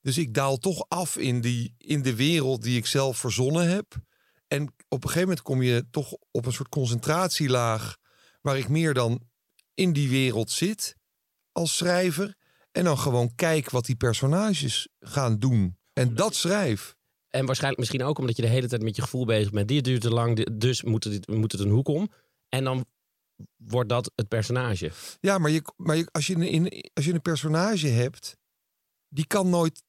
Dus 0.00 0.18
ik 0.18 0.34
daal 0.34 0.58
toch 0.58 0.84
af 0.88 1.16
in, 1.16 1.40
die, 1.40 1.74
in 1.78 2.02
de 2.02 2.16
wereld 2.16 2.62
die 2.62 2.76
ik 2.76 2.86
zelf 2.86 3.18
verzonnen 3.18 3.68
heb. 3.68 3.94
En 4.48 4.62
op 4.88 5.02
een 5.04 5.08
gegeven 5.08 5.20
moment 5.20 5.42
kom 5.42 5.62
je 5.62 5.86
toch 5.90 6.16
op 6.30 6.46
een 6.46 6.52
soort 6.52 6.68
concentratielaag. 6.68 7.96
waar 8.40 8.58
ik 8.58 8.68
meer 8.68 8.94
dan 8.94 9.20
in 9.74 9.92
die 9.92 10.08
wereld 10.08 10.50
zit 10.50 10.96
als 11.52 11.76
schrijver. 11.76 12.36
En 12.72 12.84
dan 12.84 12.98
gewoon 12.98 13.34
kijk 13.34 13.70
wat 13.70 13.84
die 13.84 13.96
personages 13.96 14.88
gaan 15.00 15.38
doen. 15.38 15.76
En 15.92 16.14
dat 16.14 16.34
schrijf. 16.34 16.96
En 17.28 17.46
waarschijnlijk 17.46 17.80
misschien 17.80 18.02
ook 18.02 18.18
omdat 18.18 18.36
je 18.36 18.42
de 18.42 18.48
hele 18.48 18.68
tijd 18.68 18.82
met 18.82 18.96
je 18.96 19.02
gevoel 19.02 19.24
bezig 19.24 19.50
bent. 19.50 19.68
Dit 19.68 19.84
duurt 19.84 20.00
te 20.00 20.10
lang, 20.10 20.56
dus 20.58 20.82
moet 20.82 21.04
het, 21.04 21.28
moet 21.28 21.52
het 21.52 21.60
een 21.60 21.70
hoek 21.70 21.88
om. 21.88 22.10
En 22.48 22.64
dan 22.64 22.86
wordt 23.56 23.88
dat 23.88 24.12
het 24.14 24.28
personage. 24.28 24.90
Ja, 25.20 25.38
maar, 25.38 25.50
je, 25.50 25.62
maar 25.76 25.96
je, 25.96 26.08
als, 26.10 26.26
je 26.26 26.34
een, 26.34 26.42
in, 26.42 26.90
als 26.94 27.04
je 27.04 27.12
een 27.12 27.22
personage 27.22 27.88
hebt. 27.88 28.36
die 29.08 29.26
kan 29.26 29.50
nooit. 29.50 29.82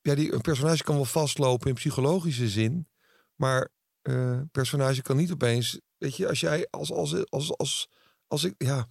Ja, 0.00 0.14
die, 0.14 0.32
een 0.32 0.40
personage 0.40 0.82
kan 0.82 0.94
wel 0.94 1.04
vastlopen 1.04 1.68
in 1.68 1.74
psychologische 1.74 2.48
zin. 2.48 2.88
Maar 3.34 3.68
eh, 4.02 4.14
een 4.14 4.50
personage 4.50 5.02
kan 5.02 5.16
niet 5.16 5.32
opeens. 5.32 5.80
Weet 5.96 6.16
je, 6.16 6.28
als 6.28 6.40
jij 6.40 6.66
als. 6.70 6.92
als, 6.92 7.30
als, 7.30 7.56
als 7.56 7.88
als 8.30 8.44
ik, 8.44 8.54
ja, 8.58 8.88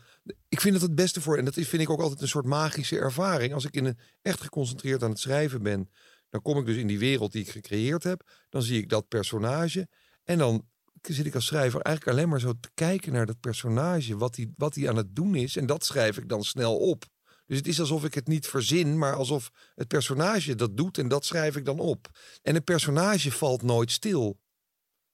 ik 0.49 0.61
vind 0.61 0.73
het 0.73 0.83
het 0.83 0.95
beste 0.95 1.21
voor, 1.21 1.37
en 1.37 1.45
dat 1.45 1.53
vind 1.53 1.81
ik 1.81 1.89
ook 1.89 2.01
altijd 2.01 2.21
een 2.21 2.27
soort 2.27 2.45
magische 2.45 2.99
ervaring. 2.99 3.53
Als 3.53 3.65
ik 3.65 3.75
in 3.75 3.85
een, 3.85 3.97
echt 4.21 4.41
geconcentreerd 4.41 5.03
aan 5.03 5.09
het 5.09 5.19
schrijven 5.19 5.63
ben, 5.63 5.89
dan 6.29 6.41
kom 6.41 6.57
ik 6.57 6.65
dus 6.65 6.75
in 6.77 6.87
die 6.87 6.99
wereld 6.99 7.31
die 7.31 7.41
ik 7.41 7.49
gecreëerd 7.49 8.03
heb. 8.03 8.29
Dan 8.49 8.61
zie 8.61 8.81
ik 8.81 8.89
dat 8.89 9.07
personage. 9.07 9.87
En 10.23 10.37
dan 10.37 10.67
zit 11.01 11.25
ik 11.25 11.35
als 11.35 11.45
schrijver 11.45 11.81
eigenlijk 11.81 12.17
alleen 12.17 12.29
maar 12.29 12.39
zo 12.39 12.53
te 12.59 12.69
kijken 12.73 13.13
naar 13.13 13.25
dat 13.25 13.39
personage, 13.39 14.17
wat 14.17 14.35
hij 14.35 14.51
wat 14.55 14.73
die 14.73 14.89
aan 14.89 14.95
het 14.95 15.15
doen 15.15 15.35
is. 15.35 15.55
En 15.55 15.65
dat 15.65 15.85
schrijf 15.85 16.17
ik 16.17 16.29
dan 16.29 16.43
snel 16.43 16.77
op. 16.77 17.05
Dus 17.45 17.57
het 17.57 17.67
is 17.67 17.79
alsof 17.79 18.03
ik 18.03 18.13
het 18.13 18.27
niet 18.27 18.47
verzin, 18.47 18.97
maar 18.97 19.15
alsof 19.15 19.49
het 19.75 19.87
personage 19.87 20.55
dat 20.55 20.77
doet 20.77 20.97
en 20.97 21.07
dat 21.07 21.25
schrijf 21.25 21.55
ik 21.55 21.65
dan 21.65 21.79
op. 21.79 22.09
En 22.41 22.55
een 22.55 22.63
personage 22.63 23.31
valt 23.31 23.61
nooit 23.61 23.91
stil. 23.91 24.39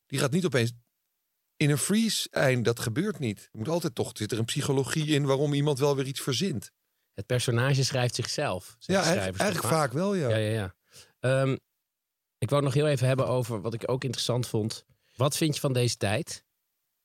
Die 0.06 0.20
gaat 0.20 0.32
niet 0.32 0.46
opeens 0.46 0.72
in 1.58 1.70
een 1.70 1.78
freeze 1.78 2.28
eind, 2.30 2.66
dat 2.66 2.80
gebeurt 2.80 3.20
niet. 3.20 3.50
Er 3.52 3.58
moet 3.58 3.68
altijd 3.68 3.96
toch 3.96 4.12
zit 4.14 4.32
er 4.32 4.40
een 4.40 4.46
psychologie 4.46 5.06
in 5.06 5.26
waarom 5.26 5.54
iemand 5.54 5.80
wel 5.80 5.96
weer 5.96 6.06
iets 6.06 6.22
verzint. 6.22 6.72
Het 7.14 7.26
personage 7.26 7.84
schrijft 7.84 8.16
zichzelf. 8.16 8.76
Ja, 8.80 9.04
eigenlijk, 9.04 9.64
vaak 9.64 9.92
wel, 9.92 10.16
ja. 10.16 10.30
Ja, 10.30 10.36
ja, 10.36 10.52
ja. 10.52 10.76
Ehm, 11.20 11.58
ik 12.38 12.50
wou 12.50 12.64
nog 12.64 12.74
heel 12.74 12.88
even 12.88 13.08
hebben 13.08 13.28
over 13.28 13.62
wat 13.62 13.74
ik 13.74 13.92
ook 13.92 14.04
interessant 14.04 14.48
vond. 14.48 14.86
Wat 15.16 15.38
vind 15.38 15.54
je 15.56 15.60
van 15.62 15.74
deze 15.74 15.98
tijd? 15.98 16.44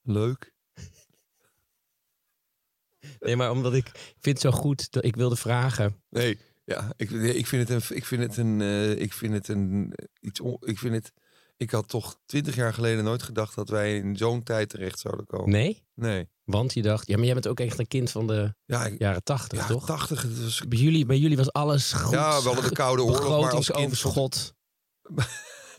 Leuk. 0.03 0.55
Nee, 3.21 3.37
maar 3.37 3.51
omdat 3.51 3.75
ik, 3.75 3.87
ik 3.89 4.17
vind 4.21 4.43
het 4.43 4.53
zo 4.55 4.59
goed 4.61 4.91
dat 4.93 5.05
ik 5.05 5.17
wilde 5.17 5.37
vragen. 5.37 6.03
Nee, 6.09 6.39
ja, 6.65 6.93
ik, 6.97 7.11
nee, 7.11 7.35
ik 7.35 7.47
vind 7.47 7.69
het 7.69 7.91
een, 7.91 7.97
ik 7.97 8.05
vind 8.05 8.23
het 8.23 8.37
een, 8.37 8.61
eh, 8.61 8.91
ik 8.91 9.13
vind 9.13 9.33
het 9.33 9.49
een, 9.49 9.93
eh, 9.95 10.07
iets, 10.21 10.41
on- 10.41 10.57
ik 10.61 10.79
vind 10.79 10.95
het, 10.95 11.13
ik 11.57 11.71
had 11.71 11.89
toch 11.89 12.19
twintig 12.27 12.55
jaar 12.55 12.75
geleden 12.75 13.05
nooit 13.05 13.23
gedacht 13.23 13.55
dat 13.55 13.69
wij 13.69 13.97
in 13.97 14.17
zo'n 14.17 14.43
tijd 14.43 14.69
terecht 14.69 14.99
zouden 14.99 15.27
komen. 15.27 15.51
Nee? 15.51 15.85
Nee. 15.95 16.29
Want 16.45 16.75
je 16.75 16.83
dacht, 16.83 17.07
ja, 17.07 17.17
maar 17.17 17.25
jij 17.25 17.35
bent 17.35 17.49
ook 17.49 17.61
echt 17.61 17.79
een 17.79 17.87
kind 17.89 18.11
van 18.11 18.27
de 18.27 18.55
Ja, 18.65 18.87
ik, 18.87 18.99
jaren 18.99 19.23
tachtig, 19.23 19.59
ja, 19.59 19.67
toch? 19.67 19.87
tachtig, 19.87 20.23
was, 20.23 20.63
Bij 20.69 20.79
jullie, 20.79 21.07
bij 21.07 21.19
jullie 21.19 21.37
was 21.37 21.53
alles 21.53 21.93
goed. 21.93 22.13
ja, 22.13 22.41
we 22.43 22.47
hadden 22.47 22.69
de 22.69 22.75
Koude 22.75 23.03
Oorlog, 23.03 23.41
maar 23.41 23.51
als 23.53 23.71
kind... 23.71 24.55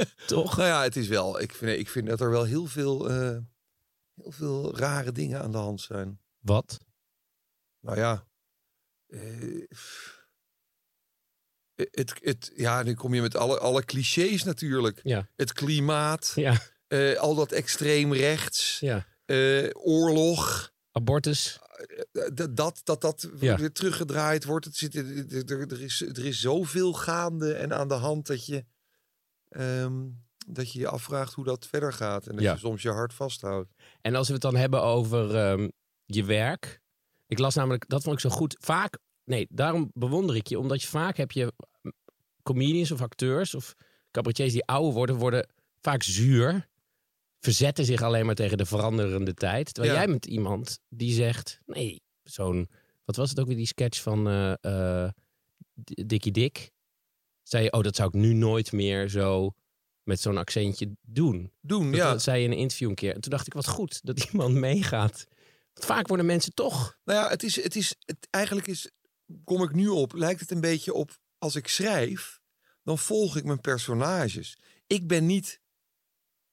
Toch? 0.28 0.58
Nou 0.58 0.68
ja, 0.70 0.84
het 0.84 0.96
is 0.96 1.08
wel, 1.08 1.42
ik 1.42 1.54
vind, 1.54 1.80
ik 1.80 1.90
vind 1.90 2.08
dat 2.08 2.22
er 2.22 2.30
wel 2.30 2.44
heel 2.44 2.66
veel, 2.66 3.10
eh, 3.10 3.38
heel 4.16 4.32
veel 4.32 4.78
rare 4.78 5.12
dingen 5.12 5.42
aan 5.42 5.52
de 5.52 5.58
hand 5.58 5.82
zijn. 5.82 6.20
Wat? 6.40 6.78
Nou 7.80 7.98
ja. 7.98 8.26
eh, 9.08 9.66
het, 11.76 12.14
het, 12.22 12.52
ja, 12.56 12.84
nu 12.84 12.94
kom 12.94 13.14
je 13.14 13.22
met 13.22 13.36
alle, 13.36 13.60
alle 13.60 13.84
clichés 13.86 14.44
natuurlijk. 14.44 15.00
Ja. 15.04 15.28
Het 15.36 15.54
klimaat, 15.54 16.32
Ja, 16.36 16.62
eh, 16.88 17.18
al 17.18 17.36
dat 17.36 17.52
extreem 17.52 18.14
rechts, 18.14 18.80
ja. 18.80 19.06
oorlog, 19.74 20.72
Abortus. 20.92 21.60
dat 22.34 22.56
dat, 22.58 22.82
dat, 22.84 23.02
dat 23.02 23.30
Ja. 23.40 23.58
weer 23.58 23.72
teruggedraaid 23.72 24.44
wordt. 24.46 24.66
Het 24.66 24.76
zit, 24.76 24.96
er, 24.96 25.72
er 25.72 25.82
is, 25.82 26.02
er 26.02 26.26
is 26.26 26.40
zoveel 26.40 26.94
gaande 26.94 27.54
en 27.54 27.74
aan 27.74 27.88
de 27.88 27.94
hand 27.94 28.28
dat 28.28 28.46
je, 28.46 28.66
ehm, 29.52 30.08
dat 30.48 30.72
je 30.74 30.80
je 30.80 30.88
afvraagt 30.88 31.34
hoe 31.34 31.46
dat 31.46 31.68
verder 31.68 31.94
gaat. 31.94 32.28
En 32.28 32.36
dat 32.36 32.44
Ja. 32.44 32.52
je 32.54 32.58
soms 32.60 32.82
je 32.82 32.90
hart 32.90 33.14
vasthoudt. 33.14 33.74
En 34.02 34.16
als 34.16 34.28
we 34.28 34.34
het 34.34 34.42
dan 34.42 34.56
hebben 34.56 34.82
over 34.82 35.36
ehm, 35.36 35.70
je 36.06 36.24
werk. 36.24 36.82
Ik 37.28 37.40
las 37.40 37.56
namelijk, 37.56 37.90
dat 37.90 38.04
vond 38.04 38.16
ik 38.16 38.22
zo 38.22 38.30
goed. 38.30 38.58
Vaak, 38.60 38.98
nee, 39.24 39.48
daarom 39.50 39.92
bewonder 39.94 40.36
ik 40.36 40.48
je. 40.48 40.60
Omdat 40.60 40.82
je 40.82 40.88
vaak 40.88 41.18
heb 41.18 41.32
je 41.32 41.54
mm, 41.82 41.92
comedians 42.44 42.92
of 42.92 43.02
acteurs 43.02 43.56
of 43.56 43.76
cabaretiers 44.12 44.52
die 44.54 44.66
ouder 44.66 44.94
worden, 44.94 45.16
worden 45.16 45.48
vaak 45.82 46.04
zuur. 46.04 46.70
Verzetten 47.40 47.86
zich 47.86 48.02
alleen 48.02 48.26
maar 48.26 48.36
tegen 48.36 48.58
de 48.58 48.66
veranderende 48.66 49.34
tijd. 49.34 49.74
Terwijl 49.74 49.94
Ja. 49.96 50.00
jij 50.02 50.10
bent 50.10 50.26
iemand 50.26 50.80
die 50.90 51.14
zegt, 51.14 51.60
nee, 51.66 52.02
zo'n, 52.24 52.70
wat 53.06 53.16
was 53.16 53.30
het 53.30 53.40
ook 53.40 53.48
weer, 53.48 53.56
die 53.56 53.66
sketch 53.66 54.02
van 54.02 54.30
eh, 54.30 55.08
D- 55.84 56.10
Dikkie 56.10 56.32
Dik. 56.32 56.72
Zei 57.52 57.64
je, 57.64 57.72
oh, 57.72 57.82
dat 57.82 57.96
zou 57.96 58.08
ik 58.08 58.14
nu 58.14 58.34
nooit 58.34 58.72
meer 58.72 59.10
zo 59.10 59.56
met 60.04 60.20
zo'n 60.20 60.38
accentje 60.38 60.96
doen. 61.02 61.52
Doen, 61.62 61.92
Dat, 61.92 62.00
ja. 62.00 62.12
dat 62.12 62.22
zei 62.22 62.40
je 62.40 62.46
in 62.46 62.52
een 62.52 62.58
interview 62.58 62.90
een 62.90 62.96
keer. 62.96 63.14
En 63.16 63.22
toen 63.22 63.32
dacht 63.32 63.48
ik, 63.48 63.54
wat 63.54 63.68
goed 63.68 64.00
dat 64.04 64.24
iemand 64.32 64.54
meegaat. 64.54 65.28
Want 65.74 65.86
vaak 65.86 66.08
worden 66.08 66.26
mensen 66.26 66.54
toch... 66.54 66.98
Nou 67.04 67.20
ja, 67.20 67.30
het 67.30 67.44
is, 67.44 67.64
het 67.64 67.76
is, 67.76 67.96
het, 68.00 68.28
eigenlijk 68.30 68.68
is, 68.68 68.90
kom 69.44 69.64
ik 69.64 69.74
nu 69.74 69.88
op, 69.88 70.14
lijkt 70.14 70.40
het 70.40 70.52
een 70.52 70.62
beetje 70.62 70.94
op, 70.94 71.18
als 71.38 71.56
ik 71.56 71.68
schrijf, 71.68 72.40
dan 72.84 72.98
volg 72.98 73.38
ik 73.38 73.44
mijn 73.44 73.62
personages. 73.62 74.58
Ik 74.88 75.08
ben 75.08 75.26
niet, 75.26 75.60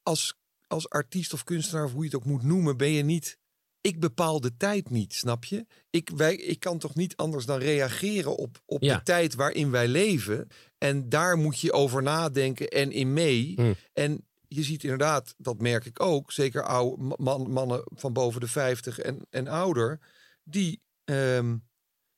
als, 0.03 0.35
als 0.67 0.89
artiest 0.89 1.33
of 1.33 1.45
kunstenaar, 1.45 1.85
of 1.85 1.93
hoe 1.93 2.05
je 2.05 2.11
het 2.11 2.17
ook 2.19 2.25
moet 2.25 2.43
noemen, 2.43 2.77
ben 2.77 2.91
je 2.91 3.03
niet, 3.03 3.39
ik 3.81 4.01
bepaal 4.01 4.41
de 4.41 4.57
tijd 4.57 4.91
niet, 4.91 5.15
snap 5.15 5.45
je? 5.45 5.67
Ik, 5.91 6.11
wij, 6.17 6.35
ik 6.37 6.61
kan 6.61 6.79
toch 6.79 6.95
niet 6.95 7.17
anders 7.17 7.47
dan 7.47 7.59
reageren 7.59 8.37
op, 8.37 8.63
op 8.67 8.83
Ja. 8.83 8.97
de 8.97 9.03
tijd 9.03 9.35
waarin 9.35 9.71
wij 9.71 9.89
leven. 9.89 10.49
En 10.79 11.09
daar 11.09 11.37
moet 11.37 11.61
je 11.61 11.73
over 11.73 12.03
nadenken 12.03 12.69
en 12.69 12.93
in 12.93 13.13
mee. 13.13 13.53
Hmm. 13.57 13.75
En 13.93 14.27
je 14.49 14.63
ziet 14.63 14.83
inderdaad, 14.83 15.35
dat 15.37 15.61
merk 15.61 15.85
ik 15.85 16.01
ook, 16.01 16.33
zeker 16.33 16.63
oude 16.63 17.03
ma- 17.03 17.15
man, 17.19 17.51
mannen 17.51 17.83
van 17.95 18.13
boven 18.13 18.41
de 18.41 18.49
50 18.49 18.99
en, 18.99 19.27
en 19.31 19.49
ouder, 19.49 20.01
die, 20.43 20.83
ehm, 21.05 21.57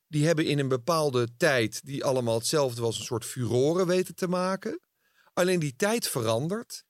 die 0.06 0.26
hebben 0.26 0.44
in 0.46 0.58
een 0.58 0.68
bepaalde 0.68 1.28
tijd, 1.36 1.84
die 1.86 2.04
allemaal 2.04 2.34
hetzelfde 2.34 2.80
was, 2.80 2.98
een 2.98 3.04
soort 3.04 3.24
furoren 3.24 3.86
weten 3.86 4.14
te 4.14 4.28
maken. 4.28 4.80
Alleen 5.32 5.58
die 5.60 5.76
tijd 5.76 6.08
verandert. 6.08 6.84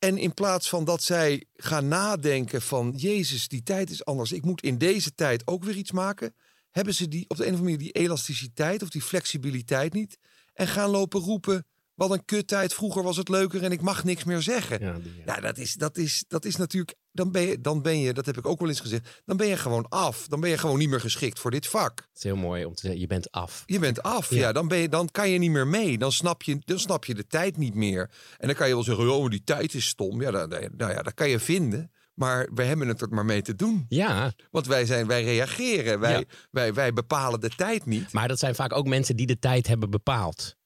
En 0.00 0.18
in 0.18 0.34
plaats 0.34 0.68
van 0.68 0.84
dat 0.84 1.02
zij 1.02 1.44
gaan 1.54 1.88
nadenken 1.88 2.62
van, 2.62 2.92
Jezus, 2.96 3.48
die 3.48 3.62
tijd 3.62 3.90
is 3.90 4.04
anders, 4.04 4.32
ik 4.32 4.44
moet 4.44 4.62
in 4.62 4.78
deze 4.78 5.14
tijd 5.14 5.46
ook 5.46 5.64
weer 5.64 5.76
iets 5.76 5.92
maken, 5.92 6.34
hebben 6.70 6.94
ze 6.94 7.08
die 7.08 7.24
op 7.28 7.36
de 7.36 7.46
een 7.46 7.52
of 7.52 7.58
andere 7.58 7.62
manier 7.62 7.92
die 7.92 8.02
elasticiteit 8.02 8.82
of 8.82 8.88
die 8.88 9.02
flexibiliteit 9.02 9.92
niet. 9.92 10.18
En 10.52 10.68
gaan 10.68 10.90
lopen 10.90 11.20
roepen, 11.20 11.66
wat 11.94 12.10
een 12.10 12.24
kuttijd, 12.24 12.74
vroeger 12.74 13.02
was 13.02 13.16
het 13.16 13.28
leuker 13.28 13.62
en 13.62 13.72
ik 13.72 13.80
mag 13.80 14.04
niks 14.04 14.24
meer 14.24 14.42
zeggen. 14.42 14.80
Ja, 14.80 14.98
die, 14.98 15.22
Ja, 15.26 15.40
dat 15.40 15.58
is, 15.58 15.74
dat 15.74 15.96
is, 15.96 16.24
dat 16.28 16.44
is 16.44 16.56
natuurlijk. 16.56 16.94
Dan 17.12 17.32
ben, 17.32 17.42
je, 17.42 17.60
dan 17.60 17.82
ben 17.82 18.00
je, 18.00 18.12
dat 18.12 18.26
heb 18.26 18.38
ik 18.38 18.46
ook 18.46 18.60
wel 18.60 18.68
eens 18.68 18.80
gezegd. 18.80 19.22
Dan 19.24 19.36
ben 19.36 19.46
je 19.46 19.56
gewoon 19.56 19.86
af. 19.88 20.26
Dan 20.28 20.40
ben 20.40 20.50
je 20.50 20.58
gewoon 20.58 20.78
niet 20.78 20.88
meer 20.88 21.00
geschikt 21.00 21.38
voor 21.38 21.50
dit 21.50 21.66
vak. 21.66 21.98
Het 21.98 22.16
is 22.16 22.22
heel 22.22 22.36
mooi 22.36 22.64
om 22.64 22.74
te 22.74 22.80
zeggen, 22.80 23.00
je 23.00 23.06
bent 23.06 23.30
af. 23.30 23.62
Je 23.66 23.78
bent 23.78 24.02
af. 24.02 24.30
Ja. 24.30 24.36
Ja, 24.38 24.52
dan, 24.52 24.68
ben 24.68 24.78
je, 24.78 24.88
dan 24.88 25.08
kan 25.10 25.30
je 25.30 25.38
niet 25.38 25.50
meer 25.50 25.66
mee. 25.66 25.98
Dan 25.98 26.12
snap, 26.12 26.42
je, 26.42 26.58
dan 26.64 26.78
snap 26.78 27.04
je 27.04 27.14
de 27.14 27.26
tijd 27.26 27.56
niet 27.56 27.74
meer. 27.74 28.10
En 28.38 28.46
dan 28.46 28.56
kan 28.56 28.68
je 28.68 28.74
wel 28.74 28.82
zeggen: 28.82 29.12
oh, 29.12 29.28
die 29.30 29.44
tijd 29.44 29.74
is 29.74 29.86
stom. 29.86 30.20
Ja, 30.20 30.30
dat, 30.30 30.48
nou 30.50 30.92
ja, 30.92 31.02
dat 31.02 31.14
kan 31.14 31.28
je 31.28 31.38
vinden. 31.38 31.90
Maar 32.14 32.48
we 32.54 32.62
hebben 32.62 32.88
het 32.88 33.00
er 33.00 33.08
maar 33.08 33.24
mee 33.24 33.42
te 33.42 33.54
doen. 33.54 33.84
Ja, 33.88 34.32
Want 34.50 34.66
wij, 34.66 34.86
zijn, 34.86 35.06
wij 35.06 35.24
reageren. 35.24 36.00
Wij, 36.00 36.12
Ja. 36.18 36.24
wij, 36.50 36.74
wij 36.74 36.92
bepalen 36.92 37.40
de 37.40 37.48
tijd 37.48 37.86
niet. 37.86 38.12
maar 38.12 38.28
dat 38.28 38.38
zijn 38.38 38.54
vaak 38.54 38.72
ook 38.72 38.86
mensen 38.86 39.16
die 39.16 39.26
de 39.26 39.38
tijd 39.38 39.66
hebben 39.66 39.90
bepaald. 39.90 40.56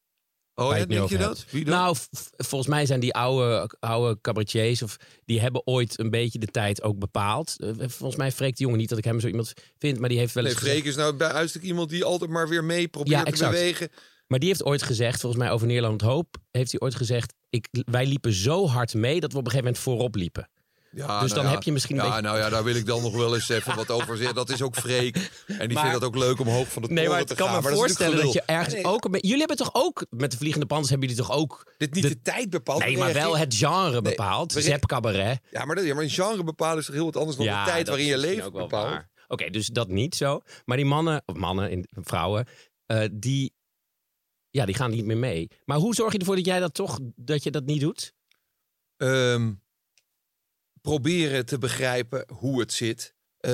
Oh, 0.54 0.76
ja, 0.76 0.84
denk 0.84 1.08
je 1.08 1.18
dat? 1.18 1.44
Wie? 1.50 1.64
Nou, 1.64 1.96
volgens 2.36 2.70
mij 2.70 2.86
zijn 2.86 3.00
die 3.00 3.14
oude, 3.14 3.70
oude 3.80 4.20
cabaretiers... 4.20 4.82
of 4.82 4.96
die 5.24 5.40
hebben 5.40 5.66
ooit 5.66 5.98
een 5.98 6.10
beetje 6.10 6.38
de 6.38 6.46
tijd 6.46 6.82
ook 6.82 6.98
bepaald. 6.98 7.54
Eh, 7.58 7.68
Volgens 7.88 8.16
mij 8.16 8.32
Freek 8.32 8.56
de 8.56 8.62
Jonge 8.64 8.76
niet 8.76 8.88
dat 8.88 8.98
ik 8.98 9.04
hem 9.04 9.20
zo 9.20 9.26
iemand 9.26 9.52
vind... 9.78 9.98
maar 9.98 10.08
die 10.08 10.18
heeft 10.18 10.34
wel 10.34 10.42
nee, 10.42 10.52
eens 10.52 10.60
gezegd- 10.60 10.78
Freek 10.78 10.90
is 10.90 10.96
nou 10.98 11.14
bij 11.16 11.28
uitstek 11.32 11.62
iemand 11.62 11.90
die 11.90 12.04
altijd 12.04 12.30
maar 12.30 12.48
weer 12.48 12.64
mee 12.64 12.88
probeert 12.88 13.16
Ja, 13.16 13.22
te 13.22 13.30
exact. 13.30 13.52
bewegen. 13.52 13.88
Maar 14.26 14.38
die 14.38 14.48
heeft 14.48 14.64
ooit 14.64 14.82
gezegd, 14.82 15.20
volgens 15.20 15.42
mij 15.42 15.50
over 15.52 15.66
Nederland 15.66 16.00
Hoop... 16.00 16.36
heeft 16.50 16.70
hij 16.70 16.80
ooit 16.80 16.94
gezegd, 16.94 17.34
ik, 17.50 17.68
wij 17.70 18.06
liepen 18.06 18.32
zo 18.32 18.66
hard 18.68 18.94
mee... 18.94 19.20
dat 19.20 19.32
we 19.32 19.38
op 19.38 19.44
een 19.44 19.50
gegeven 19.50 19.64
moment 19.72 19.78
voorop 19.82 20.14
liepen. 20.14 20.48
Ja, 20.96 21.20
Dus 21.20 21.30
nou 21.30 21.34
dan 21.34 21.44
ja. 21.44 21.50
heb 21.50 21.62
je 21.62 21.72
misschien 21.72 21.96
een 21.98 22.04
Ja, 22.04 22.08
beetje- 22.10 22.26
nou 22.26 22.38
ja, 22.38 22.48
daar 22.48 22.64
wil 22.64 22.74
ik 22.74 22.86
dan 22.86 23.02
nog 23.02 23.16
wel 23.16 23.34
eens 23.34 23.48
even 23.48 23.76
wat 23.76 23.90
over 23.90 24.16
zeggen. 24.16 24.34
Dat 24.34 24.50
is 24.50 24.62
ook 24.62 24.76
Freek. 24.76 25.16
En 25.46 25.58
die 25.58 25.72
Maar- 25.76 25.84
vindt 25.84 26.00
dat 26.00 26.08
ook 26.08 26.16
leuk 26.16 26.40
om 26.40 26.48
hoog 26.48 26.72
van 26.72 26.82
de 26.82 26.88
Nee, 26.88 27.08
maar 27.08 27.18
het 27.18 27.26
te 27.26 27.34
kan 27.34 27.46
gaan. 27.46 27.56
me 27.56 27.60
Maar 27.62 27.70
dat 27.70 27.80
voorstellen 27.80 28.16
dat 28.24 28.32
je 28.32 28.42
ergens 28.42 28.84
ook... 28.84 29.08
Jullie 29.10 29.38
hebben 29.38 29.56
toch 29.56 29.70
ook, 29.74 30.06
met 30.10 30.30
de 30.30 30.36
Vliegende 30.36 30.66
Pandas 30.66 30.90
hebben 30.90 31.08
jullie 31.08 31.22
toch 31.24 31.32
ook... 31.36 31.62
Nee, 31.64 31.74
dit 31.88 31.94
niet 31.94 32.02
de, 32.12 32.22
tijd 32.22 32.50
bepaalt. 32.50 32.80
Nee, 32.84 32.98
maar 32.98 33.12
wel 33.12 33.36
het 33.38 33.54
genre 33.54 34.02
bepaald. 34.02 34.52
we 34.52 34.60
re- 34.60 34.66
Zep 34.66 34.86
cabaret. 34.86 35.40
Ja, 35.50 35.64
maar, 35.64 35.76
dat, 35.76 35.84
ja, 35.84 35.94
maar 35.94 36.02
een 36.02 36.10
genre 36.10 36.44
bepalen 36.44 36.78
is 36.78 36.84
toch 36.86 36.94
heel 36.94 37.04
wat 37.04 37.16
anders 37.16 37.36
dan 37.36 37.46
de 37.46 37.62
tijd 37.64 37.88
waarin 37.88 38.06
je 38.06 38.18
leeft 38.18 38.42
bepaalt. 38.52 38.70
waar. 38.70 39.10
Oké, 39.28 39.50
dus 39.50 39.66
dat 39.66 39.88
niet 39.88 40.14
zo. 40.14 40.40
Maar 40.64 40.76
die 40.76 40.86
mannen, 40.86 41.22
of 41.26 41.36
mannen, 41.36 41.70
in- 41.70 41.86
vrouwen, 41.90 42.46
eh, 42.86 43.04
die, 43.12 43.54
ja, 44.50 44.64
die 44.66 44.74
gaan 44.74 44.90
niet 44.90 45.04
meer 45.04 45.16
mee. 45.18 45.48
Maar 45.64 45.76
hoe 45.78 45.94
zorg 45.94 46.12
je 46.12 46.18
ervoor 46.18 46.36
dat 46.36 46.46
jij 46.46 46.60
dat 46.60 46.74
toch, 46.74 46.98
dat 47.16 47.42
je 47.42 47.50
dat 47.50 47.64
niet 47.64 47.80
doet? 47.80 48.12
Ehm, 48.96 49.52
proberen 50.84 51.46
te 51.46 51.58
begrijpen 51.58 52.24
hoe 52.32 52.60
het 52.60 52.72
zit. 52.72 53.14
Eh, 53.38 53.50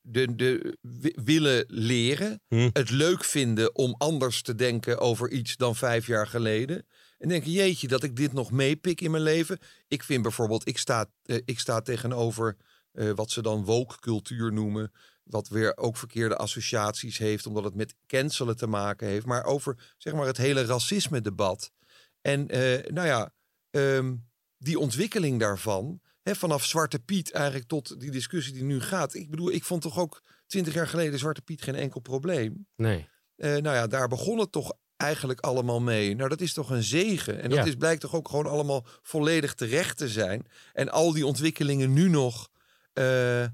de, 0.00 0.34
de, 0.34 0.78
wi- 0.80 1.16
willen 1.24 1.64
leren. 1.68 2.40
Hm. 2.48 2.70
Het 2.72 2.90
leuk 2.90 3.24
vinden 3.24 3.74
om 3.74 3.94
anders 3.98 4.42
te 4.42 4.54
denken 4.54 4.98
over 4.98 5.30
iets 5.30 5.56
dan 5.56 5.76
vijf 5.76 6.06
jaar 6.06 6.26
geleden. 6.26 6.86
En 7.18 7.28
denken, 7.28 7.50
jeetje, 7.50 7.88
dat 7.88 8.02
ik 8.02 8.16
dit 8.16 8.32
nog 8.32 8.50
meepik 8.50 9.00
in 9.00 9.10
mijn 9.10 9.22
leven. 9.22 9.58
Ik 9.88 10.02
vind 10.02 10.22
bijvoorbeeld, 10.22 10.68
ik 10.68 10.78
sta, 10.78 11.06
eh, 11.22 11.38
ik 11.44 11.58
sta 11.58 11.80
tegenover 11.80 12.56
eh, 12.92 13.10
wat 13.10 13.30
ze 13.30 13.42
dan 13.42 13.64
woke 13.64 13.98
cultuur 14.00 14.52
noemen. 14.52 14.92
Wat 15.22 15.48
weer 15.48 15.76
ook 15.76 15.96
verkeerde 15.96 16.36
associaties 16.36 17.18
heeft, 17.18 17.46
omdat 17.46 17.64
het 17.64 17.74
met 17.74 17.94
cancelen 18.06 18.56
te 18.56 18.66
maken 18.66 19.06
heeft. 19.08 19.26
Maar 19.26 19.44
over 19.44 19.94
zeg 19.98 20.12
maar, 20.12 20.26
het 20.26 20.36
hele 20.36 20.64
racisme 20.64 21.20
debat. 21.20 21.72
En 22.20 22.46
nou 22.94 23.06
ja, 23.06 23.32
ehm, 23.70 24.14
die 24.58 24.78
ontwikkeling 24.78 25.40
daarvan, 25.40 26.00
vanaf 26.34 26.64
Zwarte 26.64 26.98
Piet 26.98 27.32
eigenlijk 27.32 27.68
tot 27.68 28.00
die 28.00 28.10
discussie 28.10 28.52
die 28.52 28.62
nu 28.64 28.80
gaat. 28.80 29.14
Ik 29.14 29.30
bedoel, 29.30 29.52
ik 29.52 29.64
vond 29.64 29.82
toch 29.82 29.98
ook 29.98 30.22
twintig 30.46 30.74
jaar 30.74 30.88
geleden 30.88 31.18
Zwarte 31.18 31.42
Piet 31.42 31.62
geen 31.62 31.74
enkel 31.74 32.00
probleem. 32.00 32.66
Nee. 32.76 33.08
Eh, 33.36 33.50
nou 33.50 33.76
ja, 33.76 33.86
daar 33.86 34.08
begon 34.08 34.38
het 34.38 34.52
toch 34.52 34.72
eigenlijk 34.96 35.40
allemaal 35.40 35.80
mee. 35.80 36.14
Nou, 36.14 36.28
dat 36.28 36.40
is 36.40 36.52
toch 36.52 36.70
een 36.70 36.82
zegen. 36.82 37.40
En 37.42 37.48
dat 37.50 37.58
Ja. 37.58 37.64
is, 37.64 37.74
blijkt 37.74 38.00
toch 38.00 38.14
ook 38.14 38.28
gewoon 38.28 38.46
allemaal 38.46 38.86
volledig 39.02 39.54
terecht 39.54 39.96
te 39.96 40.08
zijn. 40.08 40.46
En 40.72 40.88
al 40.88 41.12
die 41.12 41.26
ontwikkelingen 41.26 41.92
nu 41.92 42.08
nog, 42.08 42.48
eh, 42.92 43.44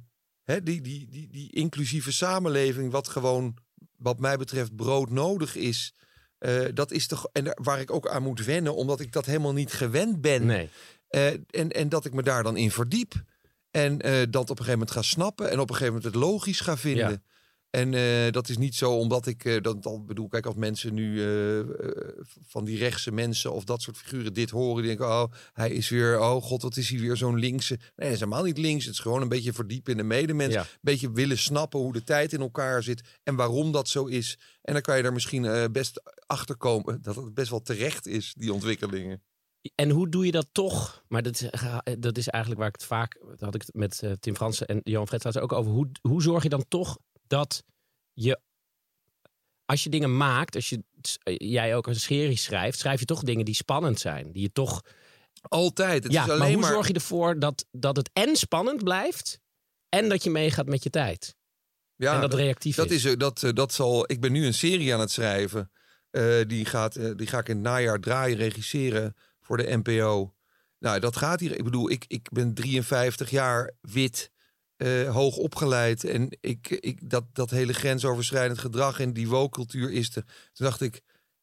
die, 0.44 0.80
die, 0.80 1.08
die, 1.08 1.28
die 1.30 1.52
inclusieve 1.52 2.12
samenleving, 2.12 2.92
wat 2.92 3.08
gewoon, 3.08 3.56
wat 3.96 4.18
mij 4.18 4.36
betreft, 4.36 4.76
broodnodig 4.76 5.56
is. 5.56 5.94
eh, 6.38 6.64
dat 6.74 6.90
is 6.90 7.06
toch, 7.06 7.28
en 7.32 7.44
daar- 7.44 7.58
waar 7.62 7.80
ik 7.80 7.90
ook 7.90 8.08
aan 8.08 8.22
moet 8.22 8.44
wennen, 8.44 8.74
omdat 8.74 9.00
ik 9.00 9.12
dat 9.12 9.26
helemaal 9.26 9.52
niet 9.52 9.72
gewend 9.72 10.20
ben. 10.20 10.46
Nee. 10.46 10.68
Eh, 11.12 11.26
en, 11.26 11.70
en 11.70 11.88
dat 11.88 12.04
ik 12.04 12.14
me 12.14 12.22
daar 12.22 12.42
dan 12.42 12.56
in 12.56 12.70
verdiep. 12.70 13.24
En 13.72 14.00
eh, 14.00 14.12
dat 14.30 14.42
op 14.42 14.58
een 14.58 14.64
gegeven 14.64 14.78
moment 14.78 14.90
ga 14.90 15.02
snappen. 15.02 15.50
En 15.50 15.60
op 15.60 15.70
een 15.70 15.76
gegeven 15.76 15.94
moment 15.94 16.14
het 16.14 16.22
logisch 16.22 16.60
ga 16.60 16.76
vinden. 16.76 17.10
Ja. 17.10 17.22
En 17.70 17.94
eh, 17.94 18.32
dat 18.32 18.48
is 18.48 18.58
niet 18.58 18.74
zo 18.74 18.92
omdat 18.92 19.26
ik 19.26 19.44
eh, 19.44 19.62
dat 19.62 19.86
al 19.86 20.04
bedoel. 20.04 20.28
Kijk, 20.28 20.46
als 20.46 20.54
mensen 20.54 20.94
nu 20.94 21.20
van 22.46 22.64
die 22.64 22.78
rechtse 22.78 23.12
mensen 23.12 23.52
of 23.52 23.64
dat 23.64 23.82
soort 23.82 23.96
figuren 23.96 24.32
dit 24.32 24.50
horen, 24.50 24.82
die 24.82 24.96
denken: 24.96 25.06
Oh, 25.06 25.32
hij 25.52 25.70
is 25.70 25.88
weer, 25.88 26.20
oh 26.20 26.42
god, 26.42 26.62
wat 26.62 26.76
is 26.76 26.88
hij 26.88 26.98
weer 26.98 27.16
zo'n 27.16 27.38
linkse. 27.38 27.74
Nee, 27.74 27.90
dat 27.96 28.12
is 28.12 28.20
helemaal 28.20 28.44
niet 28.44 28.58
links. 28.58 28.84
Het 28.84 28.94
is 28.94 29.00
gewoon 29.00 29.22
een 29.22 29.28
beetje 29.28 29.52
verdiepen 29.52 29.92
in 29.92 29.98
de 29.98 30.04
medemens. 30.04 30.54
Ja. 30.54 30.60
Een 30.60 30.66
beetje 30.80 31.12
willen 31.12 31.38
snappen 31.38 31.80
hoe 31.80 31.92
de 31.92 32.04
tijd 32.04 32.32
in 32.32 32.40
elkaar 32.40 32.82
zit 32.82 33.02
en 33.22 33.34
waarom 33.34 33.72
dat 33.72 33.88
zo 33.88 34.04
is. 34.04 34.38
En 34.62 34.72
dan 34.72 34.82
kan 34.82 34.96
je 34.96 35.02
daar 35.02 35.12
misschien 35.12 35.72
best 35.72 36.02
achter 36.26 36.56
komen 36.56 37.02
dat 37.02 37.16
het 37.16 37.34
best 37.34 37.50
wel 37.50 37.62
terecht 37.62 38.06
is, 38.06 38.34
die 38.36 38.52
ontwikkelingen. 38.52 39.22
En 39.74 39.90
hoe 39.90 40.08
doe 40.08 40.26
je 40.26 40.32
dat 40.32 40.48
toch? 40.52 41.04
Maar 41.08 41.22
dat 41.22 41.40
is, 41.40 41.50
dat 41.98 42.16
is 42.16 42.28
eigenlijk 42.28 42.62
waar 42.62 42.70
ik 42.72 42.80
het 42.80 42.88
vaak... 42.88 43.18
Dat 43.28 43.40
had 43.40 43.54
ik 43.54 43.60
het 43.60 43.74
met 43.74 44.02
eh, 44.02 44.12
Tim 44.12 44.34
Fransen 44.34 44.66
en 44.66 44.80
Johan 44.82 45.06
Fred 45.06 45.20
trouwens 45.20 45.44
ook 45.52 45.58
over. 45.58 45.72
Hoe, 45.72 45.90
hoe 46.00 46.22
zorg 46.22 46.42
je 46.42 46.48
dan 46.48 46.64
toch 46.68 46.98
dat 47.26 47.62
je... 48.12 48.40
Als 49.64 49.82
je 49.84 49.90
dingen 49.90 50.16
maakt, 50.16 50.54
als 50.54 50.68
je, 50.68 50.82
jij 51.36 51.76
ook 51.76 51.86
een 51.86 51.94
serie 51.96 52.36
schrijft... 52.36 52.78
schrijf 52.78 53.00
je 53.00 53.06
toch 53.06 53.22
dingen 53.22 53.44
die 53.44 53.54
spannend 53.54 54.00
zijn. 54.00 54.32
Die 54.32 54.42
je 54.42 54.52
toch... 54.52 54.82
Altijd. 55.42 56.02
Het 56.02 56.12
ja, 56.12 56.20
is 56.20 56.26
maar 56.26 56.36
alleen 56.36 56.52
hoe 56.52 56.62
maar 56.62 56.72
zorg 56.72 56.86
je 56.88 56.94
ervoor 56.94 57.38
dat, 57.38 57.66
dat 57.70 57.96
het 57.96 58.10
en 58.12 58.36
spannend 58.36 58.84
blijft... 58.84 59.40
en 59.88 60.08
dat 60.08 60.24
je 60.24 60.30
meegaat 60.30 60.66
met 60.66 60.82
je 60.82 60.90
tijd? 60.90 61.36
Ja, 61.96 62.14
en 62.14 62.20
dat, 62.20 62.34
reactief 62.34 62.76
dat 62.76 62.90
is. 62.90 63.04
is. 63.04 63.12
eh, 63.12 63.18
Dat, 63.18 63.42
eh, 63.42 63.52
dat 63.52 63.72
zal, 63.72 64.10
ik 64.10 64.20
ben 64.20 64.32
nu 64.32 64.46
een 64.46 64.54
serie 64.54 64.94
aan 64.94 65.00
het 65.00 65.10
schrijven. 65.10 65.70
Eh, 66.10 66.40
die, 66.46 66.64
gaat, 66.64 66.96
eh, 66.96 67.10
die 67.16 67.26
ga 67.26 67.38
ik 67.38 67.48
in 67.48 67.54
het 67.54 67.64
najaar 67.64 68.00
draaien, 68.00 68.36
regisseren 68.36 69.14
voor 69.42 69.56
de 69.56 69.76
NPO. 69.82 70.34
Nou, 70.78 71.00
dat 71.00 71.16
gaat 71.16 71.40
hier. 71.40 71.56
Ik 71.56 71.64
bedoel, 71.64 71.90
ik, 71.90 72.04
ik 72.08 72.28
ben 72.32 72.54
53 72.54 73.30
jaar 73.30 73.72
wit. 73.80 74.30
eh, 74.76 75.12
hoog 75.14 75.36
opgeleid. 75.36 76.04
En 76.04 76.36
ik, 76.40 76.68
ik, 76.70 77.10
dat, 77.10 77.24
dat 77.32 77.50
hele 77.50 77.72
grensoverschrijdend 77.72 78.58
gedrag 78.58 79.00
en 79.00 79.12
die 79.12 79.28
woke-cultuur 79.28 79.90
is 79.92 80.16
er. 80.16 80.24
Toen 80.52 80.66
dacht 80.66 80.80
ik, 80.80 81.00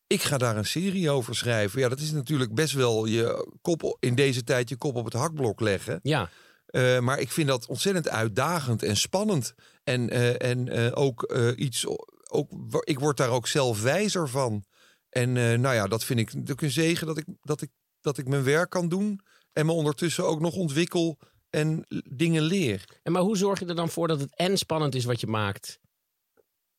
ik 0.08 0.22
ga 0.22 0.38
daar 0.38 0.58
een 0.58 0.66
serie 0.66 1.10
over 1.10 1.36
schrijven. 1.36 1.80
Ja, 1.80 1.90
dat 1.90 2.00
is 2.00 2.12
natuurlijk 2.12 2.54
best 2.54 2.74
wel 2.74 3.06
je 3.06 3.48
kop 3.62 3.98
in 4.00 4.16
deze 4.16 4.44
tijd 4.44 4.70
je 4.70 4.76
kop 4.78 4.96
op 4.96 5.06
het 5.06 5.14
hakblok 5.14 5.60
leggen. 5.60 6.00
Ja, 6.04 6.30
Eh, 6.66 7.00
maar 7.00 7.20
ik 7.20 7.32
vind 7.32 7.48
dat 7.48 7.66
ontzettend 7.68 8.10
uitdagend 8.10 8.84
en 8.84 8.98
spannend. 8.98 9.54
En, 9.84 10.10
eh, 10.10 10.50
en 10.50 10.94
ook 10.96 11.34
iets, 11.56 11.86
ook, 12.30 12.52
ik 12.84 13.00
word 13.00 13.18
daar 13.18 13.30
ook 13.30 13.48
zelf 13.48 13.82
wijzer 13.82 14.30
van. 14.30 14.66
En 15.10 15.32
nou 15.34 15.76
ja, 15.76 15.88
dat 15.88 16.04
vind 16.04 16.20
ik 16.20 16.34
natuurlijk 16.34 16.62
een 16.62 16.72
zegen 16.72 17.08
dat 17.08 17.18
ik, 17.18 17.26
dat, 17.42 17.62
ik, 17.62 17.70
dat 18.02 18.18
ik 18.18 18.28
mijn 18.28 18.44
werk 18.44 18.70
kan 18.70 18.90
doen. 18.90 19.20
En 19.54 19.66
me 19.66 19.72
ondertussen 19.72 20.26
ook 20.26 20.40
nog 20.40 20.56
ontwikkel 20.56 21.20
en 21.50 21.86
dingen 22.10 22.42
leer. 22.42 23.00
en 23.04 23.12
maar 23.12 23.22
hoe 23.22 23.38
zorg 23.38 23.60
je 23.60 23.66
er 23.66 23.76
dan 23.76 23.90
voor 23.90 24.08
dat 24.08 24.20
het 24.20 24.36
en 24.36 24.58
spannend 24.58 24.96
is 24.96 25.06
wat 25.06 25.20
je 25.20 25.28
maakt? 25.28 25.80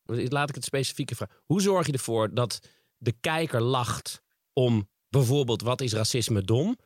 Laat 0.05 0.49
ik 0.49 0.55
het 0.55 0.65
specifieke 0.65 1.15
vragen. 1.15 1.37
Hoe 1.45 1.61
zorg 1.63 1.87
je 1.87 1.93
ervoor 1.93 2.35
dat 2.35 2.59
de 2.97 3.13
kijker 3.13 3.61
lacht 3.61 4.23
om 4.53 4.89
bijvoorbeeld 5.09 5.63
wat 5.63 5.81
is 5.81 5.93
racisme 5.93 6.43
dom? 6.43 6.77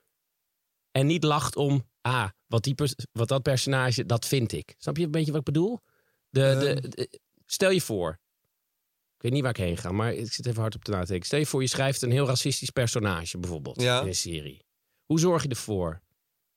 En 0.91 1.07
niet 1.07 1.25
lacht 1.25 1.57
om, 1.57 1.91
ah, 2.01 2.29
wat, 2.47 2.63
die 2.63 2.75
wat 3.13 3.29
dat 3.29 3.43
personage, 3.43 4.07
dat 4.07 4.27
vind 4.27 4.53
ik. 4.53 4.75
Snap 4.79 4.97
je 4.97 5.05
een 5.05 5.11
beetje 5.11 5.31
wat 5.31 5.41
ik 5.41 5.53
bedoel? 5.53 5.81
De, 6.29 6.41
de, 6.61 6.69
Ehm. 6.75 6.91
de- 6.91 7.21
stel 7.47 7.71
je 7.71 7.81
voor, 7.81 8.19
weet 9.25 9.33
niet 9.33 9.43
waar 9.43 9.51
ik 9.51 9.57
heen 9.65 9.77
ga, 9.77 9.93
maar 9.93 10.13
ik 10.15 10.33
zit 10.33 10.47
even 10.47 10.61
hard 10.61 10.75
op 10.75 10.85
te 10.85 10.91
nadenken. 10.91 11.27
Stel 11.27 11.39
je 11.39 11.47
voor, 11.47 11.63
je 11.63 11.69
schrijft 11.69 12.03
een 12.03 12.11
heel 12.11 12.27
racistisch 12.27 12.71
personage 12.71 13.39
bijvoorbeeld 13.39 13.81
Ja. 13.81 14.01
in 14.01 14.07
een 14.07 14.15
serie. 14.15 14.63
Hoe 15.05 15.21
zorg 15.21 15.43
je 15.43 15.49
ervoor 15.49 16.03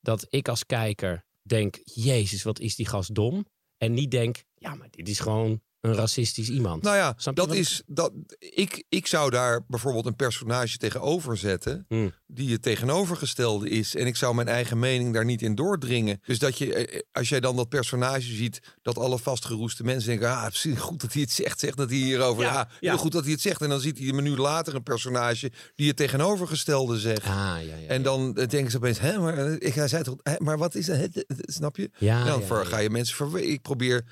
dat 0.01 0.25
ik 0.29 0.47
als 0.47 0.65
kijker 0.65 1.25
denk, 1.41 1.79
jezus, 1.83 2.43
wat 2.43 2.59
is 2.59 2.75
die 2.75 2.85
gast 2.87 3.15
dom? 3.15 3.45
En 3.77 3.93
niet 3.93 4.11
denk, 4.11 4.43
ja, 4.53 4.75
maar 4.75 4.87
dit 4.89 5.09
is 5.09 5.19
gewoon 5.19 5.61
een 5.81 5.93
racistisch 5.95 6.49
iemand. 6.49 6.83
Nou 6.83 6.95
ja, 6.95 7.15
dat 7.33 7.53
is, 7.53 7.81
dat, 7.85 8.11
ik, 8.39 8.83
ik 8.89 9.07
zou 9.07 9.29
daar 9.29 9.61
bijvoorbeeld 9.67 10.05
een 10.05 10.15
personage 10.15 10.77
tegenover 10.77 11.37
zetten. 11.37 11.85
Hmm. 11.87 12.11
die 12.27 12.51
het 12.51 12.61
tegenovergestelde 12.61 13.69
is. 13.69 13.95
En 13.95 14.05
ik 14.07 14.15
zou 14.15 14.35
mijn 14.35 14.47
eigen 14.47 14.79
mening 14.79 15.13
daar 15.13 15.25
niet 15.25 15.41
in 15.41 15.55
doordringen. 15.55 16.19
Dus 16.25 16.39
dat 16.39 16.57
je, 16.57 16.73
eh, 16.73 17.01
als 17.11 17.29
jij 17.29 17.39
dan 17.39 17.55
dat 17.55 17.69
personage 17.69 18.33
ziet, 18.35 18.59
dat 18.81 18.97
alle 18.97 19.19
vastgeroeste 19.19 19.83
mensen 19.83 20.09
denken: 20.09 20.29
ah, 20.29 20.45
goed 20.77 21.01
dat 21.01 21.13
hij 21.13 21.21
het 21.21 21.31
zegt, 21.31 21.59
zegt 21.59 21.77
dat 21.77 21.89
hij 21.89 21.97
hierover. 21.97 22.43
Ja, 22.43 22.51
Ja, 22.53 22.67
ja. 22.79 22.89
heel 22.91 22.99
goed 22.99 23.11
dat 23.11 23.23
hij 23.23 23.31
het 23.31 23.41
zegt. 23.41 23.61
En 23.61 23.69
dan 23.69 23.79
ziet 23.79 23.97
hij 23.97 24.07
een 24.07 24.15
minuut 24.15 24.37
later 24.37 24.75
een 24.75 24.83
personage 24.83 25.51
die 25.75 25.87
het 25.87 25.97
tegenovergestelde 25.97 26.99
zegt. 26.99 27.23
Ah, 27.23 27.33
ja, 27.35 27.59
ja. 27.61 27.87
En 27.87 28.01
dan 28.03 28.35
eh, 28.35 28.47
denken 28.47 28.71
ze 28.71 28.77
opeens, 28.77 28.99
hè, 28.99 29.19
maar, 29.19 29.37
eh, 29.37 29.53
ik, 29.67 29.73
hij 29.73 29.87
zei 29.87 30.03
toch, 30.03 30.15
hè, 30.23 30.33
maar 30.37 30.57
wat 30.57 30.75
is 30.75 30.85
dat? 30.85 30.97
Snap 31.27 31.75
je? 31.77 31.89
ja, 31.97 32.23
dan 32.25 32.39
ja, 32.39 32.45
ver- 32.45 32.57
ja. 32.63 32.65
ga 32.65 32.77
je 32.77 32.89
mensen 32.89 33.15
verwe- 33.15 33.41
Ik 33.47 33.61
probeer 33.61 34.05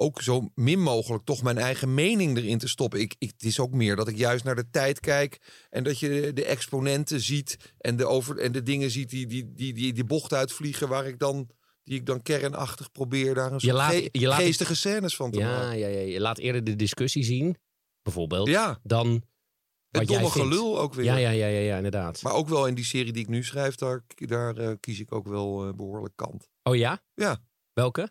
ook 0.00 0.22
zo 0.22 0.48
min 0.54 0.82
mogelijk 0.82 1.24
toch 1.24 1.42
mijn 1.42 1.58
eigen 1.58 1.94
mening 1.94 2.36
erin 2.36 2.58
te 2.58 2.68
stoppen. 2.68 3.00
Ik, 3.00 3.14
ik, 3.18 3.30
het 3.30 3.42
is 3.42 3.60
ook 3.60 3.72
meer 3.72 3.96
dat 3.96 4.08
ik 4.08 4.16
juist 4.16 4.44
naar 4.44 4.54
de 4.56 4.70
tijd 4.70 5.00
kijk 5.00 5.38
en 5.70 5.84
dat 5.84 5.98
je 5.98 6.32
de, 6.34 6.44
exponenten 6.44 7.20
ziet 7.20 7.74
en 7.78 7.96
de, 7.96 8.06
over, 8.06 8.38
en 8.38 8.52
de 8.52 8.62
dingen 8.62 8.90
ziet 8.90 9.10
die 9.10 9.26
die, 9.26 9.52
die, 9.54 9.72
die 9.72 9.92
die 9.92 10.04
bocht 10.04 10.32
uitvliegen 10.32 10.88
waar 10.88 11.06
ik 11.06 11.18
dan 11.18 11.48
die 11.84 11.98
ik 11.98 12.06
dan 12.06 12.22
kernachtig 12.22 12.90
probeer 12.92 13.34
daar 13.34 13.46
een 13.46 13.52
Je 13.52 13.60
soort 13.60 13.72
laat- 13.76 13.92
ge- 13.94 14.08
je 14.12 14.26
laat 14.26 14.38
geestige 14.40 14.74
scènes 14.76 15.16
van 15.16 15.30
te 15.30 15.38
Ja, 15.38 15.50
maken. 15.58 15.78
ja, 15.78 15.86
ja, 15.86 15.98
je 16.00 16.20
laat 16.20 16.38
eerder 16.38 16.64
de 16.64 16.76
discussie 16.76 17.24
zien, 17.24 17.56
bijvoorbeeld, 18.02 18.48
Ja, 18.48 18.80
dan 18.82 19.22
het 19.90 20.06
domme 20.08 20.30
vindt. 20.30 20.48
gelul 20.48 20.78
ook 20.80 20.94
weer. 20.94 21.04
Ja, 21.04 21.16
ja, 21.16 21.30
ja, 21.30 21.46
ja, 21.46 21.58
ja, 21.60 21.76
inderdaad. 21.76 22.22
Maar 22.22 22.32
ook 22.32 22.48
wel 22.48 22.66
in 22.66 22.74
die 22.74 22.84
serie 22.84 23.12
die 23.12 23.22
ik 23.22 23.28
nu 23.28 23.44
schrijf, 23.44 23.74
daar, 23.74 24.04
daar 24.16 24.56
eh, 24.56 24.70
kies 24.80 25.00
ik 25.00 25.12
ook 25.12 25.26
wel 25.28 25.66
eh, 25.66 25.74
behoorlijk 25.74 26.16
kant. 26.16 26.48
Oh 26.62 26.76
ja? 26.76 27.02
Ja. 27.14 27.42
Welke? 27.72 28.10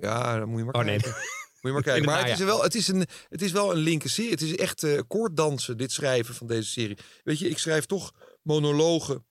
Ja, 0.00 0.38
dan 0.38 0.48
moet 0.48 0.58
je 0.58 0.64
maar 0.64 0.74
Oh 0.74 0.84
nee. 0.84 1.00
kijken. 1.00 1.20
Moet 1.20 1.58
je 1.60 1.72
maar 1.72 1.82
kijken. 1.92 2.04
Maar 2.04 2.28
het 2.28 2.38
is, 2.38 2.44
wel, 2.44 2.62
het, 2.62 2.74
is 2.74 2.88
een, 2.88 3.06
het 3.28 3.42
is 3.42 3.52
wel 3.52 3.70
een 3.70 3.78
linker 3.78 4.10
serie. 4.10 4.30
Het 4.30 4.42
is 4.42 4.56
echt 4.56 4.82
eh 4.82 5.00
koorddansen, 5.08 5.76
dit 5.76 5.92
schrijven 5.92 6.34
van 6.34 6.46
deze 6.46 6.68
serie. 6.68 6.98
Weet 7.24 7.38
je, 7.38 7.48
ik 7.48 7.58
schrijf 7.58 7.86
toch 7.86 8.12
monologen 8.42 9.24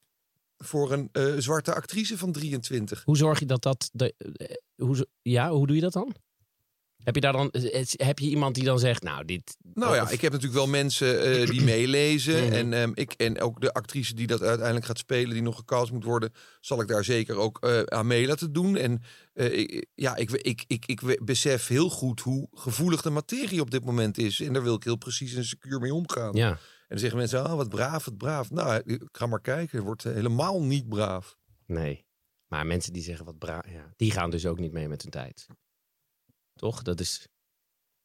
voor 0.58 0.92
een 0.92 1.10
eh, 1.12 1.34
zwarte 1.38 1.74
actrice 1.74 2.18
van 2.18 2.32
23. 2.32 3.02
Hoe 3.06 3.18
zorg 3.18 3.40
je 3.40 3.46
dat 3.46 3.62
dat... 3.62 3.90
De, 3.94 4.14
eh, 4.18 4.56
hoe, 4.86 5.08
ja, 5.22 5.52
hoe 5.52 5.68
doe 5.68 5.76
je 5.76 5.82
dat 5.82 5.94
dan? 5.94 6.16
Heb 7.04 7.16
je 7.16 7.22
daar 7.22 7.34
dan... 7.34 7.50
eh, 7.52 7.86
Heb 7.92 8.20
je 8.20 8.30
iemand 8.30 8.56
die 8.56 8.64
dan 8.64 8.80
zegt, 8.80 9.04
nou, 9.04 9.26
dit... 9.26 9.58
Nou 9.74 9.96
ja, 9.96 10.04
of- 10.04 10.12
ik 10.12 10.22
heb 10.22 10.32
natuurlijk 10.32 10.60
wel 10.60 10.68
mensen 10.70 11.22
eh, 11.42 11.48
die 11.48 11.62
meelezen. 11.62 12.44
Mhm. 12.44 12.54
en, 12.54 12.74
ehm, 12.74 12.92
ik, 12.94 13.12
en 13.14 13.42
ook 13.42 13.62
de 13.62 13.74
actrice 13.74 14.14
die 14.16 14.28
dat 14.28 14.42
uiteindelijk 14.42 14.86
gaat 14.86 14.98
spelen, 14.98 15.34
die 15.34 15.42
nog 15.42 15.56
gecast 15.56 15.92
moet 15.92 16.04
worden, 16.04 16.34
zal 16.62 16.82
ik 16.82 16.88
daar 16.88 17.04
zeker 17.04 17.36
ook 17.36 17.58
eh, 17.64 17.82
aan 17.82 18.08
mee 18.08 18.28
laten 18.28 18.54
doen. 18.54 18.76
En 18.78 19.02
eh, 19.34 19.58
ik, 19.58 19.86
ja, 19.96 20.16
ik, 20.16 20.32
ik, 20.32 20.64
ik, 20.68 20.86
ik 20.86 21.26
besef 21.26 21.68
heel 21.68 21.90
goed 21.90 22.20
hoe 22.20 22.48
gevoelig 22.52 23.02
de 23.02 23.10
materie 23.10 23.62
op 23.62 23.72
dit 23.72 23.86
moment 23.86 24.18
is. 24.18 24.40
En 24.42 24.54
daar 24.54 24.64
wil 24.64 24.76
ik 24.76 24.84
heel 24.84 24.96
precies 24.98 25.34
en 25.34 25.46
secuur 25.46 25.80
mee 25.80 25.94
omgaan. 25.94 26.34
Ja. 26.36 26.50
En 26.50 26.58
dan 26.88 27.00
zeggen 27.00 27.18
mensen, 27.18 27.44
ah, 27.46 27.56
wat 27.56 27.70
braaf, 27.70 28.06
wat 28.06 28.18
braaf. 28.18 28.52
Nou, 28.52 28.82
ik 28.86 29.04
ga 29.12 29.26
maar 29.26 29.42
kijken. 29.42 29.78
Het 29.78 29.86
wordt 29.86 30.06
eh, 30.06 30.14
helemaal 30.14 30.64
niet 30.64 30.90
braaf. 30.90 31.38
Nee. 31.66 32.06
Maar 32.48 32.66
mensen 32.66 32.94
die 32.94 33.02
zeggen 33.04 33.26
wat 33.26 33.38
bra... 33.38 33.64
Ja, 33.72 33.94
die 33.96 34.12
gaan 34.12 34.30
dus 34.30 34.46
ook 34.46 34.60
niet 34.60 34.72
mee 34.72 34.88
met 34.88 35.02
hun 35.02 35.12
tijd. 35.12 35.48
Toch? 36.60 36.82
Dat 36.82 37.00
is... 37.00 37.28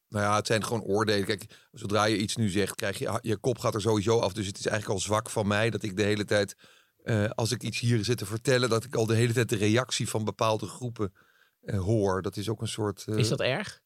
Nou 0.08 0.24
ja, 0.24 0.36
het 0.36 0.46
zijn 0.46 0.64
gewoon 0.64 0.82
oordelen. 0.82 1.24
Kijk, 1.26 1.66
zodra 1.72 2.04
je 2.04 2.16
iets 2.16 2.36
nu 2.36 2.48
zegt, 2.48 2.74
krijg 2.74 2.98
je 2.98 3.18
je 3.22 3.36
kop 3.36 3.58
gaat 3.58 3.74
er 3.74 3.80
sowieso 3.80 4.18
af. 4.18 4.32
Dus 4.32 4.46
het 4.46 4.58
is 4.58 4.66
eigenlijk 4.66 4.98
al 5.00 5.04
zwak 5.06 5.30
van 5.30 5.46
mij 5.46 5.70
dat 5.70 5.82
ik 5.82 5.96
de 5.96 6.02
hele 6.02 6.24
tijd, 6.24 6.56
eh, 7.02 7.28
als 7.30 7.50
ik 7.50 7.62
iets 7.62 7.78
hier 7.80 8.04
zit 8.04 8.18
te 8.18 8.26
vertellen, 8.26 8.68
dat 8.68 8.84
ik 8.84 8.94
al 8.94 9.06
de 9.06 9.14
hele 9.14 9.32
tijd 9.32 9.48
de 9.48 9.56
reactie 9.56 10.08
van 10.08 10.24
bepaalde 10.24 10.66
groepen 10.66 11.12
eh, 11.60 11.78
hoor. 11.80 12.22
Dat 12.22 12.36
is 12.36 12.48
ook 12.48 12.60
een 12.60 12.68
soort. 12.68 13.04
eh, 13.06 13.16
Is 13.16 13.28
dat 13.28 13.40
erg? 13.40 13.82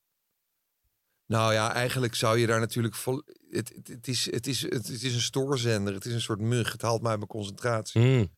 Nou 1.27 1.53
ja, 1.53 1.73
eigenlijk 1.73 2.15
zou 2.15 2.39
je 2.39 2.47
daar 2.47 2.61
natuurlijk 2.61 2.95
vol. 2.95 3.23
Het, 3.51 3.73
het, 3.75 3.89
het 3.89 4.09
is, 4.09 4.31
het, 4.31 4.47
is, 4.47 4.63
het, 4.63 4.89
is 4.89 5.15
een 5.15 5.21
stoorzender. 5.21 5.95
Het 5.95 6.05
is 6.05 6.13
een 6.13 6.21
soort 6.21 6.41
mug. 6.41 6.73
Het 6.73 6.83
haalt 6.83 7.03
mij 7.03 7.17
mijn 7.17 7.29
concentratie. 7.29 8.01
Hmm. 8.01 8.37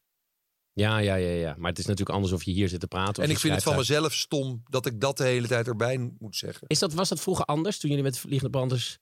Ja, 0.81 0.99
ja, 0.99 1.14
ja, 1.14 1.31
ja. 1.31 1.55
Maar 1.59 1.70
het 1.70 1.78
is 1.78 1.87
natuurlijk 1.87 2.14
anders 2.16 2.33
of 2.33 2.43
je 2.43 2.51
hier 2.53 2.68
zit 2.68 2.81
te 2.81 2.87
praten. 2.87 3.16
of 3.22 3.24
En 3.24 3.31
ik 3.31 3.39
vind 3.39 3.55
het 3.55 3.62
van 3.62 3.72
uit- 3.72 3.81
mezelf 3.81 4.12
stom 4.14 4.62
dat 4.68 4.87
ik 4.87 5.01
dat 5.01 5.16
de 5.16 5.24
hele 5.24 5.47
tijd 5.47 5.66
erbij 5.66 6.12
moet 6.18 6.37
zeggen. 6.37 6.66
Is 6.68 6.78
dat, 6.78 6.93
was 6.93 7.09
dat 7.09 7.20
vroeger 7.20 7.45
anders? 7.45 7.78
Toen 7.78 7.91
jullie 7.91 8.05
met 8.05 8.18
Vliegende 8.18 8.51
Branders... 8.51 8.99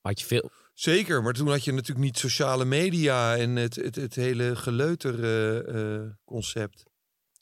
Had 0.00 0.20
je 0.20 0.26
veel... 0.26 0.50
Zeker, 0.74 1.22
maar 1.22 1.32
toen 1.32 1.48
had 1.48 1.64
je 1.64 1.72
natuurlijk 1.72 2.04
niet 2.04 2.18
sociale 2.18 2.64
media 2.64 3.36
en 3.36 3.56
het, 3.56 3.76
het, 3.76 3.94
het 3.96 4.14
hele 4.14 4.56
geleuter 4.56 5.24
eh, 5.24 5.94
eh, 5.96 6.02
concept. 6.24 6.82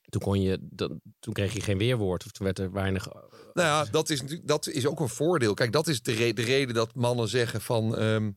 Toen, 0.09 0.21
kon 0.21 0.43
je, 0.43 0.59
dan, 0.61 1.01
toen 1.19 1.33
kreeg 1.33 1.53
je 1.53 1.61
geen 1.61 1.79
weerwoord. 1.79 2.25
Of 2.25 2.31
toen 2.33 2.47
werd 2.47 2.59
er 2.59 2.73
weinig... 2.73 3.07
Nou 3.53 3.69
ja, 3.69 3.85
dat 3.91 4.11
is, 4.11 4.21
natuurlijk- 4.21 4.49
dat 4.49 4.67
is 4.69 4.87
ook 4.87 5.01
een 5.01 5.09
voordeel. 5.09 5.55
Kijk, 5.55 5.73
dat 5.73 5.87
is 5.89 6.03
de, 6.03 6.13
re- 6.13 6.33
de 6.33 6.43
reden 6.43 6.75
dat 6.75 6.95
mannen 6.95 7.29
zeggen 7.29 7.61
van... 7.61 7.97
ehm, 7.97 8.31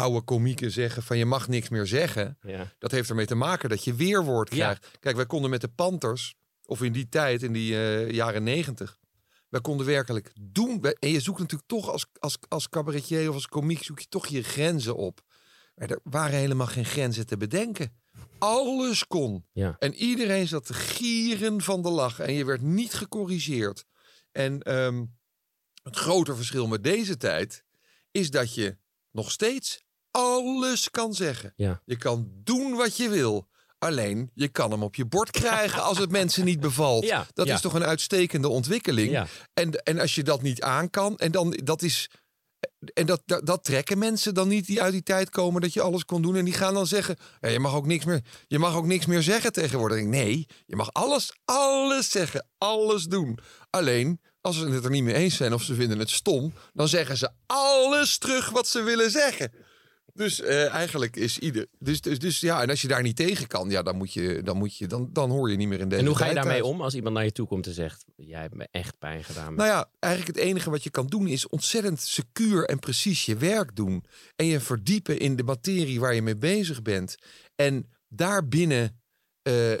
oude 0.00 0.20
komieken 0.24 0.70
zeggen 0.70 1.02
van 1.02 1.18
je 1.18 1.24
mag 1.26 1.48
niks 1.48 1.68
meer 1.68 1.86
zeggen. 1.86 2.38
Ja. 2.42 2.72
Dat 2.78 2.90
heeft 2.90 3.08
ermee 3.08 3.26
te 3.26 3.34
maken 3.34 3.68
dat 3.68 3.84
je 3.84 3.94
weerwoord 3.94 4.48
Ja. 4.54 4.56
krijgt. 4.56 4.98
Kijk, 5.00 5.16
wij 5.16 5.26
konden 5.26 5.50
met 5.50 5.60
de 5.60 5.68
Panthers, 5.68 6.34
of 6.64 6.82
in 6.82 6.92
die 6.92 7.08
tijd, 7.08 7.42
in 7.42 7.52
die 7.52 7.74
eh, 7.74 8.10
jaren 8.10 8.42
negentig... 8.42 8.98
Wij 9.48 9.60
konden 9.60 9.86
werkelijk 9.86 10.32
doen. 10.40 10.80
wij- 10.80 10.96
En 10.98 11.08
je 11.08 11.20
zoekt 11.20 11.38
natuurlijk 11.38 11.68
toch 11.68 11.88
als, 11.88 12.06
als, 12.18 12.38
als 12.48 12.68
cabaretier 12.68 13.28
of 13.28 13.34
als 13.34 13.46
komiek... 13.48 13.82
zoek 13.82 13.98
je 14.00 14.08
toch 14.08 14.26
je 14.26 14.42
grenzen 14.42 14.96
op. 14.96 15.20
Maar 15.74 15.90
er 15.90 16.00
waren 16.02 16.38
helemaal 16.38 16.66
geen 16.66 16.84
grenzen 16.84 17.26
te 17.26 17.36
bedenken. 17.36 17.96
Alles 18.38 19.06
kon. 19.06 19.46
Ja. 19.52 19.76
En 19.78 19.94
iedereen 19.94 20.48
zat 20.48 20.66
te 20.66 20.74
gieren 20.74 21.62
van 21.62 21.82
de 21.82 21.90
lach. 21.90 22.18
En 22.18 22.32
je 22.32 22.44
werd 22.44 22.60
niet 22.62 22.94
gecorrigeerd. 22.94 23.84
En 24.32 24.62
ehm, 24.62 25.04
het 25.82 25.96
grote 25.96 26.34
verschil 26.36 26.66
met 26.66 26.84
deze 26.84 27.16
tijd... 27.16 27.64
is 28.10 28.30
dat 28.30 28.54
je 28.54 28.76
nog 29.10 29.30
steeds 29.30 29.82
alles 30.10 30.90
kan 30.90 31.14
zeggen. 31.14 31.52
Ja. 31.56 31.82
Je 31.84 31.96
kan 31.96 32.30
doen 32.44 32.76
wat 32.76 32.96
je 32.96 33.08
wil. 33.08 33.48
Alleen, 33.78 34.30
je 34.34 34.48
kan 34.48 34.70
hem 34.70 34.82
op 34.82 34.94
je 34.94 35.04
bord 35.04 35.30
krijgen 35.30 35.82
als 35.82 35.98
het 35.98 36.10
mensen 36.10 36.44
niet 36.44 36.60
bevalt. 36.60 37.04
Ja, 37.10 37.26
dat 37.32 37.46
ja. 37.46 37.54
is 37.54 37.60
toch 37.60 37.74
een 37.74 37.84
uitstekende 37.84 38.48
ontwikkeling. 38.48 39.10
Ja. 39.10 39.26
En, 39.54 39.82
en 39.82 39.98
als 39.98 40.14
je 40.14 40.22
dat 40.22 40.42
niet 40.42 40.62
aan 40.62 40.90
kan, 40.90 41.16
en 41.16 41.32
dan 41.32 41.58
dat 41.64 41.82
is. 41.82 42.10
En 42.94 43.06
dat, 43.06 43.22
dat, 43.24 43.46
dat 43.46 43.64
trekken 43.64 43.98
mensen 43.98 44.34
dan 44.34 44.48
niet 44.48 44.66
die 44.66 44.82
uit 44.82 44.92
die 44.92 45.02
tijd 45.02 45.30
komen 45.30 45.60
dat 45.60 45.72
je 45.72 45.80
alles 45.80 46.04
kon 46.04 46.22
doen. 46.22 46.36
En 46.36 46.44
die 46.44 46.54
gaan 46.54 46.74
dan 46.74 46.86
zeggen: 46.86 47.16
je, 47.40 47.58
mag 47.58 47.74
ook 47.74 47.86
niks 47.86 48.04
meer, 48.04 48.20
je 48.46 48.58
mag 48.58 48.74
ook 48.74 48.86
niks 48.86 49.06
meer 49.06 49.22
zeggen 49.22 49.52
tegenwoordig. 49.52 50.04
Nee, 50.04 50.46
je 50.66 50.76
mag 50.76 50.92
alles, 50.92 51.32
alles 51.44 52.10
zeggen, 52.10 52.46
alles 52.58 53.04
doen. 53.04 53.38
Alleen 53.70 54.20
als 54.40 54.58
ze 54.58 54.68
het 54.68 54.84
er 54.84 54.90
niet 54.90 55.04
mee 55.04 55.14
eens 55.14 55.36
zijn 55.36 55.54
of 55.54 55.62
ze 55.62 55.74
vinden 55.74 55.98
het 55.98 56.10
stom, 56.10 56.52
dan 56.72 56.88
zeggen 56.88 57.16
ze 57.16 57.30
alles 57.46 58.18
terug 58.18 58.50
wat 58.50 58.68
ze 58.68 58.82
willen 58.82 59.10
zeggen. 59.10 59.52
Dus 60.14 60.40
eh, 60.40 60.74
eigenlijk 60.74 61.16
is 61.16 61.38
ieder. 61.38 61.66
Dus, 61.78 62.00
dus, 62.00 62.18
dus 62.18 62.40
ja, 62.40 62.62
en 62.62 62.70
als 62.70 62.82
je 62.82 62.88
daar 62.88 63.02
niet 63.02 63.16
tegen 63.16 63.46
kan, 63.46 63.70
ja, 63.70 63.82
dan 63.82 63.96
moet 63.96 64.12
je, 64.12 64.42
dan 64.42 64.56
moet 64.56 64.76
je, 64.76 64.86
dan, 64.86 65.08
dan 65.12 65.30
hoor 65.30 65.50
je 65.50 65.56
niet 65.56 65.68
meer 65.68 65.80
in 65.80 65.88
deze. 65.88 66.00
En 66.00 66.06
hoe 66.06 66.16
ga 66.16 66.26
je 66.26 66.34
daarmee 66.34 66.60
thuis. 66.60 66.72
om 66.72 66.80
als 66.80 66.94
iemand 66.94 67.14
naar 67.14 67.24
je 67.24 67.32
toe 67.32 67.46
komt 67.46 67.66
en 67.66 67.72
zegt... 67.72 68.04
Jij 68.16 68.40
hebt 68.40 68.54
me 68.54 68.68
echt 68.70 68.98
pijn 68.98 69.24
gedaan. 69.24 69.54
Nou 69.54 69.68
ja, 69.68 69.90
eigenlijk 69.98 70.36
het 70.36 70.46
enige 70.46 70.70
wat 70.70 70.82
je 70.82 70.90
kan 70.90 71.06
doen 71.06 71.26
is 71.26 71.48
ontzettend 71.48 72.00
secuur 72.00 72.64
en 72.64 72.78
precies 72.78 73.24
je 73.24 73.36
werk 73.36 73.76
doen. 73.76 74.04
En 74.36 74.46
je 74.46 74.60
verdiepen 74.60 75.18
in 75.18 75.36
de 75.36 75.42
materie 75.42 76.00
waar 76.00 76.14
je 76.14 76.22
mee 76.22 76.36
bezig 76.36 76.82
bent. 76.82 77.16
En 77.54 77.88
daarbinnen, 78.08 79.00
eh, 79.42 79.72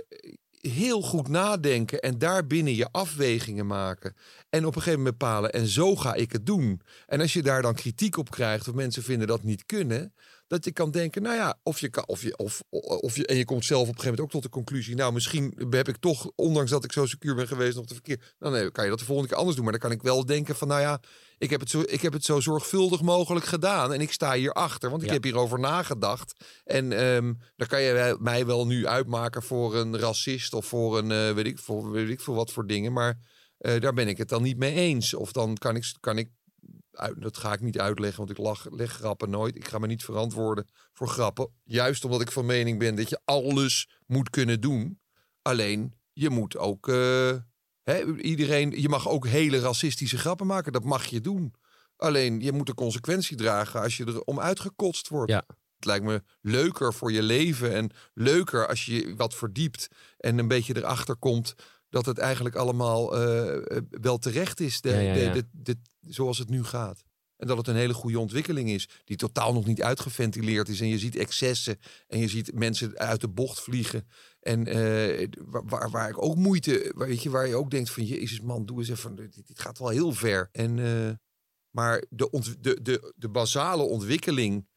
heel 0.60 1.02
goed 1.02 1.28
nadenken 1.28 2.00
en 2.00 2.18
daarbinnen 2.18 2.74
je 2.74 2.88
afwegingen 2.92 3.66
maken. 3.66 4.16
En 4.50 4.66
op 4.66 4.76
een 4.76 4.82
gegeven 4.82 4.98
moment 4.98 5.18
bepalen, 5.18 5.52
en 5.52 5.66
zo 5.66 5.96
ga 5.96 6.14
ik 6.14 6.32
het 6.32 6.46
doen. 6.46 6.80
En 7.06 7.20
als 7.20 7.32
je 7.32 7.42
daar 7.42 7.62
dan 7.62 7.74
kritiek 7.74 8.16
op 8.16 8.30
krijgt, 8.30 8.68
of 8.68 8.74
mensen 8.74 9.02
vinden 9.02 9.26
dat 9.26 9.42
niet 9.42 9.66
kunnen, 9.66 10.14
dat 10.50 10.64
je 10.64 10.72
kan 10.72 10.90
denken, 10.90 11.22
nou 11.22 11.36
ja, 11.36 11.58
of 11.62 11.80
je 11.80 11.88
kan, 11.88 12.06
of 12.06 12.22
je, 12.22 12.36
of, 12.36 12.62
of 13.00 13.16
je, 13.16 13.26
en 13.26 13.36
je 13.36 13.44
komt 13.44 13.64
zelf 13.64 13.80
op 13.82 13.88
een 13.88 13.94
gegeven 13.94 14.10
moment 14.10 14.34
ook 14.34 14.42
tot 14.42 14.52
de 14.52 14.58
conclusie, 14.58 14.94
nou, 14.94 15.12
misschien 15.12 15.54
heb 15.70 15.88
ik 15.88 15.96
toch, 15.96 16.30
ondanks 16.34 16.70
dat 16.70 16.84
ik 16.84 16.92
zo 16.92 17.06
secuur 17.06 17.34
ben 17.34 17.46
geweest, 17.48 17.76
nog 17.76 17.84
de 17.86 17.94
verkeer. 17.94 18.34
Dan 18.38 18.52
nee, 18.52 18.70
kan 18.70 18.84
je 18.84 18.90
dat 18.90 18.98
de 18.98 19.04
volgende 19.04 19.28
keer 19.30 19.38
anders 19.38 19.56
doen. 19.56 19.64
Maar 19.64 19.78
dan 19.78 19.88
kan 19.88 19.98
ik 19.98 20.02
wel 20.02 20.26
denken 20.26 20.56
van, 20.56 20.68
nou 20.68 20.80
ja, 20.80 21.00
ik 21.38 21.50
heb 21.50 21.60
het 21.60 21.70
zo, 21.70 21.82
ik 21.86 22.00
heb 22.00 22.12
het 22.12 22.24
zo 22.24 22.40
zorgvuldig 22.40 23.02
mogelijk 23.02 23.44
gedaan 23.46 23.92
en 23.92 24.00
ik 24.00 24.12
sta 24.12 24.32
hier 24.34 24.52
achter, 24.52 24.90
want 24.90 25.02
ik 25.02 25.08
Ja. 25.08 25.14
heb 25.14 25.24
hierover 25.24 25.58
nagedacht. 25.58 26.44
En 26.64 26.92
ehm, 26.92 27.32
dan 27.56 27.66
kan 27.66 27.82
je 27.82 28.16
mij 28.20 28.46
wel 28.46 28.66
nu 28.66 28.86
uitmaken 28.86 29.42
voor 29.42 29.76
een 29.76 29.98
racist 29.98 30.54
of 30.54 30.66
voor 30.66 30.98
een, 30.98 31.10
eh, 31.10 31.32
weet 31.34 31.46
ik, 31.46 31.58
voor 31.58 31.90
weet 31.90 32.08
ik 32.08 32.20
veel 32.20 32.34
wat 32.34 32.52
voor 32.52 32.66
dingen, 32.66 32.92
maar 32.92 33.18
eh, 33.58 33.80
daar 33.80 33.92
ben 33.94 34.08
ik 34.08 34.18
het 34.18 34.28
dan 34.28 34.42
niet 34.42 34.58
mee 34.58 34.74
eens. 34.74 35.14
Of 35.14 35.32
dan 35.32 35.54
kan 35.56 35.76
ik, 35.76 35.92
kan 36.00 36.18
ik 36.18 36.28
uit, 37.00 37.22
dat 37.22 37.36
ga 37.36 37.52
ik 37.52 37.60
niet 37.60 37.78
uitleggen, 37.78 38.18
want 38.18 38.30
ik 38.30 38.38
lach, 38.38 38.70
leg 38.70 38.92
grappen 38.92 39.30
nooit. 39.30 39.56
Ik 39.56 39.68
ga 39.68 39.78
me 39.78 39.86
niet 39.86 40.04
verantwoorden 40.04 40.68
voor 40.92 41.08
grappen. 41.08 41.48
Juist 41.64 42.04
omdat 42.04 42.20
ik 42.20 42.30
van 42.30 42.46
mening 42.46 42.78
ben 42.78 42.94
dat 42.94 43.08
je 43.08 43.20
alles 43.24 43.88
moet 44.06 44.30
kunnen 44.30 44.60
doen. 44.60 45.00
Alleen, 45.42 45.94
je 46.12 46.30
moet 46.30 46.56
ook... 46.56 46.88
eh, 46.88 47.36
hè, 47.82 48.16
iedereen, 48.16 48.80
je 48.80 48.88
mag 48.88 49.08
ook 49.08 49.26
hele 49.26 49.58
racistische 49.58 50.18
grappen 50.18 50.46
maken. 50.46 50.72
Dat 50.72 50.84
mag 50.84 51.04
je 51.04 51.20
doen. 51.20 51.54
Alleen, 51.96 52.40
je 52.40 52.52
moet 52.52 52.66
de 52.66 52.74
consequentie 52.74 53.36
dragen 53.36 53.80
als 53.80 53.96
je 53.96 54.04
er 54.04 54.22
om 54.22 54.40
uitgekotst 54.40 55.08
wordt. 55.08 55.30
Ja. 55.30 55.44
Het 55.76 55.88
lijkt 55.88 56.04
me 56.04 56.22
leuker 56.40 56.94
voor 56.94 57.12
je 57.12 57.22
leven 57.22 57.74
en 57.74 57.90
leuker 58.14 58.68
als 58.68 58.84
je 58.84 59.14
wat 59.16 59.34
verdiept 59.34 59.88
en 60.16 60.38
een 60.38 60.48
beetje 60.48 60.76
erachter 60.76 61.16
komt 61.16 61.54
dat 61.90 62.06
het 62.06 62.18
eigenlijk 62.18 62.54
allemaal 62.54 63.16
eh, 63.16 63.56
eh, 63.56 63.82
wel 63.90 64.18
terecht 64.18 64.60
is, 64.60 64.80
de, 64.80 64.88
Ja, 64.88 64.98
ja, 64.98 65.14
ja. 65.14 65.32
De, 65.32 65.44
de, 65.52 65.76
zoals 66.00 66.38
het 66.38 66.48
nu 66.48 66.64
gaat. 66.64 67.02
En 67.36 67.46
dat 67.46 67.56
het 67.56 67.66
een 67.66 67.76
hele 67.76 67.94
goede 67.94 68.18
ontwikkeling 68.18 68.70
is, 68.70 68.88
die 69.04 69.16
totaal 69.16 69.52
nog 69.52 69.66
niet 69.66 69.82
uitgeventileerd 69.82 70.68
is. 70.68 70.80
En 70.80 70.88
je 70.88 70.98
ziet 70.98 71.16
excessen 71.16 71.78
en 72.06 72.18
je 72.18 72.28
ziet 72.28 72.54
mensen 72.54 72.98
uit 72.98 73.20
de 73.20 73.28
bocht 73.28 73.60
vliegen. 73.60 74.08
En 74.40 74.66
eh, 74.66 75.28
waar, 75.46 75.90
waar, 75.90 76.08
ik 76.08 76.22
ook 76.22 76.36
moeite, 76.36 76.92
weet 76.96 77.22
je, 77.22 77.30
waar 77.30 77.46
je 77.46 77.54
ook 77.54 77.70
denkt 77.70 77.90
van, 77.90 78.04
jezus 78.04 78.40
man, 78.40 78.66
doe 78.66 78.78
eens 78.78 78.88
even, 78.88 79.14
dit, 79.14 79.46
dit 79.46 79.60
gaat 79.60 79.78
wel 79.78 79.88
heel 79.88 80.12
ver. 80.12 80.48
En, 80.52 80.74
maar 81.70 82.04
de, 82.08 82.30
ont, 82.30 82.64
de, 82.64 82.82
de, 82.82 83.12
de 83.16 83.28
basale 83.28 83.82
ontwikkeling 83.82 84.68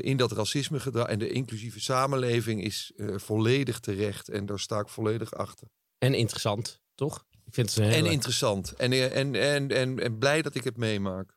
in 0.00 0.16
dat 0.16 0.32
racisme 0.32 1.04
en 1.06 1.18
de 1.18 1.30
inclusieve 1.30 1.80
samenleving 1.80 2.64
is 2.64 2.92
volledig 3.16 3.80
terecht. 3.80 4.28
En 4.28 4.46
daar 4.46 4.60
sta 4.60 4.78
ik 4.80 4.88
volledig 4.88 5.34
achter. 5.34 5.68
En 6.02 6.14
interessant, 6.14 6.80
toch? 6.94 7.26
Ik 7.44 7.54
vind 7.54 7.74
het 7.74 7.78
een 7.78 7.92
En 7.92 8.06
interessant. 8.06 8.72
En, 8.72 8.92
eh, 8.92 9.16
en, 9.16 9.34
en, 9.34 9.70
en, 9.70 9.98
en 9.98 10.18
blij 10.18 10.42
dat 10.42 10.54
ik 10.54 10.64
het 10.64 10.76
meemaak. 10.76 11.36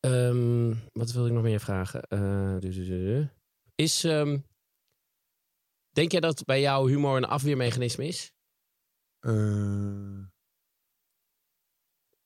Ehm, 0.00 0.74
wat 0.92 1.12
wil 1.12 1.26
ik 1.26 1.32
nog 1.32 1.42
meer 1.42 1.60
vragen? 1.60 2.02
Eh. 2.02 3.28
Is, 3.74 4.04
ehm, 4.04 4.38
denk 5.90 6.12
jij 6.12 6.20
dat 6.20 6.44
bij 6.44 6.60
jou 6.60 6.90
humor 6.90 7.16
een 7.16 7.24
afweermechanisme 7.24 8.06
is? 8.06 8.32
Eh, 9.18 10.22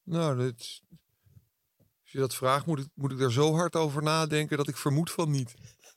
nou, 0.02 0.36
dat, 0.36 0.82
als 2.02 2.12
je 2.12 2.18
dat 2.18 2.34
vraagt, 2.34 2.66
moet 2.66 2.78
ik, 2.78 2.88
moet 2.94 3.12
ik 3.12 3.20
er 3.20 3.32
zo 3.32 3.54
hard 3.54 3.76
over 3.76 4.02
nadenken 4.02 4.56
dat 4.56 4.68
ik 4.68 4.76
vermoed 4.76 5.10
van 5.10 5.30
niet. 5.30 5.54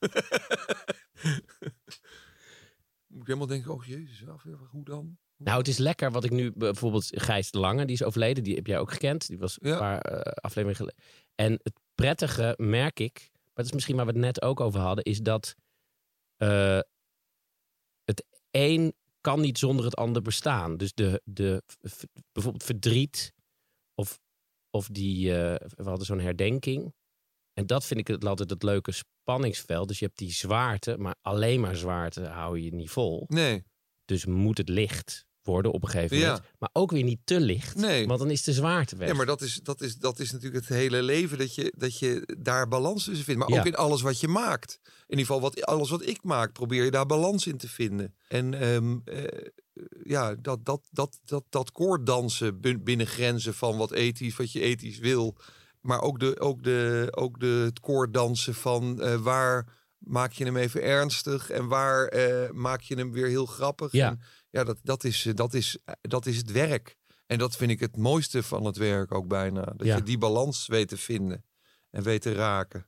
moet 3.06 3.20
ik 3.20 3.26
helemaal 3.26 3.46
denken, 3.46 3.72
oh 3.72 3.84
jezus, 3.84 4.28
afweer, 4.28 4.58
hoe 4.70 4.84
dan? 4.84 5.18
Nou, 5.44 5.58
het 5.58 5.68
is 5.68 5.78
lekker 5.78 6.10
wat 6.10 6.24
ik 6.24 6.30
nu 6.30 6.52
bijvoorbeeld 6.54 7.06
Gijs 7.10 7.50
de 7.50 7.58
Lange, 7.58 7.84
die 7.84 7.94
is 7.94 8.02
overleden, 8.02 8.44
die 8.44 8.54
heb 8.54 8.66
jij 8.66 8.78
ook 8.78 8.90
gekend. 8.92 9.26
Die 9.26 9.38
was 9.38 9.58
Ja. 9.60 9.72
een 9.72 9.78
paar 9.78 10.00
eh, 10.00 10.20
afleveringen 10.20 10.76
geleden. 10.76 11.02
En 11.34 11.52
het 11.62 11.78
prettige 11.94 12.54
merk 12.56 13.00
ik, 13.00 13.28
maar 13.32 13.50
dat 13.54 13.64
is 13.64 13.72
misschien 13.72 13.96
waar 13.96 14.06
we 14.06 14.12
het 14.12 14.20
net 14.20 14.42
ook 14.42 14.60
over 14.60 14.80
hadden, 14.80 15.04
is 15.04 15.20
dat 15.20 15.54
eh, 16.36 16.78
het 18.04 18.24
een 18.50 18.94
kan 19.20 19.40
niet 19.40 19.58
zonder 19.58 19.84
het 19.84 19.96
ander 19.96 20.22
bestaan. 20.22 20.76
Dus 20.76 20.92
de, 20.94 21.22
de 21.24 21.62
bijvoorbeeld 22.32 22.64
verdriet 22.64 23.32
of, 23.94 24.20
of 24.70 24.86
die, 24.88 25.30
eh, 25.36 25.68
we 25.76 25.82
hadden 25.88 26.06
zo'n 26.06 26.20
herdenking. 26.20 26.94
En 27.52 27.66
dat 27.66 27.84
vind 27.84 28.00
ik 28.00 28.06
het 28.06 28.24
altijd 28.24 28.50
het 28.50 28.62
leuke 28.62 28.92
spanningsveld. 28.92 29.88
Dus 29.88 29.98
je 29.98 30.04
hebt 30.04 30.18
die 30.18 30.32
zwaarte, 30.32 30.96
maar 30.98 31.14
alleen 31.20 31.60
maar 31.60 31.76
zwaarte 31.76 32.24
hou 32.26 32.60
je 32.60 32.74
niet 32.74 32.90
vol. 32.90 33.24
Nee, 33.28 33.62
Dus 34.04 34.26
moet 34.26 34.58
het 34.58 34.68
licht 34.68 35.24
worden 35.42 35.72
op 35.72 35.82
een 35.82 35.88
gegeven 35.88 36.16
Ja. 36.16 36.26
moment. 36.26 36.44
Maar 36.58 36.70
ook 36.72 36.90
weer 36.90 37.02
niet 37.02 37.20
te 37.24 37.40
licht. 37.40 37.76
Nee. 37.76 38.06
Want 38.06 38.18
dan 38.18 38.30
is 38.30 38.42
de 38.42 38.52
zwaarte 38.52 38.96
weg. 38.96 39.08
ja, 39.08 39.14
maar 39.14 39.26
dat 39.26 39.40
is, 39.40 39.60
dat, 39.62 39.80
is, 39.80 39.96
dat 39.96 40.18
is 40.18 40.32
natuurlijk 40.32 40.66
het 40.68 40.76
hele 40.78 41.02
leven, 41.02 41.38
dat 41.38 41.54
je, 41.54 41.72
dat 41.76 41.98
je 41.98 42.36
daar 42.38 42.68
balans 42.68 43.04
tussen 43.04 43.24
vindt. 43.24 43.40
Maar 43.40 43.50
Ja. 43.50 43.58
ook 43.60 43.66
in 43.66 43.74
alles 43.76 44.02
wat 44.02 44.20
je 44.20 44.28
maakt. 44.28 44.78
In 44.84 45.18
ieder 45.18 45.26
geval, 45.26 45.40
wat, 45.40 45.62
alles 45.66 45.90
wat 45.90 46.06
ik 46.06 46.22
maak, 46.22 46.52
probeer 46.52 46.84
je 46.84 46.90
daar 46.90 47.06
balans 47.06 47.46
in 47.46 47.56
te 47.56 47.68
vinden. 47.68 48.14
En 48.28 48.54
ehm, 48.54 48.96
eh, 49.04 49.24
ja, 50.04 50.34
dat, 50.34 50.64
dat, 50.64 50.88
dat, 50.90 51.18
dat, 51.24 51.44
dat 51.48 51.70
koorddansen 51.72 52.60
bin- 52.60 52.82
binnen 52.84 53.06
grenzen 53.06 53.54
van 53.54 53.76
wat 53.76 53.92
ethisch, 53.92 54.36
wat 54.36 54.52
je 54.52 54.60
ethisch 54.60 54.98
wil. 54.98 55.36
Maar 55.80 56.00
ook, 56.02 56.20
de, 56.20 56.40
ook, 56.40 56.62
de, 56.62 57.08
ook 57.10 57.40
de, 57.40 57.46
het 57.64 57.80
koorddansen 57.80 58.54
van 58.54 59.00
eh, 59.02 59.14
waar 59.14 59.80
maak 59.98 60.32
je 60.32 60.44
hem 60.44 60.56
even 60.56 60.82
ernstig 60.82 61.50
en 61.50 61.68
waar 61.68 62.06
eh, 62.06 62.50
maak 62.50 62.80
je 62.80 62.94
hem 62.94 63.12
weer 63.12 63.26
heel 63.28 63.46
grappig. 63.46 63.92
Ja. 63.92 64.08
En, 64.08 64.20
ja, 64.52 64.64
dat, 64.64 64.78
dat, 64.82 65.04
is, 65.04 65.26
eh, 65.26 65.34
dat, 65.34 65.54
is, 65.54 65.78
eh, 65.84 65.94
dat 66.00 66.26
is 66.26 66.36
het 66.36 66.52
werk. 66.52 66.96
En 67.26 67.38
dat 67.38 67.56
vind 67.56 67.70
ik 67.70 67.80
het 67.80 67.96
mooiste 67.96 68.42
van 68.42 68.64
het 68.64 68.76
werk 68.76 69.14
ook 69.14 69.28
bijna. 69.28 69.60
Dat 69.76 69.86
Ja. 69.86 69.96
je 69.96 70.02
die 70.02 70.18
balans 70.18 70.66
weet 70.66 70.88
te 70.88 70.96
vinden 70.96 71.44
en 71.90 72.02
weet 72.02 72.22
te 72.22 72.32
raken. 72.34 72.86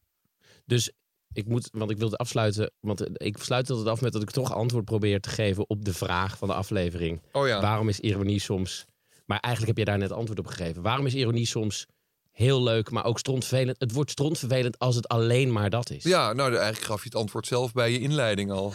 Dus 0.64 0.90
ik 1.32 1.46
moet, 1.48 1.68
want 1.72 1.90
ik 1.90 1.98
wilde 1.98 2.16
afsluiten. 2.16 2.72
Want 2.80 3.00
eh, 3.00 3.26
ik 3.26 3.36
sluit 3.38 3.70
altijd 3.70 3.88
af 3.88 4.00
met 4.00 4.12
dat 4.12 4.22
ik 4.22 4.30
toch 4.30 4.52
antwoord 4.54 4.84
probeer 4.84 5.20
te 5.20 5.28
geven 5.28 5.68
op 5.68 5.84
de 5.84 5.94
vraag 5.94 6.38
van 6.38 6.48
de 6.48 6.54
aflevering. 6.54 7.22
Oh 7.32 7.46
ja. 7.46 7.60
Waarom 7.60 7.88
is 7.88 8.00
ironie 8.00 8.38
soms. 8.40 8.84
Maar 9.26 9.38
eigenlijk 9.38 9.76
heb 9.78 9.86
je 9.86 9.92
daar 9.92 10.00
net 10.08 10.12
antwoord 10.12 10.38
op 10.38 10.46
gegeven. 10.46 10.82
Waarom 10.82 11.06
is 11.06 11.14
ironie 11.14 11.46
soms 11.46 11.86
heel 12.35 12.62
leuk, 12.62 12.91
maar 12.91 13.05
ook 13.05 13.18
strontvervelend? 13.18 13.76
Het 13.78 13.93
wordt 13.93 14.11
strontvervelend 14.11 14.78
als 14.78 14.97
het 14.97 15.09
alleen 15.09 15.53
maar 15.53 15.70
dat 15.70 15.91
is. 15.91 16.03
Ja, 16.03 16.32
nou 16.32 16.51
eigenlijk 16.55 16.85
gaf 16.85 16.99
je 17.03 17.05
het 17.09 17.14
antwoord 17.18 17.47
zelf 17.47 17.72
bij 17.72 17.91
je 17.93 18.01
inleiding 18.01 18.51
al. 18.51 18.74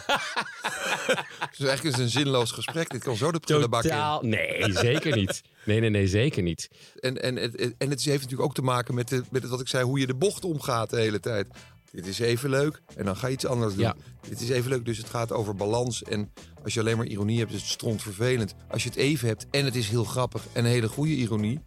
dus 1.56 1.66
eigenlijk 1.68 1.82
is 1.84 1.90
het 1.92 1.98
een 1.98 2.08
zinloos 2.08 2.50
gesprek. 2.50 2.90
Dit 2.90 3.02
kan 3.02 3.16
zo 3.16 3.32
de 3.32 3.40
prullenbak 3.40 3.82
in. 3.82 3.88
Totaal. 3.90 4.20
Nee, 4.22 4.72
zeker 4.72 5.16
niet. 5.16 5.42
Nee, 5.64 5.80
nee, 5.80 5.90
nee, 5.90 6.06
zeker 6.08 6.42
niet. 6.42 6.68
En, 7.00 7.22
en, 7.22 7.36
het- 7.36 7.56
en 7.56 7.90
het 7.90 8.02
heeft 8.04 8.22
natuurlijk 8.22 8.42
ook 8.48 8.54
te 8.54 8.62
maken 8.62 8.94
met, 8.94 9.08
de, 9.08 9.22
met 9.30 9.42
het, 9.42 9.50
wat 9.50 9.60
ik 9.60 9.68
zei, 9.68 9.84
hoe 9.84 9.98
je 10.00 10.06
de 10.06 10.14
bocht 10.14 10.44
omgaat 10.44 10.90
de 10.90 10.96
hele 11.00 11.20
tijd. 11.20 11.46
Dit 11.92 12.06
is 12.06 12.18
even 12.18 12.50
leuk 12.50 12.80
en 12.96 13.04
dan 13.04 13.16
ga 13.16 13.26
je 13.26 13.32
iets 13.32 13.46
anders 13.46 13.74
doen. 13.74 13.82
Ja. 13.82 13.96
Dit 14.28 14.40
is 14.40 14.48
even 14.48 14.70
leuk, 14.70 14.84
dus 14.84 14.98
het 14.98 15.08
gaat 15.10 15.32
over 15.32 15.54
balans. 15.54 16.02
En 16.02 16.32
als 16.64 16.74
je 16.74 16.80
alleen 16.80 16.96
maar 16.96 17.06
ironie 17.06 17.38
hebt, 17.38 17.52
is 17.52 17.60
het 17.60 17.70
stront 17.70 18.02
vervelend. 18.02 18.54
Als 18.68 18.82
je 18.82 18.88
het 18.88 18.98
even 18.98 19.28
hebt 19.28 19.46
en 19.50 19.64
het 19.64 19.74
is 19.76 19.88
heel 19.88 20.04
grappig 20.04 20.42
en 20.52 20.64
een 20.64 20.70
hele 20.70 20.88
goede 20.88 21.12
ironie, 21.14 21.60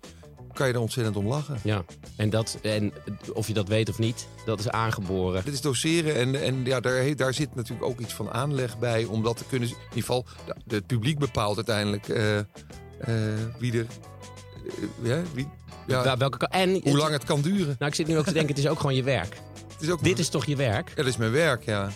kan 0.54 0.68
je 0.68 0.74
er 0.74 0.80
ontzettend 0.80 1.16
om 1.16 1.28
lachen. 1.28 1.58
Ja, 1.64 1.84
en, 2.16 2.30
dat, 2.30 2.58
en 2.62 2.94
of 3.34 3.48
je 3.48 3.54
dat 3.54 3.68
weet 3.68 3.90
of 3.90 4.00
niet, 4.00 4.28
dat 4.46 4.60
is 4.60 4.70
aangeboren. 4.70 5.46
Dit 5.46 5.54
is 5.54 5.62
doseren 5.62 6.16
en, 6.16 6.44
en 6.44 6.66
ja, 6.66 6.80
daar, 6.80 7.16
daar 7.16 7.34
zit 7.34 7.56
natuurlijk 7.56 7.90
ook 7.90 8.00
iets 8.00 8.14
van 8.14 8.32
aanleg 8.32 8.80
bij 8.80 9.04
om 9.04 9.24
dat 9.24 9.38
te 9.38 9.44
kunnen. 9.50 9.70
In 9.70 9.76
ieder 9.76 10.00
geval, 10.00 10.26
het 10.68 10.88
publiek 10.88 11.20
bepaalt 11.20 11.56
uiteindelijk 11.56 12.08
eh, 12.10 12.40
wie 13.60 13.78
er. 13.80 13.86
ja, 15.02 15.22
wie, 15.34 15.48
ja, 15.88 16.04
Wel- 16.04 16.18
Welke, 16.18 16.48
en 16.48 16.82
hoe 16.84 16.98
lang 16.98 17.12
het 17.12 17.24
kan 17.24 17.42
duren. 17.42 17.76
Nou, 17.80 17.92
ik 17.92 17.96
zit 17.96 18.08
nu 18.08 18.18
ook 18.18 18.26
te 18.26 18.34
denken, 18.34 18.56
het 18.56 18.64
is 18.64 18.70
ook 18.70 18.80
gewoon 18.80 18.96
je 18.96 19.04
werk. 19.04 19.38
Het 19.74 19.82
is 19.82 19.90
ook 19.90 20.04
Dit 20.04 20.20
is 20.20 20.30
toch 20.30 20.46
je 20.46 20.56
werk? 20.56 20.90
Ja, 20.90 20.96
dat 20.96 21.06
is 21.06 21.18
mijn 21.18 21.32
werk, 21.32 21.66
ja. 21.66 21.90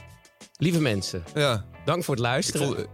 Lieve 0.58 0.82
mensen, 0.82 1.24
ja. 1.34 1.66
dank 1.86 2.04
voor 2.04 2.14
het 2.16 2.24
luisteren. 2.24 2.76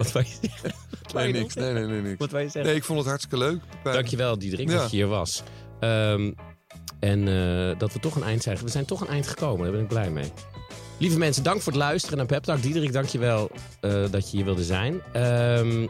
Wat 0.00 0.12
wil 0.12 0.22
je 0.22 0.48
zeggen? 0.48 0.72
Nee, 1.14 1.32
niks. 1.32 1.54
Nee, 1.54 1.72
nee, 1.72 1.84
nee, 1.84 2.00
niks. 2.00 2.18
Wat 2.18 2.30
zeggen? 2.30 2.62
Nee, 2.62 2.74
ik 2.74 2.84
vond 2.84 2.98
het 2.98 3.08
hartstikke 3.08 3.38
leuk. 3.38 3.60
Pepijn. 3.70 3.94
Dankjewel, 3.94 4.38
Diederik, 4.38 4.68
Ja. 4.68 4.76
dat 4.76 4.90
je 4.90 4.96
hier 4.96 5.06
was. 5.06 5.42
Ehm, 5.80 6.32
en 7.00 7.28
eh, 7.28 7.78
dat 7.78 7.92
we 7.92 7.98
toch 8.00 8.16
een 8.16 8.22
eind 8.22 8.42
zijn. 8.42 8.58
We 8.58 8.68
zijn 8.68 8.84
toch 8.84 9.00
een 9.00 9.08
eind 9.08 9.26
gekomen, 9.26 9.62
daar 9.62 9.72
ben 9.72 9.80
ik 9.80 9.88
blij 9.88 10.10
mee. 10.10 10.32
Lieve 10.98 11.18
mensen, 11.18 11.42
dank 11.42 11.60
voor 11.62 11.72
het 11.72 11.80
luisteren 11.80 12.16
naar 12.18 12.26
Pep 12.26 12.42
Talk. 12.42 12.62
Diederik, 12.62 12.92
dankjewel 12.92 13.50
uh, 13.80 14.04
dat 14.10 14.30
je 14.30 14.36
hier 14.36 14.44
wilde 14.44 14.64
zijn. 14.64 15.00
Ehm, 15.12 15.86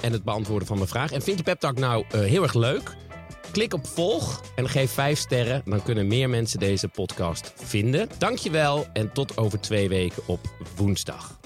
en 0.00 0.12
het 0.12 0.24
beantwoorden 0.24 0.68
van 0.68 0.76
mijn 0.76 0.88
vraag. 0.88 1.12
En 1.12 1.22
vind 1.22 1.38
je 1.38 1.44
Pep 1.44 1.60
Talk 1.60 1.78
nou 1.78 2.04
eh, 2.10 2.20
heel 2.20 2.42
erg 2.42 2.54
leuk? 2.54 2.96
Klik 3.50 3.74
op 3.74 3.86
volg 3.86 4.40
en 4.54 4.68
geef 4.68 4.90
vijf 4.90 5.18
sterren. 5.18 5.62
Dan 5.64 5.82
kunnen 5.82 6.06
meer 6.06 6.28
mensen 6.28 6.58
deze 6.58 6.88
podcast 6.88 7.52
vinden. 7.56 8.08
Dankjewel 8.18 8.86
en 8.92 9.12
tot 9.12 9.36
over 9.36 9.60
twee 9.60 9.88
weken 9.88 10.22
op 10.26 10.40
woensdag. 10.76 11.39